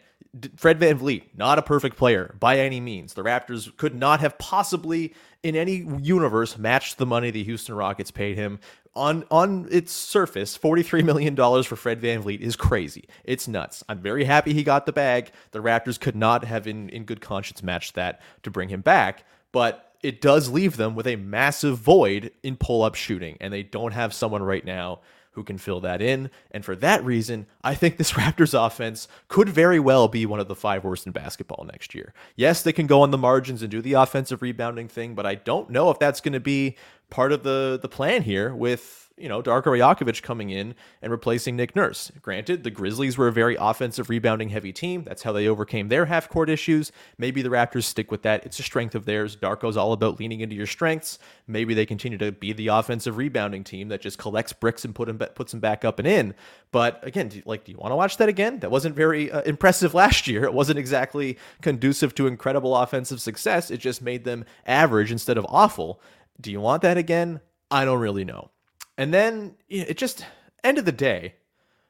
Fred 0.56 0.78
VanVleet, 0.78 1.22
not 1.36 1.58
a 1.58 1.62
perfect 1.62 1.96
player 1.96 2.34
by 2.38 2.58
any 2.58 2.80
means. 2.80 3.14
The 3.14 3.22
Raptors 3.22 3.74
could 3.76 3.94
not 3.94 4.20
have 4.20 4.38
possibly 4.38 5.14
in 5.42 5.54
any 5.54 5.86
universe 6.00 6.58
matched 6.58 6.98
the 6.98 7.06
money 7.06 7.30
the 7.30 7.44
Houston 7.44 7.74
Rockets 7.74 8.10
paid 8.10 8.36
him. 8.36 8.58
On 8.94 9.24
on 9.30 9.68
its 9.70 9.92
surface, 9.92 10.56
$43 10.56 11.04
million 11.04 11.36
for 11.36 11.76
Fred 11.76 12.00
VanVleet 12.00 12.40
is 12.40 12.56
crazy. 12.56 13.04
It's 13.24 13.46
nuts. 13.46 13.84
I'm 13.88 14.00
very 14.00 14.24
happy 14.24 14.54
he 14.54 14.64
got 14.64 14.86
the 14.86 14.92
bag. 14.92 15.30
The 15.50 15.62
Raptors 15.62 16.00
could 16.00 16.16
not 16.16 16.44
have 16.44 16.66
in, 16.66 16.88
in 16.88 17.04
good 17.04 17.20
conscience 17.20 17.62
matched 17.62 17.94
that 17.94 18.20
to 18.42 18.50
bring 18.50 18.70
him 18.70 18.80
back, 18.80 19.24
but 19.52 19.92
it 20.02 20.20
does 20.20 20.48
leave 20.48 20.76
them 20.76 20.94
with 20.94 21.06
a 21.06 21.16
massive 21.16 21.78
void 21.78 22.30
in 22.42 22.56
pull-up 22.56 22.94
shooting, 22.94 23.36
and 23.40 23.52
they 23.52 23.62
don't 23.62 23.92
have 23.92 24.14
someone 24.14 24.42
right 24.42 24.64
now 24.64 25.00
who 25.36 25.44
can 25.44 25.58
fill 25.58 25.80
that 25.80 26.02
in. 26.02 26.30
And 26.50 26.64
for 26.64 26.74
that 26.76 27.04
reason, 27.04 27.46
I 27.62 27.74
think 27.74 27.98
this 27.98 28.12
Raptors 28.14 28.54
offense 28.58 29.06
could 29.28 29.48
very 29.48 29.78
well 29.78 30.08
be 30.08 30.26
one 30.26 30.40
of 30.40 30.48
the 30.48 30.56
five 30.56 30.82
worst 30.82 31.06
in 31.06 31.12
basketball 31.12 31.64
next 31.70 31.94
year. 31.94 32.12
Yes, 32.34 32.62
they 32.62 32.72
can 32.72 32.86
go 32.86 33.02
on 33.02 33.12
the 33.12 33.18
margins 33.18 33.62
and 33.62 33.70
do 33.70 33.80
the 33.80 33.92
offensive 33.92 34.42
rebounding 34.42 34.88
thing, 34.88 35.14
but 35.14 35.26
I 35.26 35.36
don't 35.36 35.70
know 35.70 35.90
if 35.90 35.98
that's 35.98 36.20
going 36.20 36.32
to 36.32 36.40
be 36.40 36.76
part 37.10 37.32
of 37.32 37.44
the 37.44 37.78
the 37.80 37.88
plan 37.88 38.22
here 38.22 38.52
with 38.54 39.05
you 39.18 39.28
know, 39.28 39.42
Darko 39.42 39.66
Rajakovic 39.66 40.22
coming 40.22 40.50
in 40.50 40.74
and 41.00 41.10
replacing 41.10 41.56
Nick 41.56 41.74
Nurse. 41.74 42.12
Granted, 42.20 42.64
the 42.64 42.70
Grizzlies 42.70 43.16
were 43.16 43.28
a 43.28 43.32
very 43.32 43.56
offensive 43.58 44.10
rebounding 44.10 44.50
heavy 44.50 44.72
team. 44.72 45.04
That's 45.04 45.22
how 45.22 45.32
they 45.32 45.48
overcame 45.48 45.88
their 45.88 46.04
half 46.04 46.28
court 46.28 46.50
issues. 46.50 46.92
Maybe 47.16 47.40
the 47.40 47.48
Raptors 47.48 47.84
stick 47.84 48.10
with 48.10 48.22
that. 48.22 48.44
It's 48.44 48.58
a 48.58 48.62
strength 48.62 48.94
of 48.94 49.06
theirs. 49.06 49.34
Darko's 49.34 49.76
all 49.76 49.92
about 49.92 50.20
leaning 50.20 50.40
into 50.40 50.54
your 50.54 50.66
strengths. 50.66 51.18
Maybe 51.46 51.72
they 51.72 51.86
continue 51.86 52.18
to 52.18 52.32
be 52.32 52.52
the 52.52 52.68
offensive 52.68 53.16
rebounding 53.16 53.64
team 53.64 53.88
that 53.88 54.02
just 54.02 54.18
collects 54.18 54.52
bricks 54.52 54.84
and 54.84 54.94
put 54.94 55.06
them, 55.06 55.18
puts 55.34 55.52
them 55.52 55.60
back 55.60 55.84
up 55.84 55.98
and 55.98 56.06
in. 56.06 56.34
But 56.70 57.06
again, 57.06 57.28
do, 57.28 57.40
like, 57.46 57.64
do 57.64 57.72
you 57.72 57.78
want 57.78 57.92
to 57.92 57.96
watch 57.96 58.18
that 58.18 58.28
again? 58.28 58.60
That 58.60 58.70
wasn't 58.70 58.96
very 58.96 59.30
uh, 59.30 59.42
impressive 59.42 59.94
last 59.94 60.26
year. 60.26 60.44
It 60.44 60.52
wasn't 60.52 60.78
exactly 60.78 61.38
conducive 61.62 62.14
to 62.16 62.26
incredible 62.26 62.76
offensive 62.76 63.22
success. 63.22 63.70
It 63.70 63.78
just 63.78 64.02
made 64.02 64.24
them 64.24 64.44
average 64.66 65.10
instead 65.10 65.38
of 65.38 65.46
awful. 65.48 66.02
Do 66.38 66.52
you 66.52 66.60
want 66.60 66.82
that 66.82 66.98
again? 66.98 67.40
I 67.70 67.86
don't 67.86 68.00
really 68.00 68.24
know. 68.24 68.50
And 68.98 69.12
then 69.12 69.56
it 69.68 69.96
just, 69.96 70.24
end 70.64 70.78
of 70.78 70.84
the 70.84 70.92
day, 70.92 71.34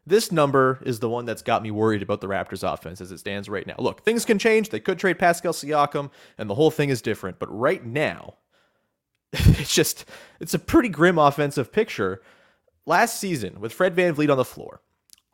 this 0.06 0.30
number 0.30 0.80
is 0.84 1.00
the 1.00 1.08
one 1.08 1.24
that's 1.24 1.42
got 1.42 1.62
me 1.62 1.70
worried 1.70 2.02
about 2.02 2.20
the 2.20 2.28
Raptors 2.28 2.70
offense 2.70 3.00
as 3.00 3.10
it 3.10 3.18
stands 3.18 3.48
right 3.48 3.66
now. 3.66 3.74
Look, 3.78 4.02
things 4.02 4.24
can 4.24 4.38
change. 4.38 4.68
They 4.68 4.80
could 4.80 4.98
trade 4.98 5.18
Pascal 5.18 5.52
Siakam, 5.52 6.10
and 6.38 6.48
the 6.48 6.54
whole 6.54 6.70
thing 6.70 6.90
is 6.90 7.02
different. 7.02 7.38
But 7.38 7.56
right 7.56 7.84
now, 7.84 8.34
it's 9.32 9.74
just, 9.74 10.04
it's 10.40 10.54
a 10.54 10.60
pretty 10.60 10.88
grim 10.88 11.18
offensive 11.18 11.72
picture. 11.72 12.22
Last 12.86 13.18
season, 13.18 13.60
with 13.60 13.72
Fred 13.72 13.96
VanVleet 13.96 14.30
on 14.30 14.36
the 14.36 14.44
floor, 14.44 14.80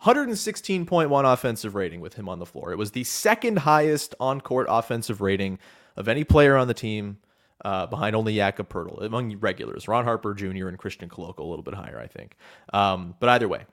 116.1 0.04 1.32
offensive 1.32 1.74
rating 1.74 2.00
with 2.00 2.14
him 2.14 2.28
on 2.28 2.38
the 2.38 2.46
floor. 2.46 2.72
It 2.72 2.78
was 2.78 2.92
the 2.92 3.04
second 3.04 3.58
highest 3.60 4.14
on 4.18 4.40
court 4.40 4.66
offensive 4.70 5.20
rating 5.20 5.58
of 5.96 6.08
any 6.08 6.24
player 6.24 6.56
on 6.56 6.66
the 6.66 6.74
team 6.74 7.18
uh, 7.64 7.86
behind 7.86 8.16
only 8.16 8.36
Jakob 8.36 8.68
Poeltl 8.68 9.02
among 9.02 9.36
regulars. 9.38 9.88
Ron 9.88 10.04
Harper 10.04 10.34
Jr. 10.34 10.68
and 10.68 10.78
Christian 10.78 11.08
Koloko 11.08 11.40
a 11.40 11.44
little 11.44 11.62
bit 11.62 11.74
higher, 11.74 11.98
I 11.98 12.06
think. 12.06 12.36
Um, 12.72 13.14
but 13.20 13.28
either 13.28 13.48
way, 13.48 13.64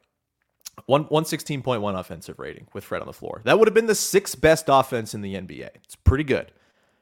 one, 0.86 1.06
116.1 1.06 2.00
offensive 2.00 2.40
rating 2.40 2.68
with 2.74 2.84
Fred 2.84 3.02
on 3.02 3.08
the 3.08 3.14
floor. 3.14 3.42
That 3.46 3.60
would 3.60 3.68
have 3.68 3.74
been 3.74 3.88
the 3.88 3.96
sixth 3.96 4.40
best 4.40 4.66
offense 4.68 5.14
in 5.14 5.22
the 5.22 5.36
NBA. 5.36 5.70
It's 5.84 5.96
pretty 5.96 6.24
good. 6.24 6.52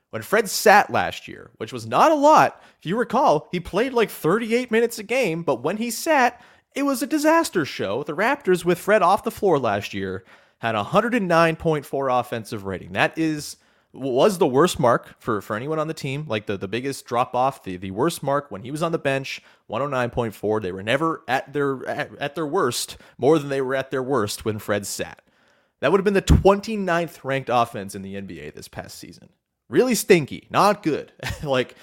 When 0.09 0.21
Fred 0.21 0.49
sat 0.49 0.89
last 0.89 1.27
year, 1.27 1.51
which 1.57 1.73
was 1.73 1.85
not 1.85 2.11
a 2.11 2.15
lot, 2.15 2.61
if 2.79 2.85
you 2.85 2.97
recall, 2.97 3.49
he 3.51 3.59
played 3.59 3.93
like 3.93 4.09
38 4.09 4.71
minutes 4.71 4.99
a 4.99 5.03
game, 5.03 5.43
but 5.43 5.63
when 5.63 5.77
he 5.77 5.91
sat, 5.91 6.41
it 6.75 6.83
was 6.83 7.01
a 7.01 7.07
disaster 7.07 7.65
show. 7.65 8.03
The 8.03 8.15
Raptors, 8.15 8.63
with 8.63 8.79
Fred 8.79 9.01
off 9.01 9.23
the 9.23 9.31
floor 9.31 9.59
last 9.59 9.93
year, 9.93 10.23
had 10.59 10.75
109.4 10.75 12.19
offensive 12.19 12.63
rating. 12.63 12.93
That 12.93 13.17
is 13.17 13.57
was 13.93 14.37
the 14.37 14.47
worst 14.47 14.79
mark 14.79 15.15
for, 15.19 15.41
for 15.41 15.55
anyone 15.55 15.79
on 15.79 15.87
the 15.87 15.93
team, 15.93 16.25
like 16.27 16.45
the, 16.45 16.57
the 16.57 16.67
biggest 16.67 17.05
drop 17.05 17.33
off, 17.33 17.63
the, 17.63 17.77
the 17.77 17.91
worst 17.91 18.21
mark 18.21 18.51
when 18.51 18.61
he 18.61 18.71
was 18.71 18.83
on 18.83 18.91
the 18.91 18.97
bench, 18.97 19.41
109.4. 19.69 20.61
They 20.61 20.71
were 20.71 20.83
never 20.83 21.23
at 21.27 21.53
their 21.53 21.87
at, 21.87 22.11
at 22.19 22.35
their 22.35 22.45
worst 22.45 22.97
more 23.17 23.39
than 23.39 23.49
they 23.49 23.61
were 23.61 23.75
at 23.75 23.91
their 23.91 24.03
worst 24.03 24.45
when 24.45 24.59
Fred 24.59 24.85
sat. 24.85 25.21
That 25.79 25.91
would 25.91 25.99
have 25.99 26.05
been 26.05 26.13
the 26.13 26.21
29th 26.21 27.23
ranked 27.23 27.49
offense 27.51 27.95
in 27.95 28.01
the 28.01 28.15
NBA 28.15 28.53
this 28.55 28.67
past 28.67 28.97
season. 28.97 29.29
Really 29.69 29.95
stinky, 29.95 30.47
not 30.49 30.83
good. 30.83 31.11
like 31.43 31.75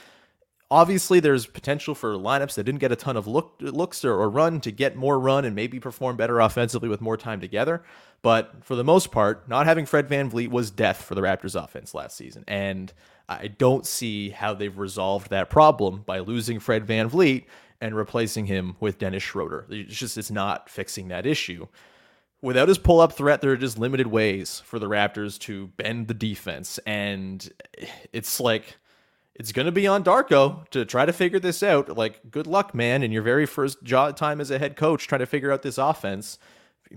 obviously 0.70 1.20
there's 1.20 1.46
potential 1.46 1.94
for 1.94 2.14
lineups 2.14 2.54
that 2.54 2.64
didn't 2.64 2.80
get 2.80 2.92
a 2.92 2.96
ton 2.96 3.16
of 3.16 3.26
look, 3.26 3.54
looks 3.60 4.04
or, 4.04 4.14
or, 4.14 4.28
run 4.28 4.60
to 4.60 4.72
get 4.72 4.96
more 4.96 5.18
run 5.20 5.44
and 5.44 5.54
maybe 5.54 5.78
perform 5.78 6.16
better 6.16 6.40
offensively 6.40 6.88
with 6.88 7.00
more 7.00 7.16
time 7.16 7.40
together. 7.40 7.82
But 8.24 8.64
for 8.64 8.74
the 8.74 8.82
most 8.82 9.12
part, 9.12 9.50
not 9.50 9.66
having 9.66 9.84
Fred 9.84 10.08
VanVleet 10.08 10.48
was 10.48 10.70
death 10.70 11.02
for 11.02 11.14
the 11.14 11.20
Raptors 11.20 11.62
offense 11.62 11.92
last 11.92 12.16
season. 12.16 12.42
And 12.48 12.90
I 13.28 13.48
don't 13.48 13.84
see 13.84 14.30
how 14.30 14.54
they've 14.54 14.76
resolved 14.76 15.28
that 15.28 15.50
problem 15.50 16.04
by 16.06 16.20
losing 16.20 16.58
Fred 16.58 16.86
VanVleet 16.86 17.44
and 17.82 17.94
replacing 17.94 18.46
him 18.46 18.76
with 18.80 18.98
Dennis 18.98 19.22
Schroeder. 19.22 19.66
It's 19.68 19.94
just 19.94 20.16
it's 20.16 20.30
not 20.30 20.70
fixing 20.70 21.08
that 21.08 21.26
issue. 21.26 21.66
Without 22.40 22.68
his 22.68 22.78
pull-up 22.78 23.12
threat, 23.12 23.42
there 23.42 23.50
are 23.50 23.58
just 23.58 23.78
limited 23.78 24.06
ways 24.06 24.62
for 24.64 24.78
the 24.78 24.88
Raptors 24.88 25.38
to 25.40 25.66
bend 25.76 26.08
the 26.08 26.14
defense. 26.14 26.78
And 26.86 27.46
it's 28.14 28.40
like 28.40 28.78
it's 29.34 29.52
going 29.52 29.66
to 29.66 29.72
be 29.72 29.86
on 29.86 30.02
Darko 30.02 30.66
to 30.70 30.86
try 30.86 31.04
to 31.04 31.12
figure 31.12 31.40
this 31.40 31.62
out. 31.62 31.94
Like, 31.94 32.30
good 32.30 32.46
luck, 32.46 32.74
man, 32.74 33.02
in 33.02 33.12
your 33.12 33.22
very 33.22 33.44
first 33.44 33.82
job 33.82 34.16
time 34.16 34.40
as 34.40 34.50
a 34.50 34.58
head 34.58 34.76
coach 34.76 35.06
trying 35.08 35.18
to 35.18 35.26
figure 35.26 35.52
out 35.52 35.60
this 35.60 35.76
offense. 35.76 36.38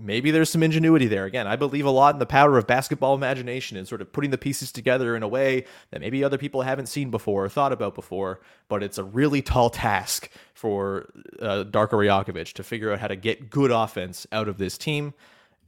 Maybe 0.00 0.30
there's 0.30 0.50
some 0.50 0.62
ingenuity 0.62 1.06
there. 1.06 1.24
Again, 1.24 1.46
I 1.46 1.56
believe 1.56 1.86
a 1.86 1.90
lot 1.90 2.14
in 2.14 2.18
the 2.18 2.26
power 2.26 2.58
of 2.58 2.66
basketball 2.66 3.14
imagination 3.14 3.76
and 3.76 3.86
sort 3.86 4.00
of 4.00 4.12
putting 4.12 4.30
the 4.30 4.38
pieces 4.38 4.72
together 4.72 5.16
in 5.16 5.22
a 5.22 5.28
way 5.28 5.64
that 5.90 6.00
maybe 6.00 6.22
other 6.24 6.38
people 6.38 6.62
haven't 6.62 6.86
seen 6.86 7.10
before 7.10 7.44
or 7.44 7.48
thought 7.48 7.72
about 7.72 7.94
before. 7.94 8.40
But 8.68 8.82
it's 8.82 8.98
a 8.98 9.04
really 9.04 9.42
tall 9.42 9.70
task 9.70 10.30
for 10.54 11.08
uh, 11.40 11.64
Darko 11.64 11.92
Rajakovic 11.92 12.52
to 12.54 12.62
figure 12.62 12.92
out 12.92 12.98
how 12.98 13.08
to 13.08 13.16
get 13.16 13.50
good 13.50 13.70
offense 13.70 14.26
out 14.32 14.48
of 14.48 14.58
this 14.58 14.78
team 14.78 15.14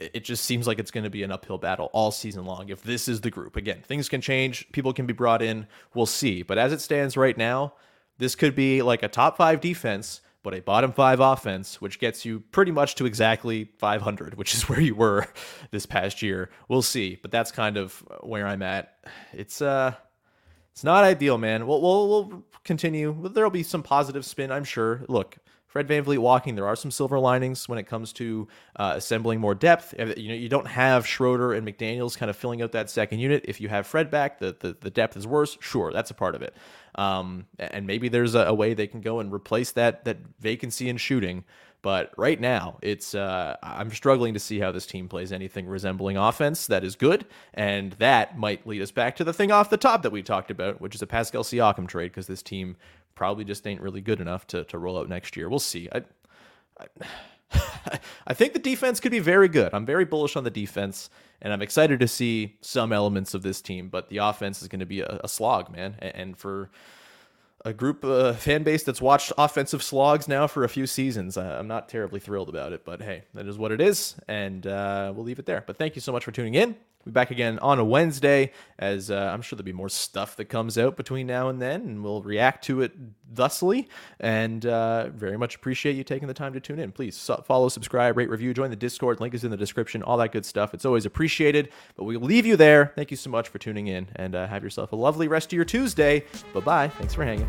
it 0.00 0.24
just 0.24 0.44
seems 0.44 0.66
like 0.66 0.78
it's 0.78 0.90
going 0.90 1.04
to 1.04 1.10
be 1.10 1.22
an 1.22 1.30
uphill 1.30 1.58
battle 1.58 1.90
all 1.92 2.10
season 2.10 2.44
long 2.44 2.70
if 2.70 2.82
this 2.82 3.06
is 3.06 3.20
the 3.20 3.30
group. 3.30 3.56
Again, 3.56 3.82
things 3.82 4.08
can 4.08 4.20
change, 4.20 4.66
people 4.72 4.92
can 4.92 5.06
be 5.06 5.12
brought 5.12 5.42
in, 5.42 5.66
we'll 5.94 6.06
see. 6.06 6.42
But 6.42 6.58
as 6.58 6.72
it 6.72 6.80
stands 6.80 7.16
right 7.16 7.36
now, 7.36 7.74
this 8.18 8.34
could 8.34 8.54
be 8.54 8.82
like 8.82 9.02
a 9.02 9.08
top 9.08 9.36
five 9.36 9.60
defense, 9.60 10.20
but 10.42 10.54
a 10.54 10.60
bottom 10.60 10.92
five 10.92 11.20
offense, 11.20 11.80
which 11.80 11.98
gets 11.98 12.24
you 12.24 12.40
pretty 12.52 12.72
much 12.72 12.94
to 12.96 13.06
exactly 13.06 13.70
500, 13.78 14.34
which 14.34 14.54
is 14.54 14.62
where 14.68 14.80
you 14.80 14.94
were 14.94 15.26
this 15.70 15.86
past 15.86 16.22
year. 16.22 16.50
We'll 16.68 16.82
see, 16.82 17.18
but 17.20 17.30
that's 17.30 17.52
kind 17.52 17.76
of 17.76 17.94
where 18.20 18.46
I'm 18.46 18.62
at. 18.62 18.94
It's 19.32 19.60
uh, 19.60 19.94
it's 20.72 20.84
not 20.84 21.04
ideal, 21.04 21.38
man. 21.38 21.66
We'll 21.66 21.80
we'll, 21.80 22.08
we'll 22.08 22.44
continue. 22.64 23.28
There'll 23.30 23.50
be 23.50 23.62
some 23.62 23.82
positive 23.82 24.24
spin, 24.24 24.50
I'm 24.50 24.64
sure. 24.64 25.04
Look, 25.08 25.36
Fred 25.70 25.86
VanVleet 25.86 26.18
walking, 26.18 26.56
there 26.56 26.66
are 26.66 26.74
some 26.74 26.90
silver 26.90 27.16
linings 27.20 27.68
when 27.68 27.78
it 27.78 27.84
comes 27.84 28.12
to 28.14 28.48
uh, 28.74 28.94
assembling 28.96 29.38
more 29.38 29.54
depth. 29.54 29.94
You 29.96 30.28
know, 30.28 30.34
you 30.34 30.48
don't 30.48 30.66
have 30.66 31.06
Schroeder 31.06 31.52
and 31.52 31.64
McDaniels 31.64 32.18
kind 32.18 32.28
of 32.28 32.34
filling 32.34 32.60
out 32.60 32.72
that 32.72 32.90
second 32.90 33.20
unit. 33.20 33.44
If 33.46 33.60
you 33.60 33.68
have 33.68 33.86
Fred 33.86 34.10
back, 34.10 34.40
the 34.40 34.56
the, 34.58 34.76
the 34.80 34.90
depth 34.90 35.16
is 35.16 35.28
worse. 35.28 35.56
Sure, 35.60 35.92
that's 35.92 36.10
a 36.10 36.14
part 36.14 36.34
of 36.34 36.42
it. 36.42 36.56
Um, 36.96 37.46
and 37.60 37.86
maybe 37.86 38.08
there's 38.08 38.34
a, 38.34 38.40
a, 38.46 38.54
way 38.54 38.74
they 38.74 38.88
can 38.88 39.00
go 39.00 39.20
and 39.20 39.32
replace 39.32 39.70
that 39.72 40.04
that 40.06 40.18
vacancy 40.40 40.88
in 40.88 40.96
shooting. 40.96 41.44
But 41.82 42.12
right 42.18 42.38
now, 42.38 42.78
it's 42.82 43.14
uh, 43.14 43.56
I'm 43.62 43.90
struggling 43.90 44.34
to 44.34 44.40
see 44.40 44.58
how 44.58 44.70
this 44.70 44.86
team 44.86 45.08
plays 45.08 45.32
anything 45.32 45.66
resembling 45.66 46.18
offense 46.18 46.66
that 46.66 46.84
is 46.84 46.94
good, 46.94 47.24
and 47.54 47.92
that 47.92 48.36
might 48.36 48.66
lead 48.66 48.82
us 48.82 48.90
back 48.90 49.16
to 49.16 49.24
the 49.24 49.32
thing 49.32 49.50
off 49.50 49.70
the 49.70 49.78
top 49.78 50.02
that 50.02 50.12
we 50.12 50.22
talked 50.22 50.50
about, 50.50 50.80
which 50.80 50.94
is 50.94 51.00
a 51.00 51.06
Pascal 51.06 51.42
Siakam 51.42 51.88
trade, 51.88 52.08
because 52.08 52.26
this 52.26 52.42
team 52.42 52.76
probably 53.14 53.44
just 53.44 53.66
ain't 53.66 53.80
really 53.80 54.00
good 54.00 54.20
enough 54.20 54.46
to, 54.48 54.64
to 54.64 54.78
roll 54.78 54.98
out 54.98 55.08
next 55.08 55.36
year. 55.36 55.48
We'll 55.48 55.58
see. 55.58 55.88
I, 55.90 56.02
I, 56.78 57.98
I 58.26 58.34
think 58.34 58.52
the 58.52 58.58
defense 58.58 59.00
could 59.00 59.12
be 59.12 59.18
very 59.18 59.48
good. 59.48 59.72
I'm 59.72 59.86
very 59.86 60.04
bullish 60.04 60.36
on 60.36 60.44
the 60.44 60.50
defense, 60.50 61.08
and 61.42 61.52
I'm 61.52 61.62
excited 61.62 62.00
to 62.00 62.08
see 62.08 62.58
some 62.60 62.92
elements 62.92 63.34
of 63.34 63.42
this 63.42 63.60
team. 63.62 63.88
But 63.88 64.08
the 64.10 64.18
offense 64.18 64.62
is 64.62 64.68
going 64.68 64.80
to 64.80 64.86
be 64.86 65.00
a, 65.00 65.20
a 65.24 65.28
slog, 65.28 65.70
man. 65.70 65.96
And, 65.98 66.14
and 66.14 66.36
for 66.36 66.70
a 67.64 67.72
group 67.72 68.04
uh, 68.04 68.32
fan 68.32 68.62
base 68.62 68.82
that's 68.82 69.00
watched 69.00 69.32
offensive 69.36 69.82
slogs 69.82 70.26
now 70.26 70.46
for 70.46 70.64
a 70.64 70.68
few 70.68 70.86
seasons. 70.86 71.36
I'm 71.36 71.68
not 71.68 71.88
terribly 71.88 72.20
thrilled 72.20 72.48
about 72.48 72.72
it, 72.72 72.84
but 72.84 73.02
hey, 73.02 73.24
that 73.34 73.46
is 73.46 73.58
what 73.58 73.72
it 73.72 73.80
is, 73.80 74.16
and 74.28 74.66
uh, 74.66 75.12
we'll 75.14 75.24
leave 75.24 75.38
it 75.38 75.46
there. 75.46 75.62
But 75.66 75.76
thank 75.76 75.94
you 75.94 76.00
so 76.00 76.12
much 76.12 76.24
for 76.24 76.32
tuning 76.32 76.54
in. 76.54 76.76
Be 77.04 77.10
back 77.10 77.30
again 77.30 77.58
on 77.60 77.78
a 77.78 77.84
Wednesday, 77.84 78.52
as 78.78 79.10
uh, 79.10 79.30
I'm 79.32 79.40
sure 79.40 79.56
there'll 79.56 79.64
be 79.64 79.72
more 79.72 79.88
stuff 79.88 80.36
that 80.36 80.46
comes 80.46 80.76
out 80.76 80.96
between 80.96 81.26
now 81.26 81.48
and 81.48 81.60
then, 81.60 81.80
and 81.82 82.04
we'll 82.04 82.22
react 82.22 82.64
to 82.64 82.82
it 82.82 82.92
thusly. 83.32 83.88
And 84.18 84.66
uh, 84.66 85.08
very 85.08 85.38
much 85.38 85.54
appreciate 85.54 85.96
you 85.96 86.04
taking 86.04 86.28
the 86.28 86.34
time 86.34 86.52
to 86.52 86.60
tune 86.60 86.78
in. 86.78 86.92
Please 86.92 87.18
follow, 87.46 87.70
subscribe, 87.70 88.18
rate, 88.18 88.28
review, 88.28 88.52
join 88.52 88.68
the 88.68 88.76
Discord. 88.76 89.18
Link 89.18 89.32
is 89.32 89.44
in 89.44 89.50
the 89.50 89.56
description, 89.56 90.02
all 90.02 90.18
that 90.18 90.32
good 90.32 90.44
stuff. 90.44 90.74
It's 90.74 90.84
always 90.84 91.06
appreciated. 91.06 91.70
But 91.96 92.04
we'll 92.04 92.20
leave 92.20 92.44
you 92.44 92.56
there. 92.56 92.92
Thank 92.96 93.10
you 93.10 93.16
so 93.16 93.30
much 93.30 93.48
for 93.48 93.58
tuning 93.58 93.86
in, 93.86 94.08
and 94.16 94.34
uh, 94.34 94.46
have 94.46 94.62
yourself 94.62 94.92
a 94.92 94.96
lovely 94.96 95.26
rest 95.26 95.52
of 95.52 95.56
your 95.56 95.64
Tuesday. 95.64 96.24
Bye 96.52 96.60
bye. 96.60 96.88
Thanks 96.88 97.14
for 97.14 97.24
hanging. 97.24 97.48